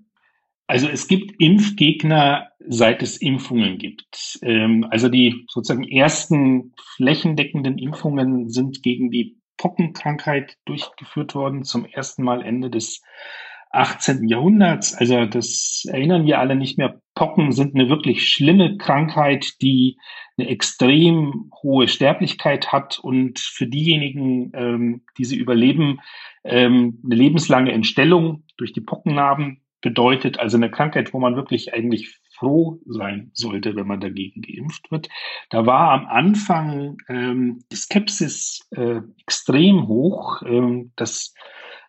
Also 0.67 0.87
es 0.87 1.07
gibt 1.07 1.41
Impfgegner, 1.41 2.49
seit 2.59 3.01
es 3.01 3.17
Impfungen 3.17 3.79
gibt. 3.79 4.39
Ähm, 4.43 4.85
also 4.89 5.09
die 5.09 5.45
sozusagen 5.49 5.83
ersten 5.83 6.73
flächendeckenden 6.95 7.77
Impfungen 7.79 8.49
sind 8.49 8.83
gegen 8.83 9.09
die 9.09 9.37
Pockenkrankheit 9.57 10.57
durchgeführt 10.65 11.35
worden, 11.35 11.63
zum 11.63 11.85
ersten 11.85 12.23
Mal 12.23 12.43
Ende 12.43 12.69
des 12.69 13.01
18. 13.71 14.27
Jahrhunderts. 14.27 14.93
Also 14.93 15.25
das 15.25 15.85
erinnern 15.87 16.25
wir 16.25 16.39
alle 16.39 16.55
nicht 16.55 16.77
mehr. 16.77 17.01
Pocken 17.15 17.51
sind 17.51 17.75
eine 17.75 17.89
wirklich 17.89 18.27
schlimme 18.27 18.77
Krankheit, 18.77 19.53
die 19.61 19.97
eine 20.39 20.49
extrem 20.49 21.51
hohe 21.61 21.87
Sterblichkeit 21.87 22.71
hat 22.71 22.99
und 22.99 23.39
für 23.39 23.67
diejenigen, 23.67 24.51
ähm, 24.53 25.01
die 25.17 25.25
sie 25.25 25.37
überleben, 25.37 25.99
ähm, 26.43 26.99
eine 27.03 27.15
lebenslange 27.15 27.71
Entstellung 27.71 28.43
durch 28.57 28.73
die 28.73 28.81
Pockennarben 28.81 29.61
bedeutet. 29.81 30.39
Also 30.39 30.57
eine 30.57 30.71
Krankheit, 30.71 31.13
wo 31.13 31.19
man 31.19 31.35
wirklich 31.35 31.73
eigentlich 31.73 32.19
froh 32.33 32.79
sein 32.85 33.31
sollte, 33.33 33.75
wenn 33.75 33.87
man 33.87 33.99
dagegen 33.99 34.41
geimpft 34.41 34.91
wird. 34.91 35.09
Da 35.49 35.65
war 35.65 35.91
am 35.91 36.05
Anfang 36.07 36.97
ähm, 37.09 37.59
die 37.71 37.75
Skepsis 37.75 38.67
äh, 38.71 39.01
extrem 39.21 39.87
hoch. 39.87 40.41
Ähm, 40.43 40.91
das 40.95 41.33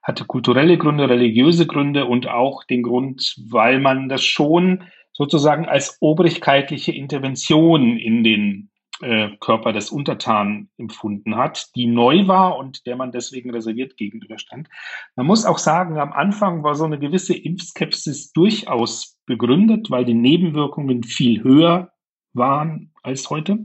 hatte 0.02 0.24
kulturelle 0.24 0.76
Gründe, 0.76 1.08
religiöse 1.08 1.66
Gründe 1.66 2.06
und 2.06 2.26
auch 2.26 2.64
den 2.64 2.82
Grund, 2.82 3.36
weil 3.48 3.78
man 3.78 4.08
das 4.08 4.24
schon 4.24 4.84
sozusagen 5.20 5.66
als 5.66 5.98
obrigkeitliche 6.00 6.92
Intervention 6.92 7.98
in 7.98 8.24
den 8.24 8.70
äh, 9.02 9.28
Körper 9.38 9.74
des 9.74 9.90
Untertanen 9.90 10.70
empfunden 10.78 11.36
hat, 11.36 11.66
die 11.74 11.86
neu 11.86 12.26
war 12.26 12.56
und 12.56 12.86
der 12.86 12.96
man 12.96 13.12
deswegen 13.12 13.50
reserviert 13.50 13.98
gegenüberstand. 13.98 14.70
Man 15.16 15.26
muss 15.26 15.44
auch 15.44 15.58
sagen, 15.58 15.98
am 15.98 16.14
Anfang 16.14 16.62
war 16.64 16.74
so 16.74 16.86
eine 16.86 16.98
gewisse 16.98 17.36
Impfskepsis 17.36 18.32
durchaus 18.32 19.18
begründet, 19.26 19.90
weil 19.90 20.06
die 20.06 20.14
Nebenwirkungen 20.14 21.02
viel 21.02 21.44
höher 21.44 21.92
waren 22.32 22.94
als 23.02 23.28
heute. 23.28 23.58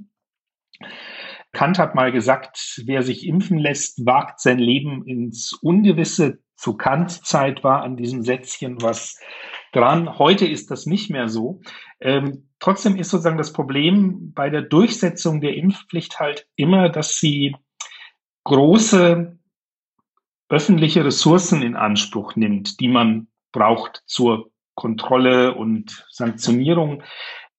Kant 1.53 1.79
hat 1.79 1.95
mal 1.95 2.11
gesagt, 2.11 2.81
wer 2.85 3.01
sich 3.01 3.25
impfen 3.25 3.59
lässt, 3.59 4.05
wagt 4.05 4.41
sein 4.41 4.59
Leben 4.59 5.07
ins 5.07 5.53
Ungewisse. 5.53 6.39
Zu 6.57 6.75
Kants 6.75 7.21
Zeit 7.21 7.63
war 7.63 7.81
an 7.81 7.95
diesem 7.95 8.23
Sätzchen 8.23 8.81
was 8.81 9.17
dran. 9.76 10.17
Heute 10.17 10.45
ist 10.45 10.71
das 10.71 10.86
nicht 10.86 11.09
mehr 11.09 11.28
so. 11.28 11.61
Ähm, 11.99 12.49
trotzdem 12.59 12.95
ist 12.95 13.09
sozusagen 13.09 13.38
das 13.38 13.53
Problem 13.53 14.34
bei 14.34 14.49
der 14.49 14.61
Durchsetzung 14.61 15.41
der 15.41 15.55
Impfpflicht 15.55 16.19
halt 16.19 16.47
immer, 16.55 16.89
dass 16.89 17.19
sie 17.19 17.55
große 18.45 19.38
öffentliche 20.49 21.03
Ressourcen 21.03 21.61
in 21.61 21.76
Anspruch 21.76 22.36
nimmt, 22.36 22.80
die 22.80 22.88
man 22.88 23.28
braucht 23.51 24.03
zur 24.05 24.51
Kontrolle 24.76 25.55
und 25.55 26.05
Sanktionierung. 26.09 27.03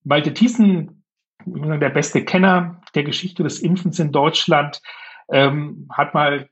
Malte 0.04 0.32
Thiessen 0.32 1.04
der 1.46 1.90
beste 1.90 2.24
Kenner 2.24 2.80
der 2.94 3.04
Geschichte 3.04 3.42
des 3.42 3.60
Impfens 3.60 3.98
in 3.98 4.12
Deutschland, 4.12 4.80
ähm, 5.30 5.88
hat 5.92 6.14
mal 6.14 6.48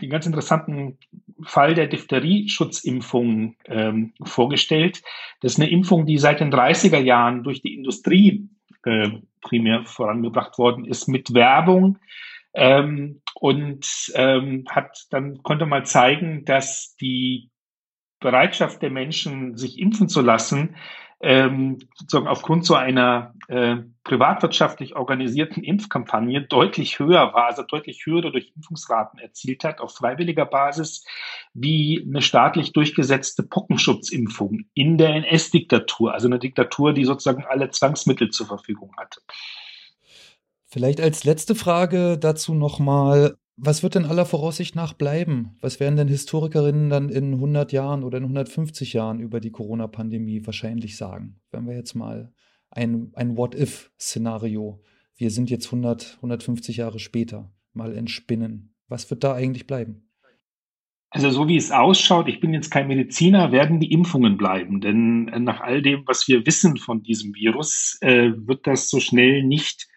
den 0.00 0.10
ganz 0.10 0.26
interessanten 0.26 0.98
Fall 1.42 1.74
der 1.74 1.86
Diphtherie-Schutzimpfung 1.86 3.56
ähm, 3.66 4.12
vorgestellt. 4.24 5.02
Das 5.40 5.52
ist 5.52 5.60
eine 5.60 5.70
Impfung, 5.70 6.06
die 6.06 6.18
seit 6.18 6.40
den 6.40 6.52
30er 6.52 6.98
Jahren 6.98 7.42
durch 7.42 7.60
die 7.60 7.74
Industrie 7.74 8.48
äh, 8.84 9.10
primär 9.42 9.84
vorangebracht 9.84 10.58
worden 10.58 10.84
ist 10.84 11.08
mit 11.08 11.34
Werbung 11.34 11.98
ähm, 12.54 13.20
und 13.34 14.12
ähm, 14.14 14.64
hat 14.68 15.06
dann 15.10 15.42
konnte 15.42 15.66
mal 15.66 15.84
zeigen, 15.84 16.44
dass 16.44 16.96
die 16.96 17.50
Bereitschaft 18.20 18.82
der 18.82 18.90
Menschen, 18.90 19.56
sich 19.56 19.78
impfen 19.78 20.08
zu 20.08 20.22
lassen, 20.22 20.76
ähm, 21.20 21.78
sozusagen 21.94 22.28
aufgrund 22.28 22.66
so 22.66 22.74
einer 22.74 23.34
äh, 23.48 23.76
privatwirtschaftlich 24.04 24.96
organisierten 24.96 25.64
Impfkampagne 25.64 26.42
deutlich 26.42 26.98
höher 26.98 27.32
war, 27.32 27.46
also 27.46 27.62
deutlich 27.62 28.04
höhere 28.04 28.30
Durchimpfungsraten 28.30 29.18
erzielt 29.18 29.64
hat 29.64 29.80
auf 29.80 29.94
freiwilliger 29.94 30.44
Basis, 30.44 31.04
wie 31.54 32.04
eine 32.06 32.20
staatlich 32.20 32.72
durchgesetzte 32.72 33.44
Pockenschutzimpfung 33.44 34.66
in 34.74 34.98
der 34.98 35.14
NS-Diktatur, 35.14 36.12
also 36.12 36.28
eine 36.28 36.38
Diktatur, 36.38 36.92
die 36.92 37.04
sozusagen 37.04 37.44
alle 37.46 37.70
Zwangsmittel 37.70 38.28
zur 38.28 38.46
Verfügung 38.46 38.92
hatte. 38.98 39.20
Vielleicht 40.66 41.00
als 41.00 41.24
letzte 41.24 41.54
Frage 41.54 42.18
dazu 42.18 42.52
nochmal, 42.52 43.38
was 43.56 43.82
wird 43.82 43.94
denn 43.94 44.04
aller 44.04 44.26
Voraussicht 44.26 44.76
nach 44.76 44.92
bleiben? 44.92 45.56
Was 45.60 45.80
werden 45.80 45.96
denn 45.96 46.08
Historikerinnen 46.08 46.90
dann 46.90 47.08
in 47.08 47.34
100 47.34 47.72
Jahren 47.72 48.04
oder 48.04 48.18
in 48.18 48.24
150 48.24 48.92
Jahren 48.92 49.18
über 49.18 49.40
die 49.40 49.50
Corona-Pandemie 49.50 50.44
wahrscheinlich 50.44 50.96
sagen? 50.96 51.40
Wenn 51.50 51.66
wir 51.66 51.74
jetzt 51.74 51.94
mal 51.94 52.32
ein, 52.70 53.12
ein 53.14 53.36
What-If-Szenario, 53.36 54.82
wir 55.16 55.30
sind 55.30 55.48
jetzt 55.48 55.66
100, 55.66 56.16
150 56.16 56.76
Jahre 56.76 56.98
später, 56.98 57.50
mal 57.72 57.96
entspinnen. 57.96 58.74
Was 58.88 59.08
wird 59.08 59.24
da 59.24 59.34
eigentlich 59.34 59.66
bleiben? 59.66 60.02
Also 61.08 61.30
so 61.30 61.48
wie 61.48 61.56
es 61.56 61.70
ausschaut, 61.70 62.28
ich 62.28 62.40
bin 62.40 62.52
jetzt 62.52 62.70
kein 62.70 62.88
Mediziner, 62.88 63.52
werden 63.52 63.80
die 63.80 63.90
Impfungen 63.90 64.36
bleiben. 64.36 64.82
Denn 64.82 65.24
nach 65.44 65.62
all 65.62 65.80
dem, 65.80 66.02
was 66.06 66.28
wir 66.28 66.44
wissen 66.44 66.76
von 66.76 67.02
diesem 67.02 67.34
Virus, 67.34 67.96
äh, 68.02 68.32
wird 68.36 68.66
das 68.66 68.90
so 68.90 69.00
schnell 69.00 69.42
nicht 69.44 69.88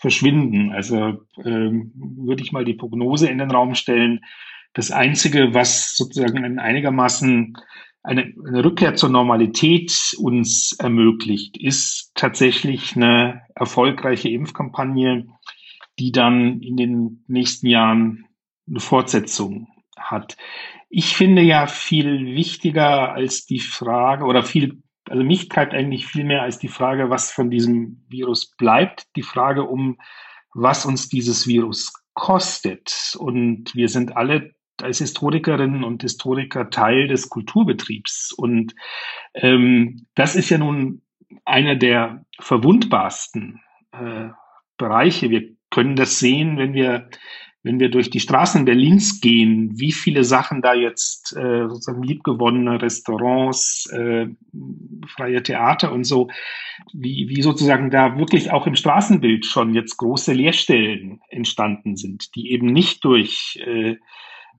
verschwinden. 0.00 0.72
Also 0.72 1.20
ähm, 1.44 1.92
würde 1.94 2.42
ich 2.42 2.52
mal 2.52 2.64
die 2.64 2.74
Prognose 2.74 3.28
in 3.28 3.38
den 3.38 3.50
Raum 3.50 3.74
stellen. 3.74 4.20
Das 4.72 4.90
Einzige, 4.90 5.54
was 5.54 5.94
sozusagen 5.94 6.44
ein 6.44 6.58
einigermaßen 6.58 7.56
eine, 8.02 8.32
eine 8.46 8.64
Rückkehr 8.64 8.94
zur 8.94 9.10
Normalität 9.10 10.14
uns 10.18 10.72
ermöglicht, 10.78 11.58
ist 11.58 12.12
tatsächlich 12.14 12.96
eine 12.96 13.42
erfolgreiche 13.54 14.30
Impfkampagne, 14.30 15.26
die 15.98 16.12
dann 16.12 16.60
in 16.62 16.76
den 16.76 17.24
nächsten 17.26 17.66
Jahren 17.66 18.24
eine 18.66 18.80
Fortsetzung 18.80 19.68
hat. 19.98 20.38
Ich 20.88 21.14
finde 21.14 21.42
ja 21.42 21.66
viel 21.66 22.34
wichtiger 22.34 23.12
als 23.12 23.44
die 23.44 23.60
Frage 23.60 24.24
oder 24.24 24.42
viel 24.42 24.82
also 25.10 25.24
mich 25.24 25.48
treibt 25.48 25.74
eigentlich 25.74 26.06
viel 26.06 26.22
mehr 26.22 26.42
als 26.42 26.60
die 26.60 26.68
Frage, 26.68 27.10
was 27.10 27.32
von 27.32 27.50
diesem 27.50 28.04
Virus 28.08 28.54
bleibt, 28.56 29.08
die 29.16 29.22
Frage 29.22 29.64
um, 29.64 29.98
was 30.54 30.86
uns 30.86 31.08
dieses 31.08 31.48
Virus 31.48 31.92
kostet. 32.14 33.16
Und 33.18 33.74
wir 33.74 33.88
sind 33.88 34.16
alle 34.16 34.54
als 34.80 34.98
Historikerinnen 34.98 35.82
und 35.82 36.02
Historiker 36.02 36.70
Teil 36.70 37.08
des 37.08 37.28
Kulturbetriebs. 37.28 38.32
Und 38.36 38.76
ähm, 39.34 40.06
das 40.14 40.36
ist 40.36 40.48
ja 40.48 40.58
nun 40.58 41.02
einer 41.44 41.74
der 41.74 42.24
verwundbarsten 42.38 43.60
äh, 43.90 44.28
Bereiche. 44.76 45.28
Wir 45.28 45.56
können 45.70 45.96
das 45.96 46.20
sehen, 46.20 46.56
wenn 46.56 46.72
wir 46.72 47.10
wenn 47.62 47.78
wir 47.78 47.90
durch 47.90 48.08
die 48.08 48.20
Straßen 48.20 48.64
Berlins 48.64 49.20
gehen, 49.20 49.78
wie 49.78 49.92
viele 49.92 50.24
Sachen 50.24 50.62
da 50.62 50.72
jetzt 50.72 51.36
äh, 51.36 51.68
sozusagen 51.68 52.02
liebgewonnene 52.02 52.80
Restaurants, 52.80 53.86
äh, 53.92 54.28
freie 55.14 55.42
Theater 55.42 55.92
und 55.92 56.04
so, 56.04 56.28
wie, 56.94 57.28
wie 57.28 57.42
sozusagen 57.42 57.90
da 57.90 58.18
wirklich 58.18 58.50
auch 58.50 58.66
im 58.66 58.76
Straßenbild 58.76 59.44
schon 59.44 59.74
jetzt 59.74 59.98
große 59.98 60.32
Leerstellen 60.32 61.20
entstanden 61.28 61.96
sind, 61.96 62.34
die 62.34 62.50
eben 62.50 62.66
nicht 62.66 63.04
durch 63.04 63.62
äh, 63.66 63.96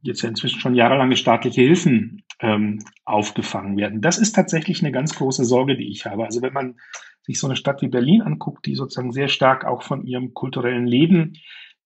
jetzt 0.04 0.24
inzwischen 0.24 0.60
schon 0.60 0.76
jahrelange 0.76 1.16
staatliche 1.16 1.62
Hilfen 1.62 2.24
ähm, 2.40 2.80
aufgefangen 3.06 3.78
werden. 3.78 4.02
Das 4.02 4.18
ist 4.18 4.34
tatsächlich 4.34 4.82
eine 4.82 4.92
ganz 4.92 5.16
große 5.16 5.46
Sorge, 5.46 5.76
die 5.76 5.90
ich 5.90 6.06
habe. 6.06 6.26
Also 6.26 6.42
wenn 6.42 6.54
man 6.54 6.76
sich 7.22 7.40
so 7.40 7.48
eine 7.48 7.56
Stadt 7.56 7.82
wie 7.82 7.88
Berlin 7.88 8.22
anguckt, 8.22 8.66
die 8.66 8.76
sozusagen 8.76 9.12
sehr 9.12 9.28
stark 9.28 9.66
auch 9.66 9.84
von 9.84 10.06
ihrem 10.06 10.34
kulturellen 10.34 10.88
Leben 10.88 11.34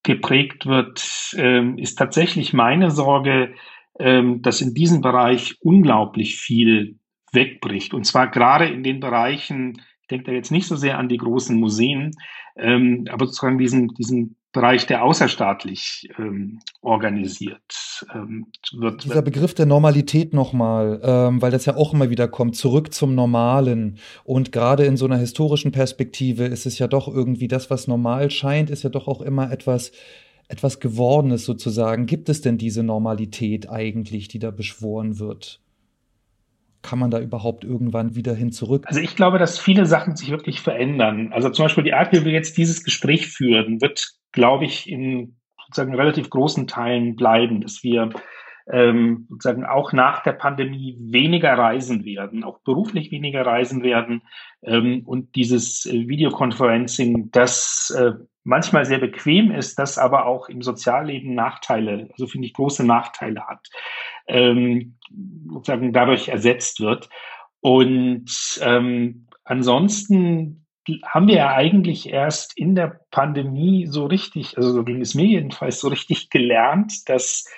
geprägt 0.06 0.66
wird, 0.66 1.34
ähm, 1.38 1.78
ist 1.78 1.96
tatsächlich 1.96 2.54
meine 2.54 2.92
Sorge, 2.92 3.54
ähm, 4.00 4.42
dass 4.42 4.62
in 4.62 4.74
diesem 4.74 5.02
Bereich 5.02 5.58
unglaublich 5.62 6.38
viel 6.38 7.00
wegbricht. 7.34 7.94
Und 7.94 8.06
zwar 8.06 8.30
gerade 8.30 8.66
in 8.66 8.84
den 8.84 9.00
Bereichen, 9.00 9.82
ich 10.02 10.08
denke 10.08 10.26
da 10.26 10.32
jetzt 10.32 10.52
nicht 10.52 10.68
so 10.68 10.76
sehr 10.76 10.98
an 10.98 11.10
die 11.10 11.18
großen 11.18 11.60
Museen, 11.60 12.12
ähm, 12.56 13.06
aber 13.10 13.26
sozusagen 13.26 13.58
diesen, 13.58 13.90
diesen 13.90 14.38
Bereich, 14.56 14.88
der 14.88 15.04
außerstaatlich 15.04 16.10
ähm, 16.18 16.62
organisiert 16.82 18.04
ähm, 18.14 18.48
wird. 18.72 19.04
Dieser 19.04 19.22
Begriff 19.22 19.54
der 19.54 19.68
Normalität 19.68 20.34
nochmal, 20.34 21.00
ähm, 21.04 21.42
weil 21.42 21.52
das 21.52 21.66
ja 21.66 21.76
auch 21.76 21.94
immer 21.94 22.10
wieder 22.10 22.28
kommt, 22.28 22.56
zurück 22.56 22.94
zum 22.94 23.14
Normalen. 23.14 24.00
Und 24.24 24.52
gerade 24.52 24.86
in 24.86 24.98
so 24.98 25.06
einer 25.06 25.18
historischen 25.18 25.72
Perspektive 25.72 26.46
ist 26.46 26.66
es 26.66 26.80
ja 26.80 26.88
doch 26.88 27.08
irgendwie 27.08 27.48
das, 27.48 27.70
was 27.70 27.88
normal 27.88 28.32
scheint, 28.32 28.70
ist 28.70 28.84
ja 28.84 28.90
doch 28.90 29.08
auch 29.08 29.22
immer 29.22 29.52
etwas, 29.52 29.92
etwas 30.48 30.80
Gewordenes 30.80 31.46
sozusagen. 31.46 32.08
Gibt 32.08 32.30
es 32.30 32.42
denn 32.42 32.58
diese 32.58 32.82
Normalität 32.82 33.70
eigentlich, 33.70 34.30
die 34.30 34.40
da 34.40 34.50
beschworen 34.50 35.20
wird? 35.20 35.62
kann 36.86 37.00
man 37.00 37.10
da 37.10 37.20
überhaupt 37.20 37.64
irgendwann 37.64 38.16
wieder 38.16 38.36
hin 38.36 38.52
zurück? 38.52 38.84
Also 38.88 39.00
ich 39.00 39.16
glaube, 39.16 39.40
dass 39.40 39.58
viele 39.58 39.88
Sachen 39.88 40.16
sich 40.16 40.30
wirklich 40.30 40.62
verändern. 40.62 41.34
Also 41.34 41.50
zum 41.50 41.66
Beispiel 41.66 41.84
die 41.84 41.94
Art, 41.94 42.14
wie 42.14 42.24
wir 42.24 42.32
jetzt 42.32 42.58
dieses 42.58 42.84
Gespräch 42.84 43.28
führen, 43.28 43.82
wird 43.82 44.14
glaube 44.36 44.66
ich, 44.66 44.88
in 44.90 45.38
sozusagen 45.66 45.96
relativ 45.96 46.30
großen 46.30 46.68
Teilen 46.68 47.16
bleiben, 47.16 47.62
dass 47.62 47.84
wir 47.84 48.12
ähm, 48.72 49.28
sozusagen 49.30 49.66
auch 49.66 49.94
nach 49.94 50.24
der 50.24 50.34
Pandemie 50.34 50.98
weniger 51.00 51.58
reisen 51.58 52.04
werden, 52.04 52.44
auch 52.44 52.60
beruflich 52.60 53.12
weniger 53.12 53.46
reisen 53.46 53.84
werden 53.84 54.22
ähm, 54.64 55.04
und 55.06 55.36
dieses 55.36 55.86
äh, 55.86 56.08
Videoconferencing, 56.08 57.32
das 57.32 57.96
äh, 57.98 58.14
manchmal 58.44 58.86
sehr 58.86 59.00
bequem 59.00 59.52
ist, 59.52 59.78
das 59.78 59.98
aber 59.98 60.26
auch 60.26 60.50
im 60.50 60.62
Sozialleben 60.62 61.36
Nachteile, 61.36 62.10
also 62.12 62.28
finde 62.28 62.48
ich 62.48 62.54
große 62.54 62.86
Nachteile 62.86 63.46
hat, 63.48 63.68
ähm, 64.28 64.98
sozusagen 65.48 65.94
dadurch 65.94 66.30
ersetzt 66.30 66.80
wird. 66.80 67.10
Und 67.62 68.60
ähm, 68.62 69.28
ansonsten 69.44 70.65
haben 71.06 71.28
wir 71.28 71.36
ja 71.36 71.54
eigentlich 71.54 72.10
erst 72.10 72.58
in 72.58 72.76
der 72.76 73.02
Pandemie 73.12 73.88
so 73.88 74.06
richtig, 74.06 74.58
also 74.58 74.72
so 74.72 74.84
ging 74.84 75.02
es 75.02 75.16
mir 75.16 75.26
jedenfalls 75.26 75.80
so 75.80 75.88
richtig 75.88 76.30
gelernt, 76.30 77.10
dass 77.10 77.50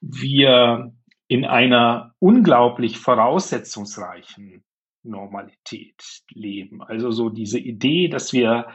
wir 0.00 0.92
in 1.28 1.44
einer 1.44 2.14
unglaublich 2.18 2.98
voraussetzungsreichen 2.98 4.64
Normalität 5.02 6.22
leben. 6.30 6.82
Also 6.82 7.10
so 7.10 7.28
diese 7.28 7.58
Idee, 7.58 8.08
dass 8.08 8.32
wir 8.32 8.66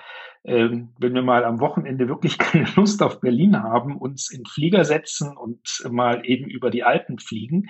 wenn 0.43 1.13
wir 1.13 1.21
mal 1.21 1.43
am 1.43 1.59
Wochenende 1.59 2.07
wirklich 2.07 2.37
keine 2.37 2.67
Lust 2.75 3.03
auf 3.03 3.19
Berlin 3.19 3.61
haben, 3.61 3.97
uns 3.97 4.29
in 4.29 4.45
Flieger 4.45 4.85
setzen 4.85 5.35
und 5.35 5.59
mal 5.89 6.25
eben 6.25 6.45
über 6.45 6.69
die 6.69 6.83
Alpen 6.83 7.19
fliegen, 7.19 7.69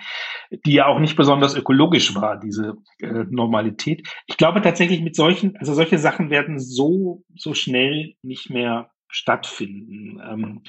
die 0.50 0.74
ja 0.74 0.86
auch 0.86 0.98
nicht 0.98 1.16
besonders 1.16 1.56
ökologisch 1.56 2.14
war, 2.14 2.38
diese 2.38 2.76
äh, 3.00 3.24
Normalität. 3.30 4.08
Ich 4.26 4.36
glaube 4.36 4.62
tatsächlich 4.62 5.00
mit 5.00 5.16
solchen, 5.16 5.56
also 5.56 5.74
solche 5.74 5.98
Sachen 5.98 6.30
werden 6.30 6.58
so, 6.58 7.24
so 7.34 7.54
schnell 7.54 8.14
nicht 8.22 8.50
mehr 8.50 8.90
stattfinden. 9.08 10.20
Ähm, 10.20 10.62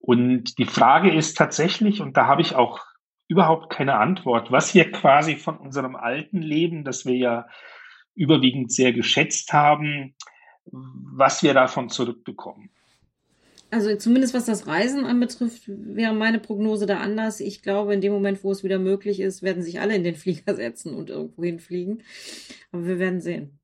und 0.00 0.58
die 0.58 0.66
Frage 0.66 1.14
ist 1.14 1.38
tatsächlich, 1.38 2.00
und 2.00 2.16
da 2.16 2.26
habe 2.26 2.42
ich 2.42 2.54
auch 2.54 2.80
überhaupt 3.28 3.70
keine 3.70 3.96
Antwort, 3.96 4.52
was 4.52 4.74
wir 4.74 4.90
quasi 4.92 5.36
von 5.36 5.56
unserem 5.56 5.96
alten 5.96 6.42
Leben, 6.42 6.84
das 6.84 7.06
wir 7.06 7.16
ja 7.16 7.46
überwiegend 8.14 8.70
sehr 8.70 8.92
geschätzt 8.92 9.52
haben, 9.52 10.14
was 10.66 11.42
wir 11.42 11.54
davon 11.54 11.90
zurückbekommen. 11.90 12.70
Also 13.70 13.96
zumindest 13.96 14.34
was 14.34 14.44
das 14.44 14.68
Reisen 14.68 15.04
anbetrifft, 15.04 15.64
wäre 15.66 16.14
meine 16.14 16.38
Prognose 16.38 16.86
da 16.86 16.98
anders. 16.98 17.40
Ich 17.40 17.60
glaube, 17.60 17.92
in 17.92 18.00
dem 18.00 18.12
Moment, 18.12 18.44
wo 18.44 18.52
es 18.52 18.62
wieder 18.62 18.78
möglich 18.78 19.18
ist, 19.18 19.42
werden 19.42 19.64
sich 19.64 19.80
alle 19.80 19.96
in 19.96 20.04
den 20.04 20.14
Flieger 20.14 20.54
setzen 20.54 20.94
und 20.94 21.10
irgendwo 21.10 21.42
hinfliegen. 21.42 22.02
Aber 22.70 22.86
wir 22.86 22.98
werden 22.98 23.20
sehen. 23.20 23.58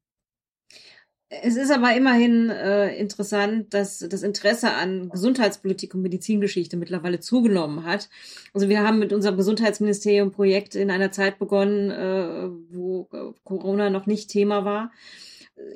Es 1.28 1.56
ist 1.56 1.70
aber 1.70 1.94
immerhin 1.94 2.50
äh, 2.50 2.92
interessant, 2.96 3.72
dass 3.72 4.00
das 4.00 4.24
Interesse 4.24 4.72
an 4.72 5.10
Gesundheitspolitik 5.10 5.94
und 5.94 6.02
Medizingeschichte 6.02 6.76
mittlerweile 6.76 7.20
zugenommen 7.20 7.84
hat. 7.84 8.08
Also 8.52 8.68
wir 8.68 8.82
haben 8.82 8.98
mit 8.98 9.12
unserem 9.12 9.36
Gesundheitsministerium 9.36 10.32
Projekt 10.32 10.74
in 10.74 10.90
einer 10.90 11.12
Zeit 11.12 11.38
begonnen, 11.38 11.92
äh, 11.92 12.48
wo 12.74 13.08
äh, 13.12 13.32
Corona 13.44 13.90
noch 13.90 14.06
nicht 14.06 14.28
Thema 14.28 14.64
war 14.64 14.90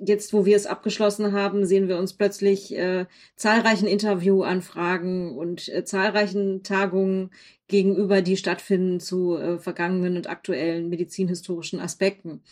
jetzt, 0.05 0.32
wo 0.32 0.45
wir 0.45 0.57
es 0.57 0.66
abgeschlossen 0.66 1.32
haben, 1.32 1.66
sehen 1.66 1.89
wir 1.89 1.99
uns 1.99 2.12
plötzlich 2.12 2.76
äh, 2.76 3.07
zahlreichen 3.37 3.87
Interviewanfragen 3.87 5.37
und 5.37 5.68
äh, 5.68 5.85
zahlreichen 5.85 6.62
Tagungen 6.62 7.30
gegenüber, 7.66 8.20
die 8.20 8.37
stattfinden 8.37 9.01
zu 9.01 9.37
äh, 9.37 9.59
vergangenen 9.59 10.16
und 10.16 10.28
aktuellen 10.28 10.91
medizinhistorischen 10.91 11.80
Aspekten. 11.80 12.43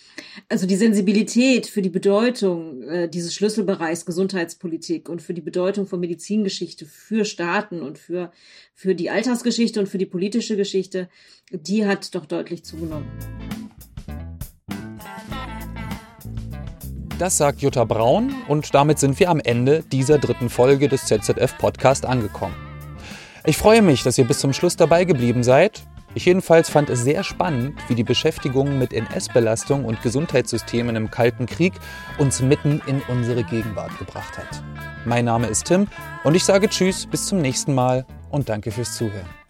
Also 0.49 0.67
die 0.67 0.77
Sensibilität 0.77 1.67
für 1.67 1.83
die 1.83 1.91
Bedeutung 1.91 2.83
äh, 2.83 3.09
dieses 3.09 3.35
Schlüsselbereichs 3.35 4.07
Gesundheitspolitik 4.07 5.09
und 5.09 5.21
für 5.21 5.35
die 5.35 5.43
Bedeutung 5.43 5.87
von 5.87 6.01
Medizingeschichte 6.01 6.87
für 6.87 7.25
Staaten 7.25 7.83
und 7.83 7.99
für, 7.99 8.33
für 8.75 8.95
die 8.95 9.11
Alltagsgeschichte 9.11 9.81
und 9.81 9.87
für 9.87 9.99
die 9.99 10.07
politische 10.07 10.57
Geschichte, 10.57 11.09
die 11.51 11.87
hat 11.87 12.15
doch 12.15 12.25
deutlich 12.25 12.65
zugenommen. 12.65 13.07
Das 17.23 17.37
sagt 17.37 17.63
Jutta 17.63 17.85
Braun 17.85 18.35
und 18.49 18.75
damit 18.75 18.99
sind 18.99 19.21
wir 19.21 19.31
am 19.31 19.39
Ende 19.39 19.85
dieser 19.85 20.19
dritten 20.19 20.51
Folge 20.51 20.89
des 20.89 21.07
ZZF 21.07 21.57
Podcast 21.57 22.05
angekommen. 22.05 22.57
Ich 23.47 23.57
freue 23.57 23.81
mich, 23.81 24.03
dass 24.03 24.19
ihr 24.19 24.25
bis 24.25 24.41
zum 24.41 24.53
Schluss 24.53 24.75
dabei 24.75 25.05
geblieben 25.05 25.45
seid. 25.45 25.85
Ich 26.17 26.25
jedenfalls 26.25 26.69
fand 26.69 26.91
es 26.91 27.05
sehr 27.05 27.23
spannend, 27.23 27.79
wie 27.87 27.95
die 27.95 28.03
Beschäftigung 28.03 28.77
mit 28.77 28.93
NS-Belastung 28.93 29.85
und 29.85 30.03
Gesundheitssystemen 30.03 30.97
im 30.97 31.13
Kalten 31.13 31.47
Krieg 31.47 31.75
uns 32.19 32.43
mitten 32.43 32.83
in 32.89 33.01
unsere 33.07 33.45
Gegenwart 33.45 33.97
gebracht 34.01 34.37
hat. 34.37 34.65
Mein 35.05 35.27
Name 35.27 35.47
ist 35.47 35.67
Tim 35.67 35.87
und 36.25 36.35
ich 36.35 36.43
sage 36.43 36.69
Tschüss, 36.69 37.07
bis 37.07 37.27
zum 37.27 37.41
nächsten 37.41 37.73
Mal 37.73 38.05
und 38.31 38.49
danke 38.49 38.73
fürs 38.73 38.97
Zuhören. 38.97 39.42